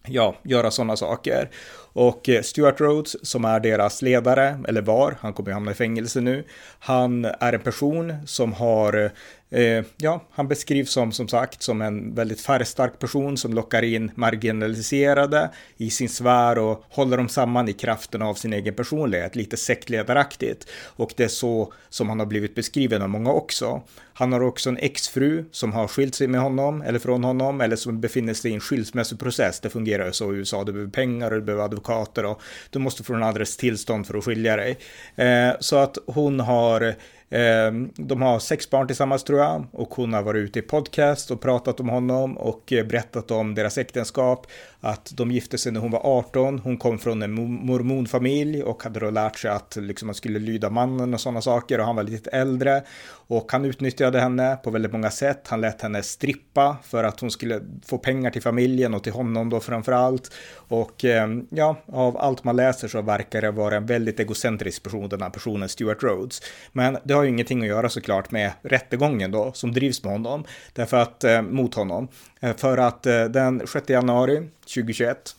ja, 0.08 0.36
göra 0.44 0.72
sådana 0.72 0.96
saker. 0.96 1.50
Och 1.94 2.30
Stuart 2.44 2.82
Rhodes, 2.82 3.28
som 3.28 3.46
är 3.46 3.60
deras 3.60 4.02
ledare, 4.02 4.60
eller 4.68 4.82
var, 4.82 5.18
han 5.20 5.34
kommer 5.34 5.50
ju 5.50 5.54
hamna 5.54 5.72
i 5.72 5.74
fängelse 5.74 6.22
nu, 6.22 6.44
han 6.80 7.26
är 7.26 7.54
en 7.54 7.60
person 7.60 8.14
som 8.26 8.54
har 8.54 9.12
Eh, 9.56 9.86
ja, 9.98 10.22
han 10.32 10.48
beskrivs 10.48 10.92
som, 10.92 11.12
som 11.12 11.28
sagt, 11.28 11.64
som 11.64 11.82
en 11.82 12.16
väldigt 12.16 12.42
färgstark 12.42 13.00
person 13.00 13.38
som 13.38 13.54
lockar 13.54 13.84
in 13.84 14.12
marginaliserade 14.16 15.50
i 15.78 15.90
sin 15.90 16.10
sfär 16.10 16.58
och 16.58 16.84
håller 16.90 17.18
dem 17.18 17.30
samman 17.30 17.70
i 17.70 17.74
kraften 17.74 18.22
av 18.22 18.34
sin 18.34 18.54
egen 18.54 18.74
personlighet, 18.74 19.36
lite 19.36 19.58
sektledaraktigt. 19.58 20.68
Och 20.86 21.14
det 21.18 21.24
är 21.24 21.28
så 21.28 21.74
som 21.90 22.10
han 22.10 22.20
har 22.20 22.26
blivit 22.26 22.56
beskriven 22.56 23.02
av 23.02 23.10
många 23.10 23.32
också. 23.32 23.82
Han 24.14 24.34
har 24.34 24.42
också 24.42 24.70
en 24.70 24.78
exfru 24.78 25.46
som 25.52 25.74
har 25.74 25.88
skilt 25.88 26.16
sig 26.16 26.28
med 26.28 26.42
honom 26.42 26.82
eller 26.82 27.00
från 27.00 27.24
honom 27.24 27.62
eller 27.62 27.76
som 27.76 28.02
befinner 28.02 28.34
sig 28.34 28.52
i 28.52 28.54
en 28.54 28.60
skilsmässoprocess. 28.60 29.60
Det 29.60 29.70
fungerar 29.70 30.06
ju 30.06 30.12
så 30.12 30.34
i 30.34 30.38
USA. 30.38 30.64
Du 30.64 30.72
behöver 30.72 30.92
pengar 30.92 31.32
och 31.32 31.38
du 31.38 31.46
behöver 31.46 31.64
advokater 31.64 32.26
och 32.26 32.42
du 32.70 32.80
måste 32.80 33.04
få 33.04 33.14
en 33.14 33.24
adress 33.24 33.58
tillstånd 33.58 34.08
för 34.08 34.18
att 34.18 34.24
skilja 34.24 34.56
dig. 34.56 34.78
Eh, 35.16 35.54
så 35.60 35.76
att 35.76 35.98
hon 36.06 36.40
har 36.40 36.96
Ehm, 37.30 37.92
de 37.96 38.22
har 38.22 38.40
sex 38.40 38.70
barn 38.70 38.88
tillsammans 38.88 39.24
tror 39.24 39.40
jag 39.40 39.66
och 39.72 39.96
hon 39.96 40.14
har 40.14 40.24
varit 40.24 40.44
ute 40.44 40.60
i 40.60 40.62
podcast 40.62 41.32
och 41.32 41.42
pratat 41.42 41.80
om 41.80 41.90
honom 41.90 42.38
och 42.38 42.74
eh, 42.74 42.86
berättat 42.86 43.32
om 43.32 43.56
deras 43.56 43.78
äktenskap 43.78 44.48
att 44.80 45.12
de 45.18 45.32
gifte 45.32 45.58
sig 45.58 45.72
när 45.72 45.80
hon 45.80 45.92
var 45.92 46.02
18. 46.04 46.60
Hon 46.60 46.78
kom 46.78 47.00
från 47.00 47.22
en 47.22 47.34
mormonfamilj 47.66 48.64
och 48.64 48.84
hade 48.84 49.00
då 49.00 49.10
lärt 49.10 49.40
sig 49.40 49.52
att 49.52 49.78
liksom, 49.82 50.06
man 50.06 50.16
skulle 50.16 50.40
lyda 50.40 50.70
mannen 50.70 51.14
och 51.14 51.22
sådana 51.22 51.42
saker 51.42 51.80
och 51.80 51.86
han 51.86 51.96
var 51.96 52.04
lite 52.04 52.30
äldre 52.30 52.84
och 53.28 53.52
han 53.52 53.66
utnyttjade 53.66 54.20
henne 54.20 54.58
på 54.64 54.72
väldigt 54.72 54.92
många 54.92 55.12
sätt. 55.12 55.48
Han 55.48 55.62
lät 55.62 55.82
henne 55.82 56.04
strippa 56.04 56.78
för 56.84 57.04
att 57.04 57.20
hon 57.20 57.32
skulle 57.32 57.62
få 57.86 57.98
pengar 57.98 58.32
till 58.32 58.42
familjen 58.42 58.94
och 58.94 59.04
till 59.04 59.14
honom 59.14 59.50
då 59.50 59.60
framför 59.60 59.92
allt. 59.92 60.34
Och 60.56 61.06
eh, 61.06 61.28
ja, 61.50 61.78
av 61.88 62.18
allt 62.18 62.44
man 62.44 62.56
läser 62.56 62.88
så 62.88 63.02
verkar 63.02 63.42
det 63.42 63.52
vara 63.52 63.76
en 63.76 63.86
väldigt 63.86 64.20
egocentrisk 64.20 64.84
person, 64.84 65.10
den 65.10 65.22
här 65.22 65.30
personen 65.30 65.70
Stuart 65.70 66.04
Rhodes. 66.04 66.42
Men 66.72 66.98
det 67.04 67.14
har 67.14 67.24
ju 67.24 67.30
ingenting 67.30 67.62
att 67.62 67.68
göra 67.68 67.90
såklart 67.90 68.32
med 68.32 68.52
rättegången 68.62 69.32
då 69.32 69.52
som 69.54 69.74
drivs 69.74 70.04
med 70.04 70.14
honom, 70.14 70.46
därför 70.74 70.98
att 70.98 71.24
eh, 71.24 71.42
mot 71.42 71.74
honom. 71.74 72.08
Eh, 72.40 72.56
för 72.56 72.78
att 72.78 73.04
den 73.30 73.68
6 73.68 73.90
januari 73.90 74.50
2021 74.76 75.36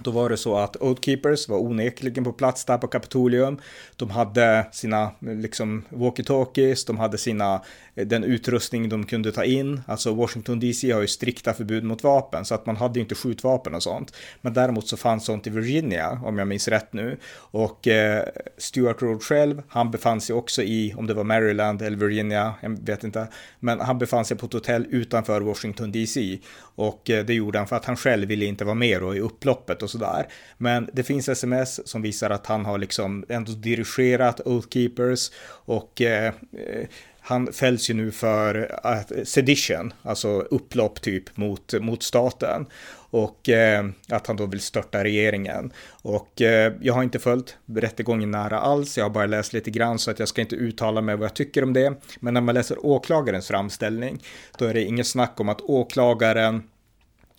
då 0.00 0.10
var 0.10 0.28
det 0.28 0.36
så 0.36 0.56
att 0.56 0.76
Oathkeepers 0.76 1.48
var 1.48 1.58
onekligen 1.58 2.24
på 2.24 2.32
plats 2.32 2.64
där 2.64 2.78
på 2.78 2.86
Kapitolium. 2.86 3.58
De 3.96 4.10
hade 4.10 4.66
sina 4.72 5.10
liksom 5.20 5.84
walkie-talkies, 5.88 6.86
de 6.86 6.98
hade 6.98 7.18
sina, 7.18 7.62
eh, 7.94 8.06
den 8.06 8.24
utrustning 8.24 8.88
de 8.88 9.06
kunde 9.06 9.32
ta 9.32 9.44
in. 9.44 9.80
Alltså 9.86 10.14
Washington 10.14 10.60
DC 10.60 10.92
har 10.92 11.00
ju 11.00 11.06
strikta 11.06 11.52
förbud 11.52 11.84
mot 11.84 12.04
vapen 12.04 12.44
så 12.44 12.54
att 12.54 12.66
man 12.66 12.76
hade 12.76 12.98
ju 12.98 13.02
inte 13.02 13.14
skjutvapen 13.14 13.74
och 13.74 13.82
sånt. 13.82 14.14
Men 14.40 14.52
däremot 14.52 14.88
så 14.88 14.96
fanns 14.96 15.24
sånt 15.24 15.46
i 15.46 15.50
Virginia 15.50 16.20
om 16.24 16.38
jag 16.38 16.48
minns 16.48 16.68
rätt 16.68 16.92
nu. 16.92 17.18
Och 17.34 17.88
eh, 17.88 18.24
Stuart 18.58 19.02
Road 19.02 19.22
själv, 19.22 19.62
han 19.68 19.90
befann 19.90 20.20
sig 20.20 20.36
också 20.36 20.62
i, 20.62 20.94
om 20.96 21.06
det 21.06 21.14
var 21.14 21.24
Maryland 21.24 21.82
eller 21.82 21.96
Virginia, 21.96 22.54
jag 22.60 22.78
vet 22.80 23.04
inte. 23.04 23.28
Men 23.60 23.80
han 23.80 23.98
befann 23.98 24.24
sig 24.24 24.36
på 24.36 24.46
ett 24.46 24.52
hotell 24.52 24.86
utanför 24.90 25.40
Washington 25.40 25.92
DC. 25.92 26.38
Och 26.74 27.10
eh, 27.10 27.24
det 27.24 27.34
gjorde 27.34 27.58
han 27.58 27.66
för 27.66 27.76
att 27.76 27.84
han 27.84 27.96
själv 27.96 28.28
ville 28.28 28.44
inte 28.44 28.64
vara 28.64 28.74
med 28.74 29.00
då 29.00 29.14
i 29.14 29.20
upploppet 29.20 29.82
och 29.82 29.90
sådär. 29.90 30.26
Men 30.58 30.88
det 30.92 31.02
finns 31.02 31.28
sms 31.28 31.88
som 31.88 32.02
visar 32.02 32.30
att 32.30 32.46
han 32.46 32.64
har 32.64 32.78
liksom 32.78 33.24
ändå 33.28 33.52
dirigerat 33.52 34.40
Oathkeepers 34.40 35.30
och 35.64 36.02
eh, 36.02 36.26
eh 36.26 36.86
han 37.22 37.52
fälls 37.52 37.90
ju 37.90 37.94
nu 37.94 38.10
för 38.10 38.78
eh, 38.84 39.24
sedition, 39.24 39.92
alltså 40.02 40.28
upplopp 40.28 41.00
typ 41.00 41.36
mot, 41.36 41.74
mot 41.80 42.02
staten. 42.02 42.66
Och 42.94 43.48
eh, 43.48 43.84
att 44.08 44.26
han 44.26 44.36
då 44.36 44.46
vill 44.46 44.60
störta 44.60 45.04
regeringen. 45.04 45.72
Och 45.90 46.42
eh, 46.42 46.72
jag 46.80 46.94
har 46.94 47.02
inte 47.02 47.18
följt 47.18 47.56
rättegången 47.74 48.30
nära 48.30 48.58
alls, 48.58 48.98
jag 48.98 49.04
har 49.04 49.10
bara 49.10 49.26
läst 49.26 49.52
lite 49.52 49.70
grann 49.70 49.98
så 49.98 50.10
att 50.10 50.18
jag 50.18 50.28
ska 50.28 50.40
inte 50.40 50.56
uttala 50.56 51.00
mig 51.00 51.16
vad 51.16 51.24
jag 51.24 51.34
tycker 51.34 51.62
om 51.62 51.72
det. 51.72 51.94
Men 52.20 52.34
när 52.34 52.40
man 52.40 52.54
läser 52.54 52.86
åklagarens 52.86 53.48
framställning, 53.48 54.22
då 54.58 54.64
är 54.64 54.74
det 54.74 54.82
inget 54.82 55.06
snack 55.06 55.40
om 55.40 55.48
att 55.48 55.60
åklagaren 55.60 56.62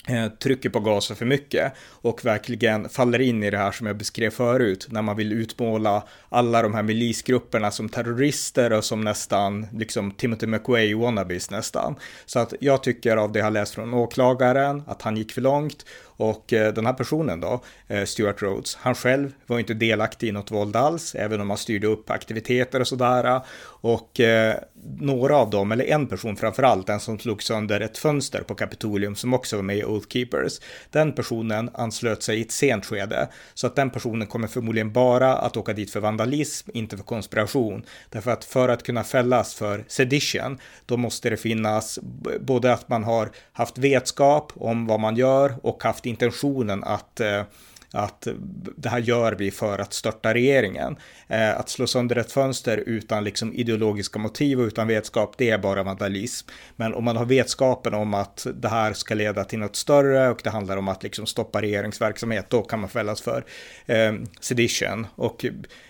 Eh, 0.07 0.27
trycker 0.27 0.69
på 0.69 0.79
gasen 0.79 1.15
för 1.15 1.25
mycket 1.25 1.73
och 1.89 2.25
verkligen 2.25 2.89
faller 2.89 3.19
in 3.21 3.43
i 3.43 3.49
det 3.49 3.57
här 3.57 3.71
som 3.71 3.87
jag 3.87 3.97
beskrev 3.97 4.29
förut 4.29 4.87
när 4.89 5.01
man 5.01 5.17
vill 5.17 5.33
utmåla 5.33 6.03
alla 6.29 6.61
de 6.61 6.73
här 6.73 6.83
milisgrupperna 6.83 7.71
som 7.71 7.89
terrorister 7.89 8.73
och 8.73 8.83
som 8.83 9.01
nästan 9.01 9.67
liksom 9.73 10.11
Timothy 10.11 10.47
McWay 10.47 10.93
wannabes 10.93 11.51
nästan. 11.51 11.95
Så 12.25 12.39
att 12.39 12.53
jag 12.59 12.83
tycker 12.83 13.17
av 13.17 13.31
det 13.31 13.39
jag 13.39 13.45
har 13.45 13.51
läst 13.51 13.75
från 13.75 13.93
åklagaren 13.93 14.83
att 14.87 15.01
han 15.01 15.17
gick 15.17 15.31
för 15.31 15.41
långt 15.41 15.85
och 16.15 16.53
eh, 16.53 16.73
den 16.73 16.85
här 16.85 16.93
personen 16.93 17.39
då, 17.39 17.63
eh, 17.87 18.05
Stuart 18.05 18.41
Rhodes, 18.41 18.75
han 18.75 18.95
själv 18.95 19.31
var 19.47 19.59
inte 19.59 19.73
delaktig 19.73 20.27
i 20.27 20.31
något 20.31 20.51
våld 20.51 20.75
alls, 20.75 21.15
även 21.15 21.41
om 21.41 21.49
han 21.49 21.57
styrde 21.57 21.87
upp 21.87 22.09
aktiviteter 22.09 22.79
och 22.79 22.87
sådär. 22.87 23.41
Och 23.83 24.19
eh, 24.19 24.55
några 24.99 25.35
av 25.37 25.49
dem, 25.49 25.71
eller 25.71 25.85
en 25.85 26.07
person 26.07 26.35
framförallt, 26.35 26.87
den 26.87 26.99
som 26.99 27.19
slog 27.19 27.43
sönder 27.43 27.79
ett 27.79 27.97
fönster 27.97 28.41
på 28.41 28.55
Kapitolium 28.55 29.15
som 29.15 29.33
också 29.33 29.55
var 29.55 29.63
med 29.63 29.77
i 29.77 29.83
Oath 29.83 30.07
Keepers, 30.09 30.59
den 30.89 31.13
personen 31.13 31.69
anslöt 31.73 32.23
sig 32.23 32.37
i 32.37 32.41
ett 32.41 32.51
sent 32.51 32.85
skede. 32.85 33.27
Så 33.53 33.67
att 33.67 33.75
den 33.75 33.89
personen 33.89 34.27
kommer 34.27 34.47
förmodligen 34.47 34.93
bara 34.93 35.35
att 35.35 35.57
åka 35.57 35.73
dit 35.73 35.91
för 35.91 35.99
vandalism, 35.99 36.69
inte 36.73 36.97
för 36.97 37.03
konspiration. 37.03 37.85
Därför 38.09 38.31
att 38.31 38.45
för 38.45 38.69
att 38.69 38.83
kunna 38.83 39.03
fällas 39.03 39.53
för 39.53 39.85
sedition, 39.87 40.59
då 40.85 40.97
måste 40.97 41.29
det 41.29 41.37
finnas 41.37 41.99
både 42.39 42.73
att 42.73 42.89
man 42.89 43.03
har 43.03 43.29
haft 43.51 43.77
vetskap 43.77 44.51
om 44.55 44.87
vad 44.87 44.99
man 44.99 45.15
gör 45.15 45.55
och 45.63 45.83
haft 45.83 46.05
intentionen 46.05 46.83
att 46.83 47.19
eh, 47.19 47.43
att 47.95 48.27
det 48.75 48.89
här 48.89 48.99
gör 48.99 49.31
vi 49.31 49.51
för 49.51 49.79
att 49.79 49.93
störta 49.93 50.33
regeringen. 50.33 50.95
Eh, 51.27 51.59
att 51.59 51.69
slå 51.69 51.87
sönder 51.87 52.15
ett 52.15 52.31
fönster 52.31 52.77
utan 52.77 53.23
liksom 53.23 53.53
ideologiska 53.53 54.19
motiv 54.19 54.59
och 54.59 54.65
utan 54.65 54.87
vetskap, 54.87 55.35
det 55.37 55.49
är 55.49 55.57
bara 55.57 55.83
vandalism. 55.83 56.49
Men 56.75 56.93
om 56.93 57.03
man 57.03 57.17
har 57.17 57.25
vetskapen 57.25 57.93
om 57.93 58.13
att 58.13 58.47
det 58.55 58.69
här 58.69 58.93
ska 58.93 59.13
leda 59.15 59.43
till 59.43 59.59
något 59.59 59.75
större 59.75 60.29
och 60.29 60.41
det 60.43 60.49
handlar 60.49 60.77
om 60.77 60.87
att 60.87 61.03
liksom 61.03 61.25
stoppa 61.25 61.61
regeringsverksamhet, 61.61 62.49
då 62.49 62.61
kan 62.61 62.79
man 62.79 62.89
fällas 62.89 63.21
för 63.21 63.45
eh, 63.85 64.13
sedition. 64.39 65.07
Och 65.15 65.45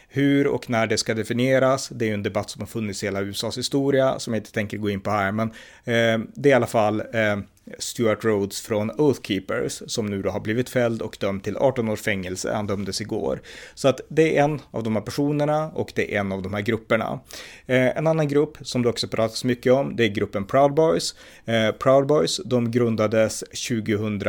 hur 0.07 0.47
och 0.47 0.69
när 0.69 0.87
det 0.87 0.97
ska 0.97 1.13
definieras, 1.13 1.89
det 1.89 2.05
är 2.05 2.07
ju 2.07 2.13
en 2.13 2.23
debatt 2.23 2.49
som 2.49 2.61
har 2.61 2.67
funnits 2.67 3.03
i 3.03 3.05
hela 3.05 3.21
USAs 3.21 3.57
historia, 3.57 4.19
som 4.19 4.33
jag 4.33 4.41
inte 4.41 4.51
tänker 4.51 4.77
gå 4.77 4.89
in 4.89 5.01
på 5.01 5.11
här, 5.11 5.31
men 5.31 5.47
eh, 5.83 6.27
det 6.35 6.49
är 6.49 6.51
i 6.51 6.53
alla 6.53 6.67
fall 6.67 6.99
eh, 6.99 7.37
Stuart 7.79 8.25
Rhodes 8.25 8.61
från 8.61 8.91
Oath 8.91 9.21
Keepers 9.21 9.81
som 9.87 10.05
nu 10.05 10.21
då 10.21 10.29
har 10.29 10.39
blivit 10.39 10.69
fälld 10.69 11.01
och 11.01 11.17
dömd 11.19 11.43
till 11.43 11.57
18 11.57 11.89
års 11.89 12.01
fängelse. 12.01 12.53
Han 12.53 12.67
dömdes 12.67 13.01
igår. 13.01 13.41
Så 13.73 13.87
att 13.87 14.01
det 14.07 14.37
är 14.37 14.43
en 14.43 14.61
av 14.71 14.83
de 14.83 14.95
här 14.95 15.03
personerna 15.03 15.71
och 15.71 15.91
det 15.95 16.15
är 16.15 16.19
en 16.19 16.31
av 16.31 16.41
de 16.41 16.53
här 16.53 16.61
grupperna. 16.61 17.19
Eh, 17.65 17.97
en 17.97 18.07
annan 18.07 18.27
grupp 18.27 18.57
som 18.61 18.81
det 18.81 18.89
också 18.89 19.07
pratas 19.07 19.43
mycket 19.43 19.73
om, 19.73 19.95
det 19.95 20.03
är 20.03 20.09
gruppen 20.09 20.45
Proud 20.45 20.73
Boys. 20.73 21.15
Eh, 21.45 21.71
Proud 21.71 22.07
Boys, 22.07 22.41
de 22.45 22.71
grundades 22.71 23.43
2000 23.67 24.19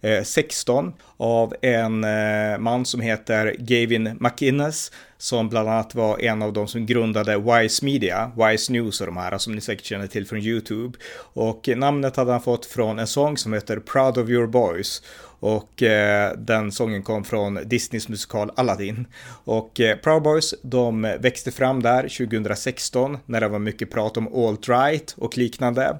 Eh, 0.00 0.22
16 0.22 0.92
av 1.16 1.54
en 1.62 2.04
eh, 2.04 2.58
man 2.58 2.84
som 2.84 3.00
heter 3.00 3.56
Gavin 3.58 4.16
McInnes 4.20 4.90
som 5.18 5.48
bland 5.48 5.68
annat 5.68 5.94
var 5.94 6.20
en 6.20 6.42
av 6.42 6.52
de 6.52 6.68
som 6.68 6.86
grundade 6.86 7.38
Wise 7.38 7.84
Media, 7.84 8.30
Wise 8.36 8.72
News 8.72 9.00
och 9.00 9.06
de 9.06 9.16
här 9.16 9.38
som 9.38 9.54
ni 9.54 9.60
säkert 9.60 9.84
känner 9.84 10.06
till 10.06 10.26
från 10.26 10.38
YouTube. 10.38 10.98
Och 11.18 11.68
namnet 11.76 12.16
hade 12.16 12.32
han 12.32 12.40
fått 12.40 12.66
från 12.66 12.98
en 12.98 13.06
sång 13.06 13.36
som 13.36 13.52
heter 13.52 13.78
Proud 13.78 14.18
of 14.18 14.28
your 14.28 14.46
boys 14.46 15.02
och 15.40 15.82
eh, 15.82 16.32
den 16.38 16.72
sången 16.72 17.02
kom 17.02 17.24
från 17.24 17.58
Disneys 17.64 18.08
musikal 18.08 18.50
Aladdin. 18.56 19.06
Och 19.44 19.80
eh, 19.80 19.96
Proud 19.96 20.22
Boys, 20.22 20.54
de 20.62 21.02
växte 21.20 21.50
fram 21.50 21.82
där 21.82 22.02
2016 22.02 23.18
när 23.26 23.40
det 23.40 23.48
var 23.48 23.58
mycket 23.58 23.90
prat 23.90 24.16
om 24.16 24.28
alt-right 24.28 25.14
och 25.16 25.38
liknande. 25.38 25.98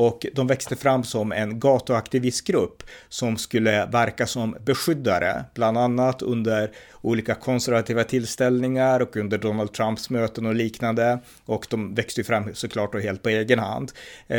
Och 0.00 0.26
de 0.32 0.46
växte 0.46 0.76
fram 0.76 1.04
som 1.04 1.32
en 1.32 1.60
gatuaktivistgrupp 1.60 2.82
som 3.08 3.36
skulle 3.36 3.86
verka 3.86 4.26
som 4.26 4.56
beskyddare, 4.64 5.44
bland 5.54 5.78
annat 5.78 6.22
under 6.22 6.70
olika 7.00 7.34
konservativa 7.34 8.04
tillställningar 8.04 9.00
och 9.00 9.16
under 9.16 9.38
Donald 9.38 9.72
Trumps 9.72 10.10
möten 10.10 10.46
och 10.46 10.54
liknande. 10.54 11.18
Och 11.44 11.66
de 11.70 11.94
växte 11.94 12.24
fram 12.24 12.54
såklart 12.54 12.94
och 12.94 13.00
helt 13.00 13.22
på 13.22 13.28
egen 13.28 13.58
hand. 13.58 13.92
Eh, 14.26 14.38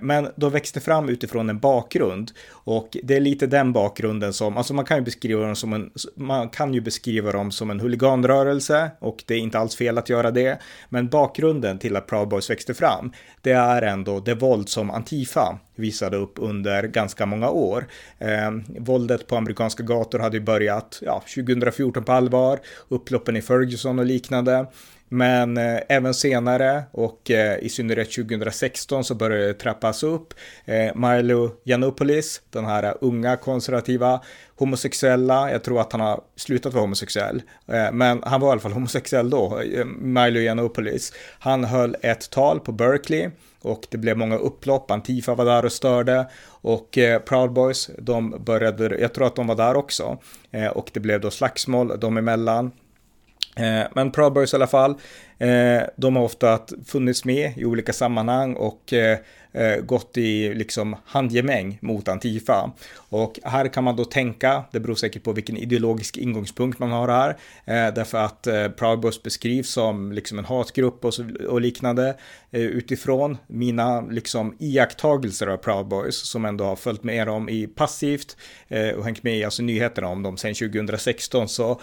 men 0.00 0.28
de 0.36 0.52
växte 0.52 0.80
fram 0.80 1.08
utifrån 1.08 1.50
en 1.50 1.58
bakgrund 1.58 2.30
och 2.50 2.96
det 3.02 3.16
är 3.16 3.20
lite 3.20 3.46
den 3.46 3.72
bakgrunden 3.72 4.32
som, 4.32 4.56
alltså 4.56 4.74
man 4.74 4.84
kan 4.84 4.98
ju 4.98 5.04
beskriva 5.04 5.46
dem 5.46 5.56
som 5.56 5.72
en, 5.72 5.90
man 6.14 6.48
kan 6.48 6.74
ju 6.74 6.80
beskriva 6.80 7.32
dem 7.32 7.50
som 7.50 7.70
en 7.70 7.80
huliganrörelse 7.80 8.90
och 8.98 9.24
det 9.26 9.34
är 9.34 9.38
inte 9.38 9.58
alls 9.58 9.76
fel 9.76 9.98
att 9.98 10.08
göra 10.08 10.30
det. 10.30 10.60
Men 10.88 11.08
bakgrunden 11.08 11.78
till 11.78 11.96
att 11.96 12.06
Proud 12.06 12.28
Boys 12.28 12.50
växte 12.50 12.74
fram, 12.74 13.12
det 13.40 13.52
är 13.52 13.82
ändå 13.82 14.20
det 14.20 14.34
våld 14.34 14.68
som 14.68 14.90
Antifa 15.00 15.58
visade 15.76 16.16
upp 16.16 16.32
under 16.36 16.82
ganska 16.82 17.26
många 17.26 17.50
år. 17.50 17.86
Eh, 18.18 18.50
våldet 18.78 19.26
på 19.26 19.36
amerikanska 19.36 19.82
gator 19.82 20.18
hade 20.18 20.36
ju 20.36 20.42
börjat 20.42 20.98
ja, 21.02 21.22
2014 21.34 22.04
på 22.04 22.12
allvar, 22.12 22.60
upploppen 22.88 23.36
i 23.36 23.42
Ferguson 23.42 23.98
och 23.98 24.06
liknande. 24.06 24.66
Men 25.12 25.56
eh, 25.56 25.80
även 25.88 26.14
senare 26.14 26.82
och 26.92 27.30
eh, 27.30 27.58
i 27.58 27.68
synnerhet 27.68 28.12
2016 28.12 29.04
så 29.04 29.14
började 29.14 29.46
det 29.46 29.54
trappas 29.54 30.02
upp. 30.02 30.34
Eh, 30.64 30.94
Milo 30.94 31.50
Yiannopoulos, 31.64 32.42
den 32.50 32.64
här 32.64 32.94
unga 33.00 33.36
konservativa 33.36 34.20
homosexuella, 34.60 35.50
jag 35.50 35.64
tror 35.64 35.80
att 35.80 35.92
han 35.92 36.00
har 36.00 36.20
slutat 36.36 36.72
vara 36.72 36.82
homosexuell, 36.82 37.42
eh, 37.66 37.92
men 37.92 38.22
han 38.22 38.40
var 38.40 38.48
i 38.48 38.52
alla 38.52 38.60
fall 38.60 38.72
homosexuell 38.72 39.30
då, 39.30 39.60
eh, 39.60 39.84
Milo 39.84 40.40
Yiannopoulos. 40.40 41.12
Han 41.38 41.64
höll 41.64 41.96
ett 42.02 42.30
tal 42.30 42.60
på 42.60 42.72
Berkeley 42.72 43.30
och 43.62 43.86
det 43.90 43.98
blev 43.98 44.16
många 44.16 44.36
upplopp, 44.36 44.90
Antifa 44.90 45.34
var 45.34 45.44
där 45.44 45.64
och 45.64 45.72
störde 45.72 46.26
och 46.46 46.98
eh, 46.98 47.20
Proud 47.20 47.52
Boys, 47.52 47.90
de 47.98 48.44
började, 48.44 48.98
jag 49.00 49.14
tror 49.14 49.26
att 49.26 49.36
de 49.36 49.46
var 49.46 49.56
där 49.56 49.76
också 49.76 50.18
och 50.72 50.90
det 50.92 51.00
blev 51.00 51.20
då 51.20 51.30
slagsmål 51.30 52.00
dem 52.00 52.16
emellan. 52.16 52.72
Men 53.94 54.10
Proud 54.12 54.32
Boys 54.32 54.52
i 54.52 54.56
alla 54.56 54.66
fall, 54.66 54.94
de 55.96 56.16
har 56.16 56.22
ofta 56.22 56.60
funnits 56.86 57.24
med 57.24 57.58
i 57.58 57.64
olika 57.64 57.92
sammanhang 57.92 58.54
och 58.54 58.92
Eh, 59.52 59.76
gått 59.76 60.16
i 60.16 60.54
liksom 60.54 60.96
handgemäng 61.04 61.78
mot 61.82 62.08
Antifa. 62.08 62.72
Och 62.94 63.38
här 63.44 63.68
kan 63.68 63.84
man 63.84 63.96
då 63.96 64.04
tänka, 64.04 64.64
det 64.72 64.80
beror 64.80 64.94
säkert 64.94 65.22
på 65.22 65.32
vilken 65.32 65.56
ideologisk 65.56 66.16
ingångspunkt 66.16 66.78
man 66.78 66.90
har 66.90 67.08
här, 67.08 67.30
eh, 67.64 67.94
därför 67.94 68.18
att 68.18 68.46
eh, 68.46 68.68
Proud 68.68 69.00
Boys 69.00 69.22
beskrivs 69.22 69.70
som 69.70 70.12
liksom 70.12 70.38
en 70.38 70.44
hatgrupp 70.44 71.04
och, 71.04 71.14
så, 71.14 71.24
och 71.48 71.60
liknande 71.60 72.16
utifrån 72.52 73.38
mina 73.46 74.00
liksom 74.00 74.56
iakttagelser 74.58 75.46
av 75.46 75.56
Proud 75.56 75.86
Boys 75.86 76.16
som 76.16 76.44
ändå 76.44 76.64
har 76.64 76.76
följt 76.76 77.04
med 77.04 77.26
dem 77.26 77.48
i 77.48 77.66
passivt 77.66 78.36
och 78.96 79.04
hängt 79.04 79.22
med 79.22 79.38
i 79.38 79.44
alltså 79.44 79.62
nyheterna 79.62 80.08
om 80.08 80.22
dem 80.22 80.36
sedan 80.36 80.54
2016 80.54 81.48
så 81.48 81.80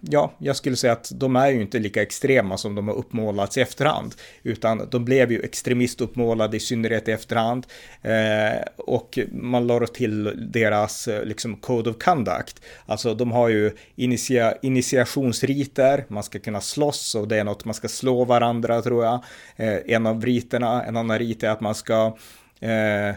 ja, 0.00 0.32
jag 0.38 0.56
skulle 0.56 0.76
säga 0.76 0.92
att 0.92 1.12
de 1.14 1.36
är 1.36 1.50
ju 1.50 1.60
inte 1.60 1.78
lika 1.78 2.02
extrema 2.02 2.58
som 2.58 2.74
de 2.74 2.88
har 2.88 2.94
uppmålats 2.94 3.58
i 3.58 3.60
efterhand 3.60 4.14
utan 4.42 4.88
de 4.90 5.04
blev 5.04 5.32
ju 5.32 5.40
extremistuppmålade 5.40 6.56
i 6.56 6.60
synnerhet 6.72 7.08
i 7.08 7.12
efterhand. 7.12 7.66
Eh, 8.02 8.62
och 8.76 9.18
man 9.32 9.66
la 9.66 9.86
till 9.86 10.48
deras 10.52 11.08
eh, 11.08 11.24
liksom 11.24 11.56
code 11.56 11.90
of 11.90 11.96
conduct. 11.98 12.62
Alltså 12.86 13.14
de 13.14 13.32
har 13.32 13.48
ju 13.48 13.70
initia 13.96 14.54
initiationsriter, 14.62 16.04
man 16.08 16.22
ska 16.22 16.38
kunna 16.38 16.60
slåss 16.60 17.14
och 17.14 17.28
det 17.28 17.38
är 17.38 17.44
något 17.44 17.64
man 17.64 17.74
ska 17.74 17.88
slå 17.88 18.24
varandra 18.24 18.82
tror 18.82 19.04
jag. 19.04 19.24
Eh, 19.56 19.78
en 19.86 20.06
av 20.06 20.24
riterna, 20.24 20.84
en 20.84 20.96
annan 20.96 21.18
rit 21.18 21.42
är 21.42 21.50
att 21.50 21.60
man 21.60 21.74
ska 21.74 22.16
eh, 22.60 23.14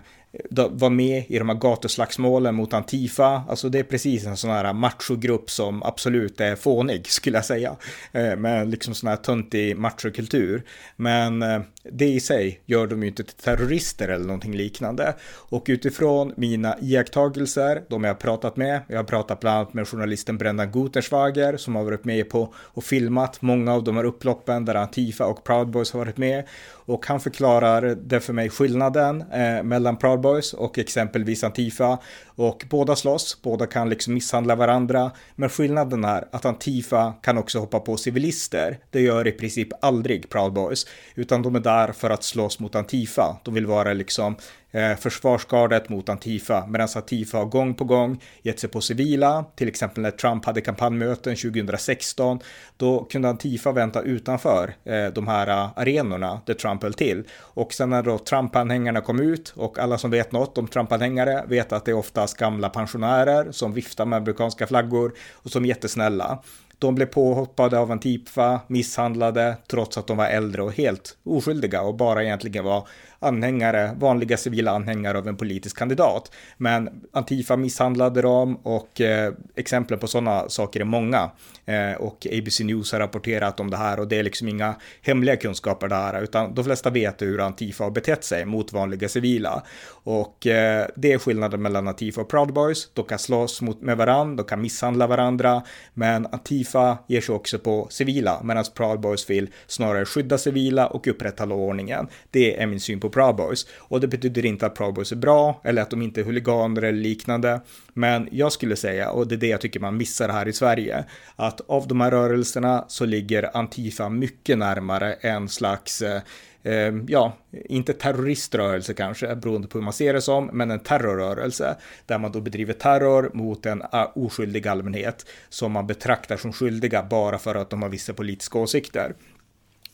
var 0.51 0.89
med 0.89 1.23
i 1.27 1.39
de 1.39 1.49
här 1.49 1.55
gatuslagsmålen 1.55 2.55
mot 2.55 2.73
Antifa. 2.73 3.43
Alltså 3.49 3.69
det 3.69 3.79
är 3.79 3.83
precis 3.83 4.25
en 4.25 4.37
sån 4.37 4.49
här 4.49 4.73
machogrupp 4.73 5.49
som 5.49 5.83
absolut 5.83 6.41
är 6.41 6.55
fånig 6.55 7.07
skulle 7.07 7.37
jag 7.37 7.45
säga. 7.45 7.75
Eh, 8.11 8.35
med 8.35 8.69
liksom 8.69 8.95
sån 8.95 9.09
här 9.09 9.15
töntig 9.15 9.77
machokultur. 9.77 10.63
Men 10.95 11.41
eh, 11.41 11.61
det 11.91 12.05
i 12.05 12.19
sig 12.19 12.61
gör 12.65 12.87
de 12.87 13.01
ju 13.01 13.07
inte 13.07 13.23
till 13.23 13.35
terrorister 13.35 14.07
eller 14.07 14.25
någonting 14.25 14.55
liknande. 14.55 15.15
Och 15.33 15.65
utifrån 15.67 16.33
mina 16.37 16.75
iakttagelser, 16.81 17.83
de 17.89 18.03
jag 18.03 18.09
har 18.09 18.15
pratat 18.15 18.57
med, 18.57 18.81
jag 18.87 18.97
har 18.97 19.03
pratat 19.03 19.39
bland 19.39 19.57
annat 19.57 19.73
med 19.73 19.87
journalisten 19.87 20.37
Brendan 20.37 20.71
Guterswager 20.71 21.57
som 21.57 21.75
har 21.75 21.83
varit 21.83 22.05
med 22.05 22.29
på 22.29 22.53
och 22.55 22.83
filmat 22.83 23.41
många 23.41 23.73
av 23.73 23.83
de 23.83 23.97
här 23.97 24.03
upploppen 24.03 24.65
där 24.65 24.75
Antifa 24.75 25.25
och 25.25 25.43
Proud 25.43 25.69
Boys 25.69 25.91
har 25.91 25.99
varit 25.99 26.17
med. 26.17 26.43
Och 26.85 27.05
han 27.05 27.19
förklarar 27.19 27.95
det 27.95 28.19
för 28.19 28.33
mig 28.33 28.49
skillnaden 28.49 29.21
eh, 29.31 29.63
mellan 29.63 29.97
Proud 29.97 30.19
Boys 30.19 30.53
och 30.53 30.79
exempelvis 30.79 31.43
Antifa. 31.43 31.97
Och 32.25 32.65
båda 32.69 32.95
slåss, 32.95 33.41
båda 33.41 33.65
kan 33.65 33.89
liksom 33.89 34.13
misshandla 34.13 34.55
varandra. 34.55 35.11
Men 35.35 35.49
skillnaden 35.49 36.03
är 36.03 36.27
att 36.31 36.45
Antifa 36.45 37.13
kan 37.21 37.37
också 37.37 37.59
hoppa 37.59 37.79
på 37.79 37.97
civilister. 37.97 38.79
Det 38.89 39.01
gör 39.01 39.27
i 39.27 39.31
princip 39.31 39.67
aldrig 39.81 40.29
Proud 40.29 40.53
Boys. 40.53 40.87
Utan 41.15 41.41
de 41.41 41.55
är 41.55 41.59
där 41.59 41.91
för 41.91 42.09
att 42.09 42.23
slåss 42.23 42.59
mot 42.59 42.75
Antifa. 42.75 43.37
De 43.43 43.53
vill 43.53 43.65
vara 43.65 43.93
liksom 43.93 44.35
eh, 44.75 44.95
försvarsgardet 44.95 45.89
mot 45.89 46.09
Antifa, 46.09 46.65
medan 46.67 46.87
Antifa 46.95 47.37
har 47.37 47.45
gång 47.45 47.73
på 47.73 47.83
gång 47.83 48.21
gett 48.41 48.59
sig 48.59 48.69
på 48.69 48.81
civila, 48.81 49.45
till 49.55 49.67
exempel 49.67 50.03
när 50.03 50.11
Trump 50.11 50.45
hade 50.45 50.61
kampanjmöten 50.61 51.35
2016, 51.35 52.39
då 52.77 53.03
kunde 53.03 53.29
Antifa 53.29 53.71
vänta 53.71 54.01
utanför 54.01 54.75
eh, 54.83 55.05
de 55.05 55.27
här 55.27 55.69
arenorna 55.75 56.41
där 56.45 56.53
Trump 56.53 56.74
höll 56.81 56.93
till. 56.93 57.23
Och 57.39 57.73
sen 57.73 57.89
när 57.89 58.03
då 58.03 58.17
Trump-anhängarna 58.17 59.01
kom 59.01 59.19
ut 59.19 59.53
och 59.55 59.79
alla 59.79 59.97
som 59.97 60.11
vet 60.11 60.31
något 60.31 60.57
om 60.57 60.67
Trump-anhängare 60.67 61.43
vet 61.47 61.71
att 61.71 61.85
det 61.85 61.91
är 61.91 61.95
oftast 61.95 62.37
gamla 62.37 62.69
pensionärer 62.69 63.51
som 63.51 63.73
viftar 63.73 64.05
med 64.05 64.17
amerikanska 64.17 64.67
flaggor 64.67 65.13
och 65.33 65.51
som 65.51 65.63
är 65.63 65.67
jättesnälla. 65.67 66.39
De 66.79 66.95
blev 66.95 67.05
påhoppade 67.05 67.79
av 67.79 67.91
Antifa, 67.91 68.59
misshandlade, 68.67 69.57
trots 69.67 69.97
att 69.97 70.07
de 70.07 70.17
var 70.17 70.25
äldre 70.25 70.61
och 70.61 70.73
helt 70.73 71.17
oskyldiga 71.23 71.81
och 71.81 71.95
bara 71.95 72.23
egentligen 72.23 72.63
var 72.63 72.87
anhängare, 73.25 73.95
vanliga 73.99 74.37
civila 74.37 74.71
anhängare 74.71 75.17
av 75.17 75.27
en 75.27 75.37
politisk 75.37 75.77
kandidat. 75.77 76.31
Men 76.57 76.89
Antifa 77.13 77.57
misshandlade 77.57 78.21
dem 78.21 78.55
och 78.55 79.01
eh, 79.01 79.33
exemplen 79.55 79.99
på 79.99 80.07
sådana 80.07 80.49
saker 80.49 80.79
är 80.79 80.85
många. 80.85 81.31
Eh, 81.65 81.93
och 81.93 82.27
ABC 82.31 82.59
News 82.59 82.91
har 82.91 82.99
rapporterat 82.99 83.59
om 83.59 83.69
det 83.69 83.77
här 83.77 83.99
och 83.99 84.07
det 84.07 84.19
är 84.19 84.23
liksom 84.23 84.47
inga 84.47 84.75
hemliga 85.01 85.35
kunskaper 85.35 85.87
där, 85.87 86.21
utan 86.21 86.53
de 86.53 86.65
flesta 86.65 86.89
vet 86.89 87.21
hur 87.21 87.39
Antifa 87.39 87.83
har 87.83 87.91
betett 87.91 88.23
sig 88.23 88.45
mot 88.45 88.73
vanliga 88.73 89.09
civila. 89.09 89.63
Och 89.87 90.47
eh, 90.47 90.87
det 90.95 91.13
är 91.13 91.17
skillnaden 91.17 91.61
mellan 91.61 91.87
Antifa 91.87 92.21
och 92.21 92.29
Proud 92.29 92.53
Boys. 92.53 92.89
De 92.93 93.05
kan 93.05 93.19
slåss 93.19 93.61
mot, 93.61 93.81
med 93.81 93.97
varandra, 93.97 94.43
de 94.43 94.49
kan 94.49 94.61
misshandla 94.61 95.07
varandra, 95.07 95.63
men 95.93 96.25
Antifa 96.25 96.97
ger 97.07 97.21
sig 97.21 97.35
också 97.35 97.59
på 97.59 97.87
civila, 97.89 98.41
medan 98.43 98.63
Proud 98.73 98.99
Boys 98.99 99.29
vill 99.29 99.49
snarare 99.67 100.05
skydda 100.05 100.37
civila 100.37 100.87
och 100.87 101.07
upprätthålla 101.07 101.55
ordningen. 101.55 102.07
Det 102.31 102.61
är 102.61 102.67
min 102.67 102.79
syn 102.79 102.99
på 102.99 103.09
Proud 103.15 103.35
Boys. 103.35 103.67
Och 103.77 103.99
det 103.99 104.07
betyder 104.07 104.45
inte 104.45 104.65
att 104.65 104.75
Proud 104.75 104.93
Boys 104.93 105.11
är 105.11 105.15
bra 105.15 105.61
eller 105.63 105.81
att 105.81 105.89
de 105.89 106.01
inte 106.01 106.21
är 106.21 106.25
huliganer 106.25 106.81
eller 106.81 106.99
liknande. 106.99 107.61
Men 107.93 108.29
jag 108.31 108.51
skulle 108.51 108.75
säga, 108.75 109.09
och 109.09 109.27
det 109.27 109.35
är 109.35 109.39
det 109.39 109.47
jag 109.47 109.61
tycker 109.61 109.79
man 109.79 109.97
missar 109.97 110.29
här 110.29 110.47
i 110.47 110.53
Sverige, 110.53 111.05
att 111.35 111.61
av 111.67 111.87
de 111.87 112.01
här 112.01 112.11
rörelserna 112.11 112.85
så 112.87 113.05
ligger 113.05 113.57
Antifa 113.57 114.09
mycket 114.09 114.57
närmare 114.57 115.13
en 115.13 115.49
slags 115.49 116.01
eh, 116.01 116.21
eh, 116.63 116.93
ja, 117.07 117.33
inte 117.51 117.93
terroriströrelse 117.93 118.93
kanske, 118.93 119.35
beroende 119.35 119.67
på 119.67 119.77
hur 119.77 119.83
man 119.83 119.93
ser 119.93 120.13
det 120.13 120.21
som, 120.21 120.45
men 120.53 120.71
en 120.71 120.79
terrorrörelse 120.79 121.75
där 122.05 122.17
man 122.17 122.31
då 122.31 122.41
bedriver 122.41 122.73
terror 122.73 123.31
mot 123.33 123.65
en 123.65 123.83
ah, 123.91 124.11
oskyldig 124.15 124.67
allmänhet 124.67 125.25
som 125.49 125.71
man 125.71 125.87
betraktar 125.87 126.37
som 126.37 126.53
skyldiga 126.53 127.03
bara 127.03 127.37
för 127.37 127.55
att 127.55 127.69
de 127.69 127.81
har 127.81 127.89
vissa 127.89 128.13
politiska 128.13 128.59
åsikter. 128.59 129.15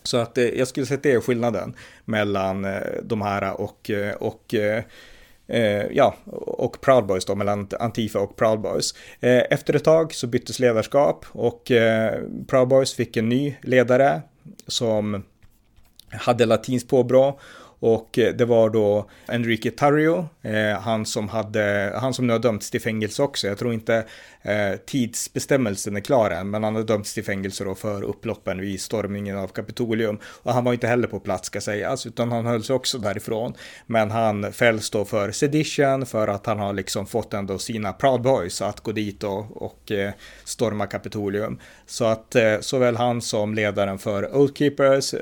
Så 0.03 0.17
att 0.17 0.37
eh, 0.37 0.45
jag 0.45 0.67
skulle 0.67 0.85
säga 0.85 0.97
att 0.97 1.03
det 1.03 1.11
är 1.11 1.21
skillnaden 1.21 1.75
mellan 2.05 2.65
eh, 2.65 2.81
de 3.03 3.21
här 3.21 3.61
och, 3.61 3.89
eh, 3.89 4.15
och 4.15 4.53
eh, 4.53 4.83
eh, 5.47 5.85
ja, 5.91 6.15
och 6.31 6.81
Proud 6.81 7.05
Boys 7.05 7.25
då, 7.25 7.35
mellan 7.35 7.67
Antifa 7.79 8.19
och 8.19 8.35
Proud 8.35 8.61
Boys. 8.61 8.95
Eh, 9.19 9.43
efter 9.49 9.75
ett 9.75 9.83
tag 9.83 10.13
så 10.13 10.27
byttes 10.27 10.59
ledarskap 10.59 11.25
och 11.31 11.71
Proud 12.47 12.67
Boys 12.67 12.93
fick 12.93 13.17
en 13.17 13.29
ny 13.29 13.55
ledare 13.61 14.21
som 14.67 15.23
hade 16.11 16.45
latinskt 16.45 16.89
påbrå 16.89 17.39
och 17.81 18.19
eh, 18.19 18.33
det 18.33 18.45
var 18.45 18.69
då 18.69 19.09
Enrique 19.27 19.71
Tarrio, 19.71 20.27
eh, 20.41 20.79
han 20.79 21.05
som 21.05 21.29
hade, 21.29 21.93
han 22.01 22.13
som 22.13 22.27
nu 22.27 22.33
har 22.33 22.39
dömts 22.39 22.71
till 22.71 22.81
fängelse 22.81 23.23
också. 23.23 23.47
Jag 23.47 23.57
tror 23.57 23.73
inte 23.73 24.05
Eh, 24.43 24.77
tidsbestämmelsen 24.85 25.95
är 25.95 25.99
klar 25.99 26.31
än, 26.31 26.49
men 26.49 26.63
han 26.63 26.75
har 26.75 26.83
dömts 26.83 27.13
till 27.13 27.23
fängelse 27.23 27.63
då 27.63 27.75
för 27.75 28.03
upploppen 28.03 28.61
vid 28.61 28.81
stormningen 28.81 29.37
av 29.37 29.47
Kapitolium. 29.47 30.19
Och 30.23 30.53
han 30.53 30.63
var 30.63 30.73
inte 30.73 30.87
heller 30.87 31.07
på 31.07 31.19
plats 31.19 31.47
ska 31.47 31.61
sägas, 31.61 32.05
utan 32.05 32.31
han 32.31 32.45
höll 32.45 32.63
sig 32.63 32.75
också 32.75 32.97
därifrån. 32.97 33.53
Men 33.85 34.11
han 34.11 34.53
fälls 34.53 34.89
då 34.89 35.05
för 35.05 35.31
sedition 35.31 36.05
för 36.05 36.27
att 36.27 36.45
han 36.45 36.59
har 36.59 36.73
liksom 36.73 37.05
fått 37.05 37.33
ändå 37.33 37.57
sina 37.57 37.93
Proud 37.93 38.21
Boys 38.21 38.61
att 38.61 38.79
gå 38.79 38.91
dit 38.91 39.23
och, 39.23 39.61
och 39.61 39.91
eh, 39.91 40.11
storma 40.43 40.87
Kapitolium. 40.87 41.59
Så 41.85 42.05
att 42.05 42.35
eh, 42.35 42.59
såväl 42.59 42.95
han 42.95 43.21
som 43.21 43.55
ledaren 43.55 43.99
för 43.99 44.35
Old 44.35 44.57
Keepers, 44.57 45.15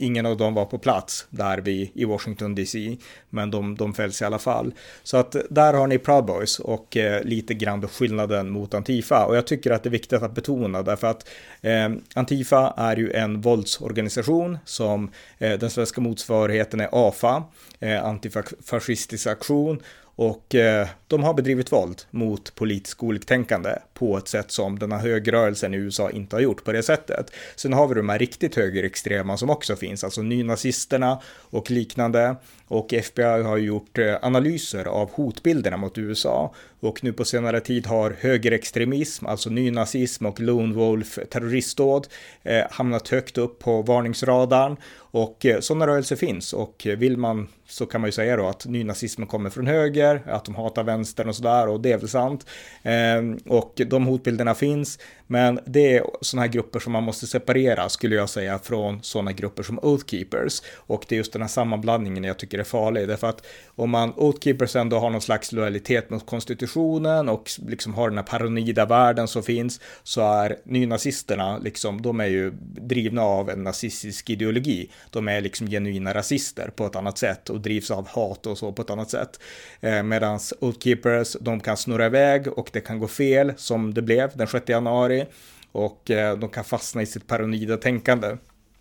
ingen 0.00 0.26
av 0.26 0.36
dem 0.36 0.54
var 0.54 0.64
på 0.64 0.78
plats 0.78 1.26
där 1.30 1.58
vi 1.58 1.90
i 2.04 2.06
Washington 2.06 2.54
DC, 2.54 2.96
men 3.30 3.50
de, 3.50 3.74
de 3.74 3.94
fälls 3.94 4.22
i 4.22 4.24
alla 4.24 4.38
fall. 4.38 4.74
Så 5.02 5.16
att 5.16 5.36
där 5.50 5.74
har 5.74 5.86
ni 5.86 5.98
Proud 5.98 6.24
Boys 6.24 6.58
och 6.58 6.96
eh, 6.96 7.24
lite 7.24 7.54
grann 7.54 7.88
skillnaden 7.88 8.50
mot 8.50 8.64
mot 8.64 8.74
Antifa. 8.74 9.26
Och 9.26 9.36
jag 9.36 9.46
tycker 9.46 9.70
att 9.70 9.82
det 9.82 9.88
är 9.88 9.90
viktigt 9.90 10.22
att 10.22 10.34
betona 10.34 10.82
därför 10.82 11.06
att 11.06 11.28
eh, 11.62 11.90
Antifa 12.14 12.74
är 12.76 12.96
ju 12.96 13.12
en 13.12 13.40
våldsorganisation 13.40 14.58
som 14.64 15.10
eh, 15.38 15.58
den 15.58 15.70
svenska 15.70 16.00
motsvarigheten 16.00 16.80
är 16.80 16.88
AFA, 16.92 17.44
eh, 17.80 18.04
antifascistisk 18.04 19.26
aktion 19.26 19.80
och 20.16 20.54
eh, 20.54 20.88
de 21.06 21.22
har 21.22 21.34
bedrivit 21.34 21.72
våld 21.72 22.02
mot 22.10 22.54
politiskt 22.54 23.02
oliktänkande 23.02 23.70
på 23.94 24.18
ett 24.18 24.28
sätt 24.28 24.50
som 24.50 24.78
den 24.78 24.92
här 24.92 24.98
högerrörelsen 24.98 25.74
i 25.74 25.76
USA 25.76 26.10
inte 26.10 26.36
har 26.36 26.40
gjort 26.40 26.64
på 26.64 26.72
det 26.72 26.82
sättet. 26.82 27.30
Sen 27.56 27.72
har 27.72 27.88
vi 27.88 27.94
de 27.94 28.08
här 28.08 28.18
riktigt 28.18 28.56
högerextrema 28.56 29.36
som 29.36 29.50
också 29.50 29.76
finns, 29.76 30.04
alltså 30.04 30.22
nynazisterna 30.22 31.20
och 31.50 31.70
liknande. 31.70 32.36
Och 32.68 32.92
FBI 32.92 33.42
har 33.42 33.56
gjort 33.56 33.98
eh, 33.98 34.16
analyser 34.22 34.84
av 34.84 35.10
hotbilderna 35.12 35.76
mot 35.76 35.98
USA 35.98 36.54
och 36.80 37.04
nu 37.04 37.12
på 37.12 37.24
senare 37.24 37.60
tid 37.60 37.86
har 37.86 38.16
högerextremism, 38.20 39.26
alltså 39.26 39.50
nynazism 39.50 40.26
och 40.26 40.40
lone 40.40 40.74
wolf 40.74 41.18
terroristdåd 41.30 42.06
eh, 42.42 42.64
hamnat 42.70 43.08
högt 43.08 43.38
upp 43.38 43.58
på 43.58 43.82
varningsradarn 43.82 44.76
och 44.96 45.46
eh, 45.46 45.60
sådana 45.60 45.86
rörelser 45.86 46.16
finns 46.16 46.52
och 46.52 46.86
vill 46.98 47.16
man 47.16 47.48
så 47.68 47.86
kan 47.86 48.00
man 48.00 48.08
ju 48.08 48.12
säga 48.12 48.36
då 48.36 48.46
att 48.46 48.66
nynazismen 48.66 49.26
kommer 49.26 49.50
från 49.50 49.66
höger, 49.66 50.22
att 50.26 50.44
de 50.44 50.54
hatar 50.54 50.84
vänstern 50.84 51.28
och 51.28 51.36
sådär 51.36 51.68
och 51.68 51.80
det 51.80 51.92
är 51.92 51.98
väl 51.98 52.08
sant. 52.08 52.46
Eh, 52.82 53.52
och 53.54 53.80
de 53.86 54.06
hotbilderna 54.06 54.54
finns, 54.54 54.98
men 55.26 55.60
det 55.66 55.96
är 55.96 56.04
sådana 56.20 56.46
här 56.46 56.52
grupper 56.52 56.80
som 56.80 56.92
man 56.92 57.02
måste 57.02 57.26
separera 57.26 57.88
skulle 57.88 58.14
jag 58.14 58.28
säga 58.28 58.58
från 58.58 59.02
sådana 59.02 59.32
grupper 59.32 59.62
som 59.62 59.78
Oath 59.78 60.04
Keepers. 60.06 60.62
Och 60.76 61.04
det 61.08 61.14
är 61.14 61.16
just 61.16 61.32
den 61.32 61.42
här 61.42 61.48
sammanblandningen 61.48 62.24
jag 62.24 62.38
tycker 62.38 62.53
är 62.58 62.64
farlig, 62.64 63.08
därför 63.08 63.26
att 63.26 63.46
om 63.66 63.90
man 63.90 64.12
Oathkeepers 64.16 64.76
ändå 64.76 64.98
har 64.98 65.10
någon 65.10 65.20
slags 65.20 65.52
lojalitet 65.52 66.10
mot 66.10 66.26
konstitutionen 66.26 67.28
och 67.28 67.50
liksom 67.66 67.94
har 67.94 68.08
den 68.08 68.18
här 68.18 68.24
paranoida 68.24 68.86
världen 68.86 69.28
som 69.28 69.42
finns, 69.42 69.80
så 70.02 70.32
är 70.32 70.56
nynazisterna 70.64 71.58
liksom, 71.58 72.02
de 72.02 72.20
är 72.20 72.26
ju 72.26 72.52
drivna 72.60 73.22
av 73.22 73.50
en 73.50 73.64
nazistisk 73.64 74.30
ideologi. 74.30 74.90
De 75.10 75.28
är 75.28 75.40
liksom 75.40 75.66
genuina 75.66 76.14
rasister 76.14 76.70
på 76.76 76.86
ett 76.86 76.96
annat 76.96 77.18
sätt 77.18 77.50
och 77.50 77.60
drivs 77.60 77.90
av 77.90 78.08
hat 78.08 78.46
och 78.46 78.58
så 78.58 78.72
på 78.72 78.82
ett 78.82 78.90
annat 78.90 79.10
sätt. 79.10 79.40
Eh, 79.80 80.02
Medan 80.02 80.38
Oathkeepers, 80.60 81.36
de 81.40 81.60
kan 81.60 81.76
snurra 81.76 82.06
iväg 82.06 82.48
och 82.48 82.70
det 82.72 82.80
kan 82.80 82.98
gå 82.98 83.08
fel 83.08 83.52
som 83.56 83.94
det 83.94 84.02
blev 84.02 84.30
den 84.36 84.46
6 84.46 84.68
januari 84.68 85.26
och 85.72 86.10
eh, 86.10 86.38
de 86.38 86.48
kan 86.48 86.64
fastna 86.64 87.02
i 87.02 87.06
sitt 87.06 87.26
paranoida 87.26 87.76
tänkande. 87.76 88.36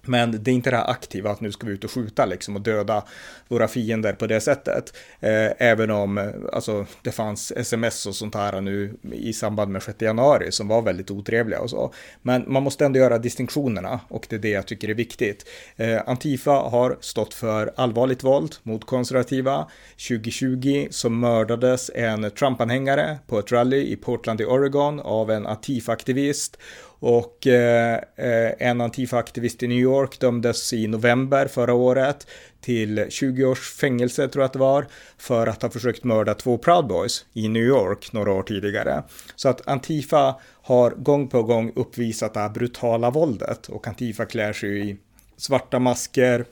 Men 0.06 0.44
det 0.44 0.52
är 0.52 0.56
inte 0.56 0.70
det 0.70 0.78
här 0.78 0.92
aktiva 0.92 1.32
att 1.32 1.42
nu 1.42 1.52
ska 1.52 1.68
vi 1.68 1.74
ut 1.74 1.84
och 1.84 1.92
skjuta 1.92 2.26
liksom 2.26 2.56
och 2.56 2.62
döda 2.62 3.04
våra 3.48 3.68
fiender 3.68 4.14
på 4.14 4.28
det 4.28 4.42
sättet. 4.42 4.98
Eh, 5.20 5.52
även 5.58 5.92
om 5.92 6.18
eh, 6.18 6.30
alltså, 6.54 6.86
det 7.02 7.12
fanns 7.12 7.52
sms 7.52 8.06
och 8.06 8.16
sånt 8.16 8.36
här 8.36 8.62
nu 8.62 8.98
i 9.12 9.34
samband 9.34 9.72
med 9.72 9.84
6 9.84 10.02
januari 10.02 10.52
som 10.52 10.68
var 10.68 10.82
väldigt 10.82 11.12
otrevliga 11.12 11.60
och 11.60 11.70
så. 11.70 11.94
Men 12.22 12.44
man 12.48 12.64
måste 12.64 12.86
ändå 12.86 13.00
göra 13.00 13.18
distinktionerna 13.18 14.00
och 14.08 14.26
det 14.30 14.36
är 14.36 14.40
det 14.40 14.50
jag 14.50 14.66
tycker 14.66 14.90
är 14.90 14.94
viktigt. 14.94 15.46
Eh, 15.76 16.02
Antifa 16.06 16.52
har 16.52 16.98
stått 17.00 17.34
för 17.34 17.74
allvarligt 17.76 18.24
våld 18.24 18.56
mot 18.64 18.86
konservativa. 18.86 19.68
2020 20.08 20.88
så 20.92 21.10
mördades 21.10 21.92
en 21.96 22.32
Trump-anhängare 22.32 23.18
på 23.28 23.40
ett 23.40 23.52
rally 23.52 23.92
i 23.92 23.96
Portland 23.96 24.42
i 24.42 24.46
Oregon 24.46 25.00
av 25.00 25.32
en 25.32 25.48
Antifa-aktivist 25.48 26.58
och 27.06 27.48
eh, 27.48 28.00
eh, 28.16 28.52
en 28.60 28.82
Antifa-aktivist 28.82 29.64
i 29.64 29.68
New 29.68 29.78
York 29.78 30.20
dömdes 30.20 30.74
i 30.74 30.88
november 30.88 31.48
förra 31.48 31.74
året 31.74 32.28
till 32.62 33.06
20 33.10 33.46
års 33.46 33.74
fängelse 33.74 34.28
tror 34.28 34.42
jag 34.42 34.46
att 34.46 34.54
det 34.54 34.60
var, 34.60 34.88
för 35.18 35.48
att 35.48 35.62
ha 35.62 35.70
försökt 35.70 36.04
mörda 36.04 36.34
två 36.34 36.58
Proud 36.58 36.88
Boys 36.88 37.26
i 37.34 37.48
New 37.48 37.64
York 37.64 38.14
några 38.14 38.32
år 38.32 38.44
tidigare. 38.44 39.04
Så 39.36 39.50
att 39.50 39.68
Antifa 39.68 40.36
har 40.62 40.92
gång 40.92 41.28
på 41.28 41.44
gång 41.44 41.72
uppvisat 41.76 42.34
det 42.34 42.40
här 42.40 42.50
brutala 42.50 43.10
våldet 43.10 43.70
och 43.70 43.88
Antifa 43.88 44.26
klär 44.26 44.54
sig 44.54 44.90
i 44.90 44.98
svarta 45.38 45.80
masker, 45.80 46.46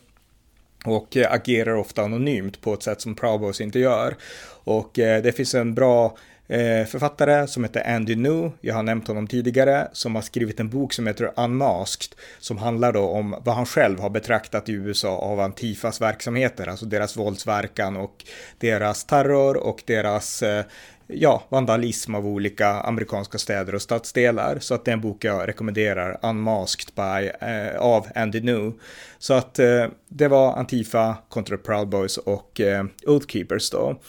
och 0.86 1.18
eh, 1.18 1.34
agerar 1.34 1.76
ofta 1.76 2.04
anonymt 2.04 2.62
på 2.62 2.74
ett 2.74 2.84
sätt 2.84 3.02
som 3.02 3.16
Proud 3.16 3.40
Boys 3.40 3.62
inte 3.62 3.80
gör. 3.80 4.16
Och 4.64 5.00
eh, 5.00 5.24
det 5.24 5.32
finns 5.32 5.56
en 5.56 5.74
bra 5.74 6.18
eh, 6.52 6.86
författare 6.86 7.48
som 7.48 7.64
heter 7.64 7.96
Andy 7.96 8.16
New, 8.16 8.52
jag 8.62 8.76
har 8.76 8.84
nämnt 8.84 9.08
honom 9.08 9.28
tidigare, 9.28 9.88
som 9.94 10.16
har 10.16 10.22
skrivit 10.22 10.60
en 10.60 10.70
bok 10.70 10.94
som 10.94 11.08
heter 11.08 11.32
Unmasked, 11.36 12.16
som 12.40 12.58
handlar 12.58 12.94
då 12.94 13.04
om 13.04 13.36
vad 13.44 13.56
han 13.56 13.66
själv 13.66 14.00
har 14.00 14.10
betraktat 14.10 14.70
i 14.70 14.72
USA 14.72 15.18
av 15.18 15.40
Antifas 15.40 16.02
verksamheter, 16.02 16.68
alltså 16.68 16.86
deras 16.86 17.18
våldsverkan 17.18 17.98
och 17.98 18.26
deras 18.58 19.06
terror 19.06 19.58
och 19.58 19.84
deras 19.86 20.44
eh, 20.44 20.66
ja, 21.08 21.44
vandalism 21.50 22.16
av 22.16 22.28
olika 22.28 22.68
amerikanska 22.68 23.38
städer 23.38 23.76
och 23.76 23.82
stadsdelar. 23.82 24.60
Så 24.60 24.74
att 24.74 24.86
det 24.86 24.92
är 24.92 24.94
en 24.94 25.02
bok 25.02 25.24
jag 25.24 25.48
rekommenderar, 25.48 26.20
Unmasked 26.22 26.96
by, 26.96 27.32
eh, 27.48 27.82
av 27.82 28.08
Andy 28.16 28.42
New. 28.42 28.74
Så 29.20 29.34
att 29.34 29.60
eh, 29.60 29.86
det 30.08 30.28
var 30.28 30.54
Antifa 30.54 31.18
kontra 31.30 31.58
Proud 31.58 31.90
Boys 31.90 32.18
och 32.18 32.62
eh, 32.62 32.86
Oathkeepers 33.06 33.70
då. 33.70 34.00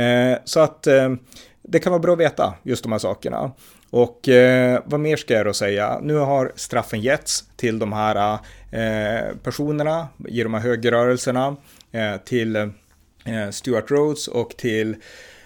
Eh, 0.00 0.38
så 0.44 0.60
att 0.60 0.86
eh, 0.86 1.14
det 1.68 1.78
kan 1.78 1.92
vara 1.92 2.02
bra 2.02 2.12
att 2.12 2.18
veta 2.18 2.54
just 2.62 2.82
de 2.82 2.92
här 2.92 2.98
sakerna. 2.98 3.52
Och 3.90 4.28
eh, 4.28 4.80
vad 4.84 5.00
mer 5.00 5.16
ska 5.16 5.34
jag 5.34 5.46
då 5.46 5.52
säga? 5.52 5.98
Nu 6.02 6.14
har 6.14 6.52
straffen 6.54 7.00
getts 7.00 7.44
till 7.56 7.78
de 7.78 7.92
här 7.92 8.38
eh, 8.70 9.36
personerna 9.42 10.08
i 10.28 10.42
de 10.42 10.54
här 10.54 10.60
högerrörelserna, 10.60 11.56
eh, 11.92 12.16
till 12.16 12.56
eh, 12.56 12.70
Stuart 13.50 13.90
Rhodes 13.90 14.28
och 14.28 14.56
till 14.56 14.96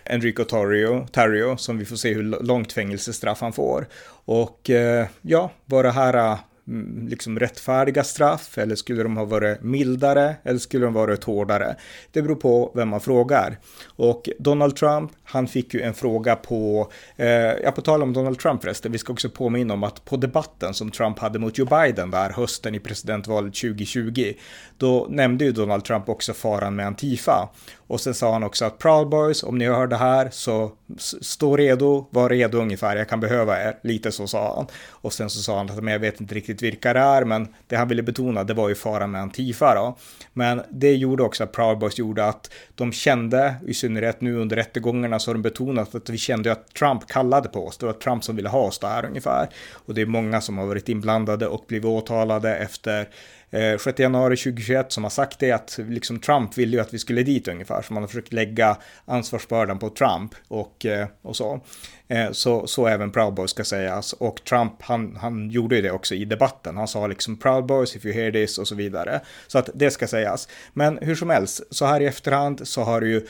Enrico 0.04 0.44
Tarrio, 0.44 1.06
Tarrio, 1.12 1.56
som 1.56 1.78
vi 1.78 1.84
får 1.84 1.96
se 1.96 2.14
hur 2.14 2.22
långt 2.22 2.72
fängelsestraff 2.72 3.40
han 3.40 3.52
får. 3.52 3.86
Och 4.24 4.70
eh, 4.70 5.06
ja, 5.22 5.50
vad 5.64 5.84
det 5.84 5.90
här 5.90 6.38
Mm, 6.70 7.08
liksom 7.08 7.38
rättfärdiga 7.38 8.04
straff 8.04 8.58
eller 8.58 8.74
skulle 8.74 9.02
de 9.02 9.16
ha 9.16 9.24
varit 9.24 9.62
mildare 9.62 10.34
eller 10.42 10.58
skulle 10.58 10.84
de 10.84 10.94
varit 10.94 11.24
hårdare? 11.24 11.76
Det 12.12 12.22
beror 12.22 12.36
på 12.36 12.72
vem 12.74 12.88
man 12.88 13.00
frågar. 13.00 13.58
Och 13.86 14.28
Donald 14.38 14.76
Trump, 14.76 15.12
han 15.24 15.48
fick 15.48 15.74
ju 15.74 15.80
en 15.80 15.94
fråga 15.94 16.36
på, 16.36 16.92
eh, 17.16 17.28
ja 17.28 17.72
på 17.72 17.82
tal 17.82 18.02
om 18.02 18.12
Donald 18.12 18.38
Trump 18.38 18.62
förresten, 18.62 18.92
vi 18.92 18.98
ska 18.98 19.12
också 19.12 19.30
påminna 19.30 19.74
om 19.74 19.84
att 19.84 20.04
på 20.04 20.16
debatten 20.16 20.74
som 20.74 20.90
Trump 20.90 21.18
hade 21.18 21.38
mot 21.38 21.58
Joe 21.58 21.66
Biden 21.66 22.10
där 22.10 22.30
hösten 22.30 22.74
i 22.74 22.80
presidentvalet 22.80 23.54
2020, 23.54 24.32
då 24.78 25.06
nämnde 25.10 25.44
ju 25.44 25.52
Donald 25.52 25.84
Trump 25.84 26.08
också 26.08 26.32
faran 26.32 26.76
med 26.76 26.86
Antifa. 26.86 27.48
Och 27.91 28.01
sen 28.01 28.14
sa 28.14 28.32
han 28.32 28.43
också 28.43 28.64
att 28.64 28.78
Proud 28.78 29.09
Boys, 29.09 29.43
om 29.43 29.59
ni 29.59 29.66
hör 29.66 29.86
det 29.86 29.97
här 29.97 30.28
så 30.32 30.72
stå 31.20 31.57
redo, 31.57 32.07
var 32.11 32.28
redo 32.28 32.59
ungefär, 32.59 32.97
jag 32.97 33.09
kan 33.09 33.20
behöva 33.20 33.62
er. 33.62 33.78
Lite 33.82 34.12
så 34.12 34.26
sa 34.26 34.55
han. 34.57 34.66
Och 34.91 35.12
sen 35.12 35.30
så 35.30 35.41
sa 35.41 35.57
han 35.57 35.70
att 35.70 35.84
men 35.84 35.93
jag 35.93 36.01
vet 36.01 36.20
inte 36.20 36.34
riktigt 36.34 36.62
vilka 36.62 36.93
det 36.93 37.01
är, 37.01 37.24
men 37.24 37.49
det 37.66 37.76
han 37.76 37.88
ville 37.88 38.03
betona 38.03 38.45
det 38.45 38.55
var 38.55 38.68
ju 38.68 38.74
faran 38.74 39.11
med 39.11 39.20
Antifa 39.20 39.74
då. 39.74 39.99
Men 40.32 40.62
det 40.70 40.95
gjorde 40.95 41.22
också 41.22 41.45
att 41.45 41.53
Proud 41.53 41.78
Boys 41.78 41.99
gjorde 41.99 42.24
att 42.26 42.51
de 42.74 42.93
kände, 42.93 43.55
i 43.66 43.74
synnerhet 43.74 44.20
nu 44.20 44.36
under 44.36 44.57
rättegångarna 44.57 45.18
så 45.18 45.30
har 45.30 45.34
de 45.34 45.43
betonat 45.43 45.95
att 45.95 46.09
vi 46.09 46.18
kände 46.18 46.53
att 46.53 46.74
Trump 46.74 47.09
kallade 47.09 47.49
på 47.49 47.66
oss, 47.66 47.78
det 47.78 47.86
var 47.86 47.93
Trump 47.93 48.24
som 48.24 48.36
ville 48.36 48.49
ha 48.49 48.61
oss 48.61 48.78
där 48.78 49.05
ungefär. 49.05 49.49
Och 49.72 49.95
det 49.95 50.01
är 50.01 50.07
många 50.07 50.41
som 50.41 50.59
har 50.59 50.66
varit 50.66 50.88
inblandade 50.88 51.47
och 51.47 51.64
blivit 51.68 51.86
åtalade 51.86 52.57
efter 52.57 53.09
Eh, 53.51 53.78
6 53.78 53.98
januari 53.98 54.36
2021 54.36 54.92
som 54.92 55.03
har 55.03 55.11
sagt 55.11 55.38
det 55.38 55.53
att 55.53 55.78
liksom 55.88 56.20
Trump 56.20 56.59
ville 56.59 56.76
ju 56.76 56.82
att 56.82 56.94
vi 56.94 56.98
skulle 56.98 57.22
dit 57.22 57.48
ungefär, 57.48 57.82
så 57.82 57.94
man 57.94 58.03
har 58.03 58.09
försökt 58.09 58.32
lägga 58.32 58.76
ansvarsbördan 59.05 59.78
på 59.78 59.88
Trump 59.88 60.34
och, 60.48 60.86
eh, 60.86 61.09
och 61.22 61.36
så. 61.36 61.61
Eh, 62.09 62.30
så. 62.32 62.66
Så 62.66 62.86
även 62.86 63.12
Proud 63.12 63.34
Boys 63.34 63.51
ska 63.51 63.64
sägas 63.64 64.12
och 64.12 64.44
Trump 64.44 64.82
han, 64.82 65.16
han 65.16 65.51
gjorde 65.51 65.76
ju 65.76 65.82
det 65.82 65.90
också 65.90 66.14
i 66.14 66.24
debatten. 66.24 66.76
Han 66.76 66.88
sa 66.88 67.07
liksom 67.07 67.38
Proud 67.38 67.66
Boys 67.66 67.96
if 67.96 68.07
you 68.07 68.14
hear 68.14 68.32
this 68.32 68.59
och 68.59 68.68
så 68.68 68.74
vidare. 68.74 69.20
Så 69.46 69.59
att 69.59 69.70
det 69.74 69.90
ska 69.90 70.07
sägas. 70.07 70.48
Men 70.72 70.98
hur 71.03 71.14
som 71.14 71.30
helst, 71.30 71.62
så 71.70 71.86
här 71.86 72.01
i 72.01 72.07
efterhand 72.07 72.68
så 72.68 72.82
har 72.82 73.01
det 73.01 73.09
ju 73.09 73.26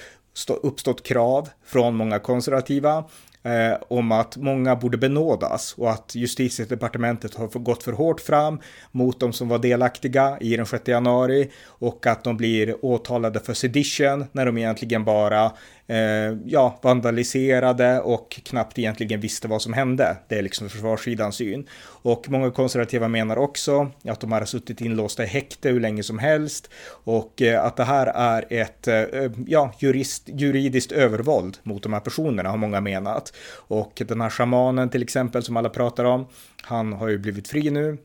uppstått 0.62 1.02
krav 1.02 1.48
från 1.64 1.96
många 1.96 2.18
konservativa 2.18 3.04
eh, 3.42 3.78
om 3.88 4.12
att 4.12 4.36
många 4.36 4.76
borde 4.76 4.98
benådas 4.98 5.74
och 5.78 5.90
att 5.90 6.14
justitiedepartementet 6.14 7.34
har 7.34 7.48
gått 7.58 7.82
för 7.82 7.92
hårt 7.92 8.20
fram 8.20 8.60
mot 8.90 9.20
de 9.20 9.32
som 9.32 9.48
var 9.48 9.58
delaktiga 9.58 10.38
i 10.40 10.56
den 10.56 10.66
6 10.66 10.88
januari 10.88 11.50
och 11.66 12.06
att 12.06 12.24
de 12.24 12.36
blir 12.36 12.84
åtalade 12.84 13.40
för 13.40 13.54
sedition 13.54 14.24
när 14.32 14.46
de 14.46 14.58
egentligen 14.58 15.04
bara 15.04 15.52
eh, 15.90 16.38
ja, 16.44 16.78
vandaliserade 16.82 18.00
och 18.00 18.40
knappt 18.44 18.78
egentligen 18.78 19.20
visste 19.20 19.48
vad 19.48 19.62
som 19.62 19.72
hände. 19.72 20.16
Det 20.28 20.38
är 20.38 20.42
liksom 20.42 20.68
försvarssidans 20.68 21.36
syn. 21.36 21.66
Och 22.02 22.28
många 22.28 22.50
konservativa 22.50 23.08
menar 23.08 23.36
också 23.36 23.90
att 24.04 24.20
de 24.20 24.32
har 24.32 24.44
suttit 24.44 24.80
inlåsta 24.80 25.24
i 25.24 25.26
häkte 25.26 25.68
hur 25.68 25.80
länge 25.80 26.02
som 26.02 26.18
helst 26.18 26.70
och 27.04 27.42
eh, 27.42 27.64
att 27.64 27.76
det 27.76 27.84
här 27.84 28.06
är 28.06 28.44
ett 28.48 28.88
eh, 28.88 28.96
eh, 28.96 29.32
ja, 29.46 29.72
jurist, 29.78 30.28
juridiskt 30.28 30.92
övervåld 30.92 31.58
mot 31.62 31.82
de 31.82 31.92
här 31.92 32.00
personerna 32.00 32.48
har 32.48 32.56
många 32.56 32.80
menat. 32.80 33.32
Och 33.52 34.02
den 34.08 34.20
här 34.20 34.30
shamanen 34.30 34.90
till 34.90 35.02
exempel 35.02 35.42
som 35.42 35.56
alla 35.56 35.68
pratar 35.68 36.04
om, 36.04 36.26
han 36.62 36.92
har 36.92 37.08
ju 37.08 37.18
blivit 37.18 37.48
fri 37.48 37.70
nu 37.70 37.98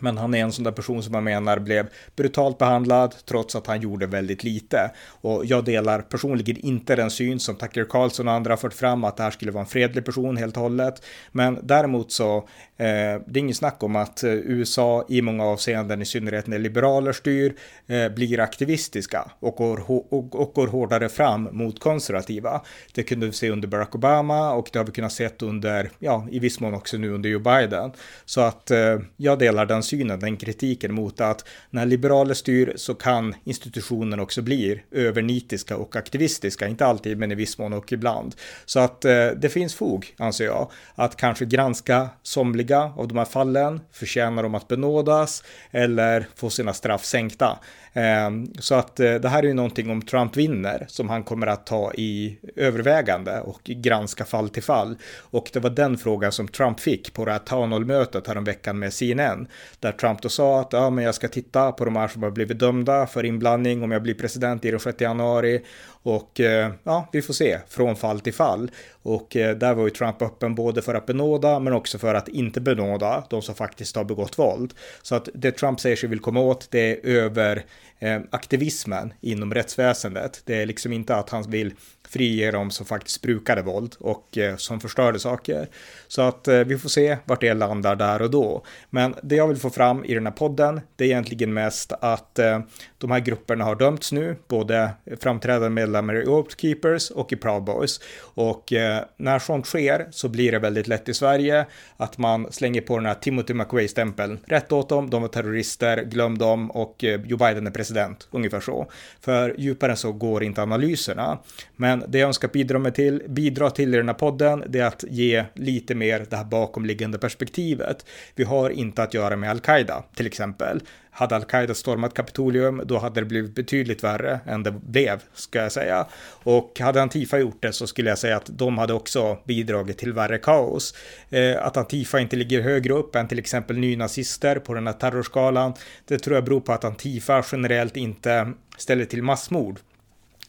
men 0.00 0.18
han 0.18 0.34
är 0.34 0.38
en 0.38 0.52
sån 0.52 0.64
där 0.64 0.72
person 0.72 1.02
som 1.02 1.12
man 1.12 1.24
menar 1.24 1.58
blev 1.58 1.86
brutalt 2.16 2.58
behandlad 2.58 3.14
trots 3.26 3.56
att 3.56 3.66
han 3.66 3.80
gjorde 3.80 4.06
väldigt 4.06 4.44
lite. 4.44 4.90
Och 5.20 5.46
jag 5.46 5.64
delar 5.64 6.00
personligen 6.00 6.56
inte 6.56 6.96
den 6.96 7.10
syn 7.10 7.40
som 7.40 7.56
Tucker 7.56 7.84
Carlson 7.84 8.28
och 8.28 8.34
andra 8.34 8.52
har 8.52 8.56
fört 8.56 8.74
fram 8.74 9.04
att 9.04 9.16
det 9.16 9.22
här 9.22 9.30
skulle 9.30 9.52
vara 9.52 9.62
en 9.62 9.68
fredlig 9.68 10.04
person 10.04 10.36
helt 10.36 10.56
och 10.56 10.62
hållet. 10.62 11.02
Men 11.32 11.58
däremot 11.62 12.12
så, 12.12 12.36
eh, 12.36 12.44
det 12.76 13.34
är 13.34 13.38
ingen 13.38 13.54
snack 13.54 13.82
om 13.82 13.96
att 13.96 14.24
eh, 14.24 14.32
USA 14.32 15.04
i 15.08 15.22
många 15.22 15.44
avseenden, 15.44 16.02
i 16.02 16.04
synnerhet 16.04 16.46
när 16.46 16.58
liberaler 16.58 17.12
styr, 17.12 17.54
eh, 17.86 18.08
blir 18.08 18.40
aktivistiska 18.40 19.30
och 19.40 19.54
går, 19.54 19.90
och, 19.90 20.34
och 20.34 20.52
går 20.54 20.66
hårdare 20.66 21.08
fram 21.08 21.48
mot 21.52 21.80
konservativa. 21.80 22.60
Det 22.94 23.02
kunde 23.02 23.26
vi 23.26 23.32
se 23.32 23.50
under 23.50 23.68
Barack 23.68 23.94
Obama 23.94 24.52
och 24.52 24.68
det 24.72 24.78
har 24.78 24.86
vi 24.86 24.92
kunnat 24.92 25.12
se 25.12 25.28
under, 25.42 25.90
ja, 25.98 26.26
i 26.30 26.38
viss 26.38 26.60
mån 26.60 26.74
också 26.74 26.96
nu 26.96 27.10
under 27.10 27.30
Joe 27.30 27.40
Biden. 27.40 27.92
Så 28.24 28.40
att 28.40 28.70
eh, 28.70 28.98
jag 29.16 29.38
delar 29.38 29.66
den 29.66 29.82
synen, 29.88 30.20
den 30.20 30.36
kritiken 30.36 30.94
mot 30.94 31.20
att 31.20 31.44
när 31.70 31.86
liberaler 31.86 32.34
styr 32.34 32.72
så 32.76 32.94
kan 32.94 33.34
institutionen 33.44 34.20
också 34.20 34.42
bli 34.42 34.82
övernitiska 34.90 35.76
och 35.76 35.96
aktivistiska, 35.96 36.68
inte 36.68 36.86
alltid 36.86 37.18
men 37.18 37.32
i 37.32 37.34
viss 37.34 37.58
mån 37.58 37.72
och 37.72 37.92
ibland. 37.92 38.34
Så 38.64 38.80
att 38.80 39.04
eh, 39.04 39.26
det 39.26 39.48
finns 39.48 39.74
fog, 39.74 40.14
anser 40.18 40.44
jag, 40.44 40.70
att 40.94 41.16
kanske 41.16 41.44
granska 41.44 42.08
somliga 42.22 42.92
av 42.96 43.08
de 43.08 43.18
här 43.18 43.24
fallen, 43.24 43.80
förtjänar 43.92 44.42
de 44.42 44.54
att 44.54 44.68
benådas 44.68 45.44
eller 45.70 46.26
få 46.34 46.50
sina 46.50 46.74
straff 46.74 47.04
sänkta. 47.04 47.58
Ehm, 47.92 48.52
så 48.58 48.74
att 48.74 49.00
eh, 49.00 49.14
det 49.14 49.28
här 49.28 49.42
är 49.42 49.46
ju 49.46 49.54
någonting 49.54 49.90
om 49.90 50.02
Trump 50.02 50.36
vinner 50.36 50.86
som 50.88 51.08
han 51.08 51.22
kommer 51.22 51.46
att 51.46 51.66
ta 51.66 51.92
i 51.94 52.38
övervägande 52.56 53.40
och 53.40 53.60
granska 53.64 54.24
fall 54.24 54.48
till 54.48 54.62
fall. 54.62 54.96
Och 55.18 55.50
det 55.52 55.60
var 55.60 55.70
den 55.70 55.98
frågan 55.98 56.32
som 56.32 56.48
Trump 56.48 56.80
fick 56.80 57.12
på 57.12 57.24
det 57.24 57.32
här 57.32 57.38
townhall-mötet 57.38 58.26
häromveckan 58.26 58.78
med 58.78 58.92
CNN. 58.92 59.46
Där 59.80 59.92
Trump 59.92 60.22
då 60.22 60.28
sa 60.28 60.60
att 60.60 60.72
ja, 60.72 60.90
men 60.90 61.04
jag 61.04 61.14
ska 61.14 61.28
titta 61.28 61.72
på 61.72 61.84
de 61.84 61.96
här 61.96 62.08
som 62.08 62.22
har 62.22 62.30
blivit 62.30 62.58
dömda 62.58 63.06
för 63.06 63.24
inblandning 63.24 63.82
om 63.82 63.90
jag 63.90 64.02
blir 64.02 64.14
president 64.14 64.64
i 64.64 64.70
den 64.70 64.80
6 64.80 65.00
januari. 65.00 65.62
Och 66.08 66.40
eh, 66.40 66.72
ja, 66.84 67.08
vi 67.12 67.22
får 67.22 67.34
se 67.34 67.58
från 67.68 67.96
fall 67.96 68.20
till 68.20 68.34
fall. 68.34 68.70
Och 69.02 69.36
eh, 69.36 69.56
där 69.56 69.74
var 69.74 69.84
ju 69.84 69.90
Trump 69.90 70.22
öppen 70.22 70.54
både 70.54 70.82
för 70.82 70.94
att 70.94 71.06
benåda 71.06 71.60
men 71.60 71.72
också 71.72 71.98
för 71.98 72.14
att 72.14 72.28
inte 72.28 72.60
benåda 72.60 73.24
de 73.30 73.42
som 73.42 73.54
faktiskt 73.54 73.96
har 73.96 74.04
begått 74.04 74.38
våld. 74.38 74.74
Så 75.02 75.14
att 75.14 75.28
det 75.34 75.52
Trump 75.52 75.80
säger 75.80 75.96
sig 75.96 76.08
vill 76.08 76.20
komma 76.20 76.40
åt 76.40 76.70
det 76.70 76.90
är 76.90 77.06
över 77.06 77.64
eh, 77.98 78.20
aktivismen 78.30 79.12
inom 79.20 79.54
rättsväsendet. 79.54 80.42
Det 80.44 80.62
är 80.62 80.66
liksom 80.66 80.92
inte 80.92 81.16
att 81.16 81.30
han 81.30 81.50
vill 81.50 81.74
frige 82.08 82.50
dem 82.50 82.70
som 82.70 82.86
faktiskt 82.86 83.22
brukade 83.22 83.62
våld 83.62 83.96
och 83.98 84.38
eh, 84.38 84.56
som 84.56 84.80
förstörde 84.80 85.18
saker. 85.18 85.68
Så 86.08 86.22
att 86.22 86.48
eh, 86.48 86.58
vi 86.58 86.78
får 86.78 86.88
se 86.88 87.16
vart 87.24 87.40
det 87.40 87.54
landar 87.54 87.96
där 87.96 88.22
och 88.22 88.30
då. 88.30 88.64
Men 88.90 89.14
det 89.22 89.36
jag 89.36 89.48
vill 89.48 89.56
få 89.56 89.70
fram 89.70 90.04
i 90.04 90.14
den 90.14 90.26
här 90.26 90.32
podden, 90.32 90.80
det 90.96 91.04
är 91.04 91.08
egentligen 91.08 91.54
mest 91.54 91.92
att 92.00 92.38
eh, 92.38 92.60
de 92.98 93.10
här 93.10 93.20
grupperna 93.20 93.64
har 93.64 93.76
dömts 93.76 94.12
nu, 94.12 94.36
både 94.48 94.90
framträdande 95.20 95.68
medlemmar 95.68 96.22
i 96.22 96.26
Oathkeepers 96.26 97.10
och 97.10 97.32
i 97.32 97.36
Proud 97.36 97.64
Boys. 97.64 98.00
Och 98.20 98.72
när 99.16 99.38
sånt 99.38 99.66
sker 99.66 100.08
så 100.10 100.28
blir 100.28 100.52
det 100.52 100.58
väldigt 100.58 100.88
lätt 100.88 101.08
i 101.08 101.14
Sverige 101.14 101.66
att 101.96 102.18
man 102.18 102.52
slänger 102.52 102.80
på 102.80 102.96
den 102.96 103.06
här 103.06 103.14
Timothy 103.14 103.54
McVeigh-stämpeln. 103.54 104.38
Rätt 104.46 104.72
åt 104.72 104.88
dem, 104.88 105.10
de 105.10 105.22
var 105.22 105.28
terrorister, 105.28 106.04
glöm 106.04 106.38
dem 106.38 106.70
och 106.70 107.04
Joe 107.24 107.38
Biden 107.38 107.66
är 107.66 107.70
president, 107.70 108.28
ungefär 108.30 108.60
så. 108.60 108.90
För 109.20 109.54
djupare 109.58 109.90
än 109.90 109.96
så 109.96 110.12
går 110.12 110.42
inte 110.42 110.62
analyserna. 110.62 111.38
Men 111.76 111.97
men 111.98 112.10
det 112.10 112.18
jag 112.18 112.26
önskar 112.26 112.48
bidra, 112.48 112.78
med 112.78 112.94
till, 112.94 113.22
bidra 113.28 113.70
till 113.70 113.94
i 113.94 113.96
den 113.96 114.08
här 114.08 114.14
podden, 114.14 114.64
det 114.68 114.80
är 114.80 114.84
att 114.84 115.04
ge 115.08 115.44
lite 115.54 115.94
mer 115.94 116.26
det 116.30 116.36
här 116.36 116.44
bakomliggande 116.44 117.18
perspektivet. 117.18 118.06
Vi 118.34 118.44
har 118.44 118.70
inte 118.70 119.02
att 119.02 119.14
göra 119.14 119.36
med 119.36 119.50
al-Qaida 119.50 120.04
till 120.14 120.26
exempel. 120.26 120.80
Hade 121.10 121.36
al-Qaida 121.36 121.74
stormat 121.74 122.14
Kapitolium, 122.14 122.82
då 122.84 122.98
hade 122.98 123.20
det 123.20 123.26
blivit 123.26 123.54
betydligt 123.54 124.04
värre 124.04 124.40
än 124.46 124.62
det 124.62 124.70
blev, 124.70 125.22
ska 125.34 125.58
jag 125.58 125.72
säga. 125.72 126.06
Och 126.42 126.80
hade 126.80 127.02
Antifa 127.02 127.38
gjort 127.38 127.62
det 127.62 127.72
så 127.72 127.86
skulle 127.86 128.08
jag 128.08 128.18
säga 128.18 128.36
att 128.36 128.46
de 128.46 128.78
hade 128.78 128.92
också 128.92 129.38
bidragit 129.44 129.98
till 129.98 130.12
värre 130.12 130.38
kaos. 130.38 130.94
Eh, 131.30 131.66
att 131.66 131.76
Antifa 131.76 132.20
inte 132.20 132.36
ligger 132.36 132.60
högre 132.60 132.92
upp 132.92 133.16
än 133.16 133.28
till 133.28 133.38
exempel 133.38 133.78
nynazister 133.78 134.58
på 134.58 134.74
den 134.74 134.86
här 134.86 134.94
terrorskalan, 134.94 135.72
det 136.04 136.18
tror 136.18 136.36
jag 136.36 136.44
beror 136.44 136.60
på 136.60 136.72
att 136.72 136.84
Antifa 136.84 137.44
generellt 137.52 137.96
inte 137.96 138.52
ställer 138.76 139.04
till 139.04 139.22
massmord. 139.22 139.78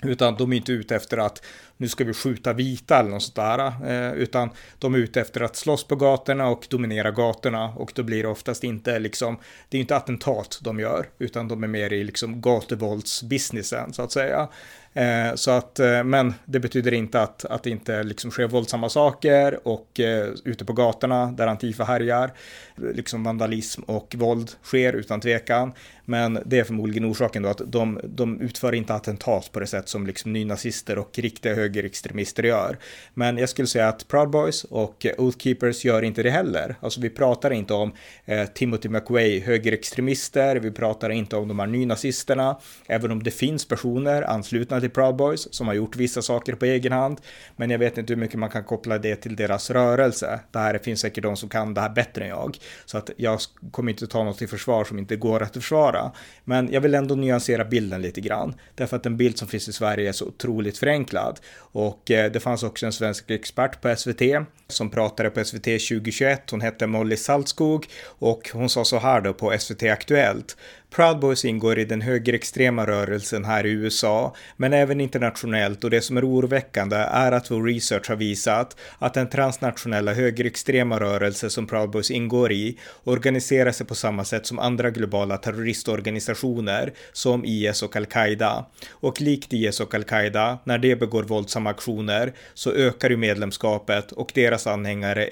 Utan 0.02 0.36
de 0.36 0.54
är 0.54 0.58
inte 0.58 0.72
ute 0.72 0.96
efter 0.96 1.18
att 1.18 1.46
nu 1.80 1.88
ska 1.88 2.04
vi 2.04 2.14
skjuta 2.14 2.54
vita 2.54 3.00
eller 3.00 3.10
något 3.10 3.24
sånt 3.24 3.36
där. 3.36 3.72
Eh, 3.88 4.14
utan 4.14 4.50
de 4.80 4.94
är 4.94 4.98
ute 4.98 5.22
efter 5.22 5.42
att 5.42 5.56
slåss 5.56 5.84
på 5.84 5.96
gatorna 5.96 6.48
och 6.48 6.68
dominera 6.70 7.12
gatorna. 7.12 7.74
Och 7.76 7.92
då 7.96 8.04
blir 8.04 8.24
det 8.24 8.30
oftast 8.30 8.64
inte 8.64 9.00
liksom, 9.00 9.38
det 9.70 9.78
är 9.78 9.82
inte 9.82 9.96
attentat 9.96 10.60
de 10.62 10.80
gör, 10.80 11.10
utan 11.20 11.48
de 11.48 11.64
är 11.64 11.68
mer 11.68 11.94
i 11.94 12.04
liksom 12.04 12.42
gatuvåldsbusinessen 12.42 13.94
så 13.94 14.02
att 14.02 14.12
säga. 14.12 14.50
Eh, 14.94 15.36
så 15.36 15.52
att, 15.52 15.80
eh, 15.80 16.04
men 16.04 16.34
det 16.46 16.60
betyder 16.60 16.94
inte 16.94 17.22
att, 17.22 17.46
att 17.46 17.64
det 17.64 17.70
inte 17.70 18.04
liksom 18.04 18.32
sker 18.32 18.48
våldsamma 18.48 18.90
saker 18.90 19.68
och 19.68 20.00
eh, 20.00 20.30
ute 20.46 20.66
på 20.66 20.74
gatorna 20.74 21.26
där 21.26 21.48
Antifa 21.48 21.84
härjar, 21.84 22.32
liksom 22.76 23.24
vandalism 23.24 23.82
och 23.84 24.16
våld 24.18 24.52
sker 24.64 24.94
utan 24.94 25.22
tvekan. 25.22 25.74
Men 26.06 26.40
det 26.46 26.60
är 26.60 26.64
förmodligen 26.64 27.12
orsaken 27.12 27.44
då 27.44 27.50
att 27.50 27.62
de, 27.66 28.00
de 28.04 28.42
utför 28.42 28.76
inte 28.76 28.94
attentat 28.94 29.52
på 29.52 29.60
det 29.60 29.68
sätt 29.68 29.90
som 29.90 30.08
liksom 30.08 30.34
nynazister 30.34 30.98
och 30.98 31.20
riktiga 31.20 31.56
högerextremister 31.70 32.44
gör. 32.44 32.78
Men 33.14 33.38
jag 33.38 33.50
skulle 33.50 33.68
säga 33.68 33.88
att 33.88 34.08
Proud 34.08 34.30
Boys 34.30 34.64
och 34.64 35.06
eh, 35.06 35.12
Oath 35.18 35.38
Keepers 35.38 35.86
gör 35.86 36.02
inte 36.02 36.24
det 36.24 36.30
heller. 36.30 36.76
Alltså 36.82 37.02
vi 37.02 37.10
pratar 37.10 37.52
inte 37.52 37.74
om 37.74 37.94
eh, 38.26 38.46
Timothy 38.46 38.90
McWay, 38.90 39.40
högerextremister, 39.40 40.56
vi 40.56 40.72
pratar 40.72 41.10
inte 41.10 41.36
om 41.36 41.48
de 41.48 41.60
här 41.60 41.68
nynazisterna, 41.68 42.60
även 42.88 43.12
om 43.12 43.24
det 43.24 43.32
finns 43.32 43.68
personer 43.68 44.22
anslutna 44.22 44.80
till 44.80 44.90
Proud 44.90 45.16
Boys 45.16 45.54
som 45.54 45.68
har 45.68 45.74
gjort 45.74 45.96
vissa 45.96 46.22
saker 46.22 46.54
på 46.56 46.66
egen 46.66 46.92
hand. 46.92 47.22
Men 47.56 47.70
jag 47.70 47.80
vet 47.80 47.98
inte 47.98 48.14
hur 48.14 48.20
mycket 48.20 48.40
man 48.40 48.50
kan 48.50 48.64
koppla 48.64 48.98
det 48.98 49.16
till 49.16 49.36
deras 49.36 49.70
rörelse. 49.70 50.40
Det 50.52 50.60
här 50.60 50.78
finns 50.78 51.00
säkert 51.00 51.24
de 51.24 51.38
som 51.38 51.50
kan 51.50 51.74
det 51.74 51.82
här 51.82 51.90
bättre 51.90 52.24
än 52.24 52.30
jag. 52.30 52.58
Så 52.86 52.98
att 52.98 53.10
jag 53.18 53.40
kommer 53.72 53.92
inte 53.92 54.08
ta 54.08 54.24
något 54.24 54.42
i 54.42 54.48
försvar 54.48 54.84
som 54.86 55.00
inte 55.00 55.16
går 55.16 55.44
att 55.44 55.54
försvara. 55.54 56.12
Men 56.44 56.72
jag 56.72 56.82
vill 56.82 56.96
ändå 56.96 57.16
nyansera 57.16 57.66
bilden 57.66 58.02
lite 58.02 58.22
grann. 58.22 58.56
Därför 58.76 58.98
att 58.98 59.04
den 59.04 59.18
bild 59.18 59.38
som 59.38 59.48
finns 59.48 59.68
i 59.68 59.74
Sverige 59.74 60.10
är 60.10 60.14
så 60.14 60.26
otroligt 60.26 60.78
förenklad. 60.78 61.40
Och 61.72 62.12
eh, 62.12 62.32
det 62.32 62.40
fanns 62.40 62.64
också 62.64 62.86
en 62.86 62.94
svensk 62.94 63.32
expert 63.32 63.82
på 63.82 63.96
SVT 63.96 64.22
som 64.68 64.90
pratade 64.90 65.30
på 65.30 65.46
SVT 65.46 65.64
2021. 65.64 66.52
Hon 66.52 66.62
hette 66.62 66.88
Molly 66.88 67.18
Saltskog 67.18 67.86
och 68.04 68.50
hon 68.54 68.70
sa 68.70 68.86
så 68.86 69.00
här 69.00 69.22
då 69.22 69.34
på 69.34 69.58
SVT 69.60 69.84
Aktuellt. 69.84 70.58
Proud 70.92 71.20
Boys 71.20 71.46
ingår 71.46 71.80
i 71.80 71.86
den 71.86 72.02
högerextrema 72.02 72.86
rörelsen 72.86 73.46
här 73.46 73.66
i 73.66 73.70
USA, 73.70 74.36
men 74.58 74.74
även 74.74 75.02
internationellt 75.02 75.84
och 75.84 75.90
det 75.90 76.02
som 76.02 76.18
är 76.18 76.30
oroväckande 76.30 76.96
är 76.96 77.32
att 77.32 77.52
vår 77.52 77.64
research 77.64 78.10
har 78.10 78.16
visat 78.16 78.76
att 79.00 79.14
den 79.14 79.30
transnationella 79.30 80.14
högerextrema 80.14 81.00
rörelse 81.00 81.50
som 81.50 81.68
Proud 81.68 81.90
Boys 81.90 82.12
ingår 82.12 82.52
i 82.52 82.78
organiserar 83.04 83.72
sig 83.72 83.86
på 83.88 83.96
samma 83.96 84.26
sätt 84.26 84.46
som 84.46 84.60
andra 84.60 84.90
globala 84.90 85.38
terroristorganisationer 85.38 86.94
som 87.14 87.46
IS 87.46 87.84
och 87.84 87.96
Al-Qaida. 87.96 88.66
Och 88.92 89.22
likt 89.22 89.54
IS 89.54 89.80
och 89.80 89.94
Al-Qaida, 89.94 90.60
när 90.64 90.78
de 90.78 90.96
begår 90.96 91.24
våldsamma 91.24 91.70
aktioner 91.70 92.34
så 92.54 92.72
ökar 92.72 93.10
ju 93.10 93.18
medlemskapet 93.18 94.12
och 94.12 94.32
deras 94.36 94.68
anhängare 94.68 95.30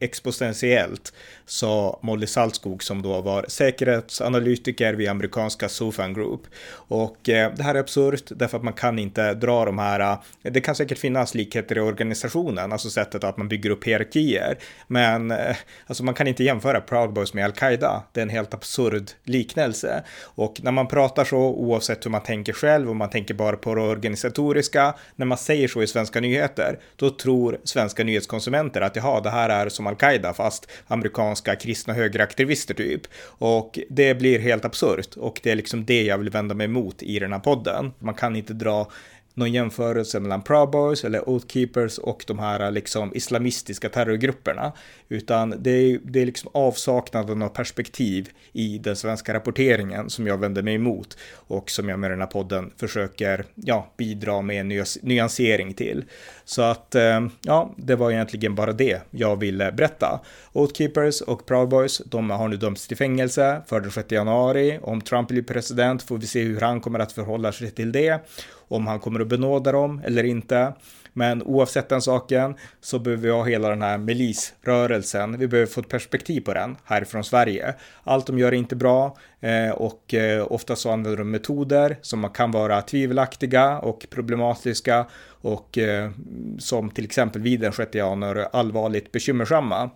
exponentiellt, 0.00 1.12
sa 1.46 2.00
Molly 2.02 2.26
Saltskog 2.26 2.82
som 2.82 3.02
då 3.02 3.20
var 3.20 3.44
säkerhets 3.48 4.20
analytiker 4.26 4.94
vid 4.94 5.08
amerikanska 5.08 5.68
Sofan 5.68 6.14
Group. 6.14 6.40
Och 6.72 7.28
eh, 7.28 7.52
det 7.54 7.62
här 7.62 7.74
är 7.74 7.80
absurt 7.80 8.22
därför 8.28 8.56
att 8.56 8.64
man 8.64 8.72
kan 8.72 8.98
inte 8.98 9.34
dra 9.34 9.64
de 9.64 9.78
här, 9.78 10.00
eh, 10.00 10.52
det 10.52 10.60
kan 10.60 10.74
säkert 10.74 10.98
finnas 10.98 11.34
likheter 11.34 11.78
i 11.78 11.80
organisationen, 11.80 12.72
alltså 12.72 12.90
sättet 12.90 13.24
att 13.24 13.36
man 13.36 13.48
bygger 13.48 13.70
upp 13.70 13.84
hierarkier. 13.84 14.58
Men 14.86 15.30
eh, 15.30 15.56
alltså 15.86 16.04
man 16.04 16.14
kan 16.14 16.26
inte 16.26 16.44
jämföra 16.44 16.80
Proud 16.80 17.12
Boys 17.12 17.34
med 17.34 17.44
Al-Qaida. 17.44 18.02
Det 18.12 18.20
är 18.20 18.22
en 18.22 18.28
helt 18.28 18.54
absurd 18.54 19.10
liknelse. 19.24 20.02
Och 20.22 20.60
när 20.62 20.72
man 20.72 20.88
pratar 20.88 21.24
så, 21.24 21.38
oavsett 21.38 22.06
hur 22.06 22.10
man 22.10 22.22
tänker 22.22 22.52
själv, 22.52 22.90
och 22.90 22.96
man 22.96 23.10
tänker 23.10 23.34
bara 23.34 23.56
på 23.56 23.74
det 23.74 23.80
organisatoriska, 23.80 24.94
när 25.16 25.26
man 25.26 25.38
säger 25.38 25.68
så 25.68 25.82
i 25.82 25.86
svenska 25.86 26.20
nyheter, 26.20 26.78
då 26.96 27.10
tror 27.10 27.58
svenska 27.64 28.04
nyhetskonsumenter 28.04 28.80
att 28.80 28.96
jaha, 28.96 29.20
det 29.20 29.30
här 29.30 29.48
är 29.48 29.68
som 29.68 29.86
Al-Qaida, 29.86 30.34
fast 30.34 30.68
amerikanska 30.86 31.56
kristna 31.56 31.94
högeraktivister 31.94 32.74
typ. 32.74 33.02
Och 33.38 33.78
det 33.88 34.14
blir 34.16 34.38
helt 34.38 34.64
absurt 34.64 35.16
och 35.16 35.40
det 35.42 35.50
är 35.50 35.56
liksom 35.56 35.84
det 35.84 36.02
jag 36.02 36.18
vill 36.18 36.30
vända 36.30 36.54
mig 36.54 36.64
emot 36.64 37.02
i 37.02 37.18
den 37.18 37.32
här 37.32 37.38
podden. 37.38 37.92
Man 37.98 38.14
kan 38.14 38.36
inte 38.36 38.54
dra 38.54 38.90
någon 39.36 39.52
jämförelse 39.52 40.20
mellan 40.20 40.42
Proud 40.42 40.70
Boys 40.70 41.04
eller 41.04 41.28
Oath 41.28 41.46
Keepers 41.46 41.98
och 41.98 42.24
de 42.26 42.38
här 42.38 42.70
liksom 42.70 43.12
islamistiska 43.14 43.88
terrorgrupperna. 43.88 44.72
Utan 45.08 45.54
det 45.58 45.70
är, 45.70 46.00
det 46.04 46.22
är 46.22 46.26
liksom 46.26 46.50
avsaknaden 46.54 47.42
av 47.42 47.48
perspektiv 47.48 48.28
i 48.52 48.78
den 48.78 48.96
svenska 48.96 49.34
rapporteringen 49.34 50.10
som 50.10 50.26
jag 50.26 50.38
vänder 50.38 50.62
mig 50.62 50.74
emot 50.74 51.18
och 51.32 51.70
som 51.70 51.88
jag 51.88 51.98
med 51.98 52.10
den 52.10 52.20
här 52.20 52.26
podden 52.26 52.70
försöker 52.76 53.44
ja, 53.54 53.92
bidra 53.96 54.42
med 54.42 54.60
en 54.60 54.84
nyansering 55.02 55.74
till. 55.74 56.04
Så 56.44 56.62
att 56.62 56.94
eh, 56.94 57.26
ja, 57.42 57.74
det 57.76 57.96
var 57.96 58.10
egentligen 58.10 58.54
bara 58.54 58.72
det 58.72 59.00
jag 59.10 59.36
ville 59.36 59.72
berätta. 59.72 60.20
Oath 60.52 60.74
Keepers 60.74 61.20
och 61.20 61.46
Proud 61.46 61.68
Boys, 61.68 62.02
de 62.04 62.30
har 62.30 62.48
nu 62.48 62.56
dömts 62.56 62.88
till 62.88 62.96
fängelse 62.96 63.62
för 63.66 63.80
den 63.80 63.90
6 63.90 64.12
januari. 64.12 64.78
Om 64.82 65.00
Trump 65.00 65.28
blir 65.28 65.42
president 65.42 66.02
får 66.02 66.18
vi 66.18 66.26
se 66.26 66.42
hur 66.42 66.60
han 66.60 66.80
kommer 66.80 66.98
att 66.98 67.12
förhålla 67.12 67.52
sig 67.52 67.70
till 67.70 67.92
det 67.92 68.20
om 68.68 68.86
han 68.86 69.00
kommer 69.00 69.20
att 69.20 69.28
benåda 69.28 69.72
dem 69.72 70.02
eller 70.04 70.24
inte. 70.24 70.72
Men 71.12 71.42
oavsett 71.42 71.88
den 71.88 72.02
saken 72.02 72.54
så 72.80 72.98
behöver 72.98 73.22
vi 73.22 73.30
ha 73.30 73.44
hela 73.44 73.68
den 73.68 73.82
här 73.82 73.98
milisrörelsen. 73.98 75.38
Vi 75.38 75.48
behöver 75.48 75.72
få 75.72 75.80
ett 75.80 75.88
perspektiv 75.88 76.40
på 76.40 76.54
den 76.54 76.76
härifrån 76.84 77.24
Sverige. 77.24 77.74
Allt 78.04 78.26
de 78.26 78.38
gör 78.38 78.48
är 78.48 78.56
inte 78.56 78.76
bra 78.76 79.16
eh, 79.40 79.70
och 79.70 80.14
eh, 80.14 80.52
ofta 80.52 80.76
så 80.76 80.90
använder 80.90 81.18
de 81.18 81.30
metoder 81.30 81.98
som 82.02 82.30
kan 82.30 82.50
vara 82.50 82.82
tvivelaktiga 82.82 83.78
och 83.78 84.06
problematiska 84.10 85.06
och 85.26 85.78
eh, 85.78 86.10
som 86.58 86.90
till 86.90 87.04
exempel 87.04 87.42
vid 87.42 87.60
den 87.60 87.72
6 87.72 87.94
januari 87.94 88.44
allvarligt 88.52 89.12
bekymmersamma. 89.12 89.90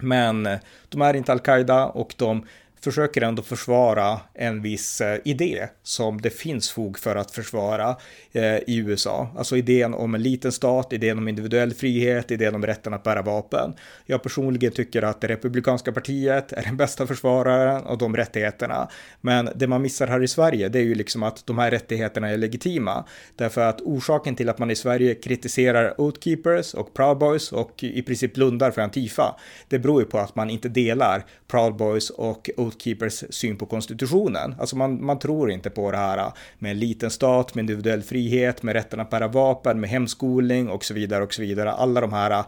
Men 0.00 0.48
de 0.88 1.02
är 1.02 1.14
inte 1.14 1.32
al-Qaida 1.32 1.86
och 1.86 2.14
de 2.16 2.46
försöker 2.84 3.22
ändå 3.22 3.42
försvara 3.42 4.20
en 4.34 4.62
viss 4.62 5.00
eh, 5.00 5.18
idé 5.24 5.68
som 5.82 6.20
det 6.20 6.30
finns 6.30 6.70
fog 6.70 6.98
för 6.98 7.16
att 7.16 7.30
försvara 7.30 7.96
eh, 8.32 8.56
i 8.56 8.76
USA. 8.76 9.28
Alltså 9.36 9.56
idén 9.56 9.94
om 9.94 10.14
en 10.14 10.22
liten 10.22 10.52
stat, 10.52 10.92
idén 10.92 11.18
om 11.18 11.28
individuell 11.28 11.74
frihet, 11.74 12.30
idén 12.30 12.54
om 12.54 12.66
rätten 12.66 12.94
att 12.94 13.02
bära 13.02 13.22
vapen. 13.22 13.74
Jag 14.06 14.22
personligen 14.22 14.72
tycker 14.72 15.02
att 15.02 15.20
det 15.20 15.28
republikanska 15.28 15.92
partiet 15.92 16.52
är 16.52 16.62
den 16.62 16.76
bästa 16.76 17.06
försvararen 17.06 17.84
av 17.84 17.98
de 17.98 18.16
rättigheterna. 18.16 18.88
Men 19.20 19.48
det 19.54 19.66
man 19.66 19.82
missar 19.82 20.06
här 20.06 20.22
i 20.22 20.28
Sverige, 20.28 20.68
det 20.68 20.78
är 20.78 20.82
ju 20.82 20.94
liksom 20.94 21.22
att 21.22 21.46
de 21.46 21.58
här 21.58 21.70
rättigheterna 21.70 22.28
är 22.28 22.36
legitima. 22.36 23.04
Därför 23.36 23.60
att 23.60 23.80
orsaken 23.80 24.36
till 24.36 24.48
att 24.48 24.58
man 24.58 24.70
i 24.70 24.76
Sverige 24.76 25.14
kritiserar 25.14 26.00
Oathkeepers 26.00 26.74
och 26.74 26.94
Proud 26.94 27.18
Boys 27.18 27.52
och 27.52 27.84
i 27.84 28.02
princip 28.02 28.34
blundar 28.34 28.70
för 28.70 28.82
Antifa, 28.82 29.36
det 29.68 29.78
beror 29.78 30.02
ju 30.02 30.08
på 30.08 30.18
att 30.18 30.36
man 30.36 30.50
inte 30.50 30.68
delar 30.68 31.24
Proud 31.48 31.76
Boys 31.76 32.10
och 32.10 32.50
Oath 32.56 32.69
Keepers 32.78 33.24
syn 33.30 33.56
på 33.56 33.66
konstitutionen. 33.66 34.54
Alltså 34.58 34.76
man, 34.76 35.04
man 35.04 35.18
tror 35.18 35.50
inte 35.50 35.70
på 35.70 35.90
det 35.90 35.96
här 35.96 36.18
äh, 36.18 36.32
med 36.58 36.70
en 36.70 36.78
liten 36.78 37.10
stat, 37.10 37.54
med 37.54 37.62
individuell 37.62 38.02
frihet, 38.02 38.62
med 38.62 38.72
rätten 38.72 39.00
att 39.00 39.10
bära 39.10 39.28
vapen, 39.28 39.80
med 39.80 39.90
hemskolning 39.90 40.68
och 40.68 40.84
så 40.84 40.94
vidare 40.94 41.24
och 41.24 41.34
så 41.34 41.42
vidare. 41.42 41.72
Alla 41.72 42.00
de 42.00 42.12
här 42.12 42.44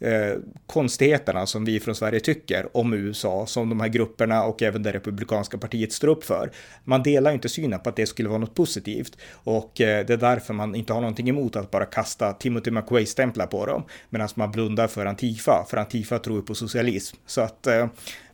eh, 0.00 0.32
konstigheterna 0.66 1.46
som 1.46 1.64
vi 1.64 1.80
från 1.80 1.94
Sverige 1.94 2.20
tycker 2.20 2.76
om 2.76 2.92
USA, 2.92 3.46
som 3.46 3.68
de 3.68 3.80
här 3.80 3.88
grupperna 3.88 4.44
och 4.44 4.62
även 4.62 4.82
det 4.82 4.92
republikanska 4.92 5.58
partiet 5.58 5.92
står 5.92 6.08
upp 6.08 6.24
för. 6.24 6.50
Man 6.84 7.02
delar 7.02 7.32
inte 7.32 7.48
synen 7.48 7.80
på 7.80 7.88
att 7.88 7.96
det 7.96 8.06
skulle 8.06 8.28
vara 8.28 8.38
något 8.38 8.54
positivt 8.54 9.16
och 9.32 9.80
eh, 9.80 10.06
det 10.06 10.12
är 10.12 10.16
därför 10.16 10.54
man 10.54 10.74
inte 10.74 10.92
har 10.92 11.00
någonting 11.00 11.28
emot 11.28 11.56
att 11.56 11.70
bara 11.70 11.84
kasta 11.84 12.32
Timothy 12.32 12.70
McWay-stämplar 12.70 13.46
på 13.46 13.66
dem, 13.66 13.84
medan 14.10 14.28
man 14.34 14.50
blundar 14.50 14.86
för 14.86 15.06
Antifa, 15.06 15.66
för 15.70 15.76
Antifa 15.76 16.18
tror 16.18 16.42
på 16.42 16.54
socialism. 16.54 17.16
Så 17.26 17.40
att 17.40 17.66
Eh, 17.66 17.86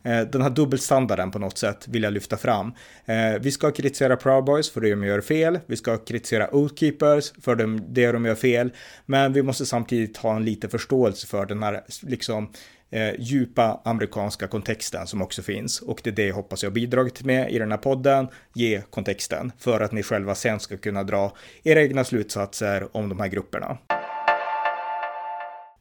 Eh, 0.05 0.21
den 0.21 0.43
här 0.43 0.51
dubbelstandarden 0.51 1.31
på 1.31 1.39
något 1.39 1.59
sätt 1.59 1.89
vill 1.89 2.03
jag 2.03 2.13
lyfta 2.13 2.37
fram. 2.37 2.73
Eh, 3.05 3.41
vi 3.41 3.51
ska 3.51 3.71
kritisera 3.71 4.17
Proud 4.17 4.45
Boys 4.45 4.71
för 4.71 4.81
det 4.81 4.91
de 4.91 5.05
gör 5.05 5.21
fel. 5.21 5.61
Vi 5.67 5.77
ska 5.77 5.97
kritisera 5.97 6.55
Oathkeepers 6.55 7.33
för 7.41 7.57
det 7.95 8.13
de 8.13 8.25
gör 8.25 8.35
fel. 8.35 8.73
Men 9.07 9.33
vi 9.33 9.43
måste 9.43 9.67
samtidigt 9.67 10.17
ha 10.17 10.37
en 10.37 10.45
liten 10.45 10.71
förståelse 10.71 11.27
för 11.27 11.47
den 11.47 11.63
här 11.63 11.85
liksom 12.03 12.53
eh, 12.91 13.13
djupa 13.19 13.81
amerikanska 13.85 14.47
kontexten 14.47 15.07
som 15.07 15.23
också 15.23 15.43
finns. 15.43 15.81
Och 15.81 16.01
det 16.05 16.11
är 16.11 16.15
det 16.15 16.27
jag 16.27 16.35
hoppas 16.35 16.63
jag 16.63 16.73
bidragit 16.73 17.25
med 17.25 17.51
i 17.51 17.59
den 17.59 17.71
här 17.71 17.79
podden, 17.79 18.29
ge 18.55 18.83
kontexten 18.91 19.53
för 19.59 19.81
att 19.81 19.93
ni 19.93 20.03
själva 20.03 20.35
sen 20.35 20.61
ska 20.61 20.77
kunna 20.77 21.03
dra 21.03 21.33
era 21.63 21.83
egna 21.83 22.05
slutsatser 22.05 22.97
om 22.97 23.09
de 23.09 23.21
här 23.21 23.29
grupperna. 23.29 23.79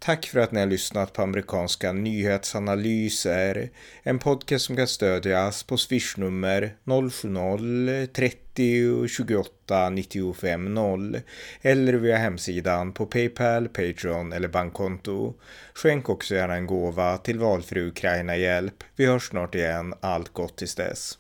Tack 0.05 0.25
för 0.25 0.39
att 0.39 0.51
ni 0.51 0.59
har 0.59 0.67
lyssnat 0.67 1.13
på 1.13 1.21
amerikanska 1.21 1.93
nyhetsanalyser. 1.93 3.69
En 4.03 4.19
podcast 4.19 4.65
som 4.65 4.75
kan 4.75 4.87
stödjas 4.87 5.63
på 5.63 5.77
swishnummer 5.77 6.75
070-30 6.85 9.07
28 9.07 9.89
95 9.89 10.73
0 10.73 11.19
eller 11.61 11.93
via 11.93 12.17
hemsidan 12.17 12.93
på 12.93 13.05
Paypal, 13.05 13.69
Patreon 13.69 14.33
eller 14.33 14.47
bankkonto. 14.47 15.33
Skänk 15.73 16.09
också 16.09 16.35
gärna 16.35 16.55
en 16.55 16.67
gåva 16.67 17.17
till 17.17 17.39
valfri 17.39 17.81
Ukraina-hjälp. 17.81 18.83
Vi 18.95 19.05
hörs 19.05 19.29
snart 19.29 19.55
igen. 19.55 19.93
Allt 19.99 20.33
gott 20.33 20.57
tills 20.57 20.75
dess. 20.75 21.17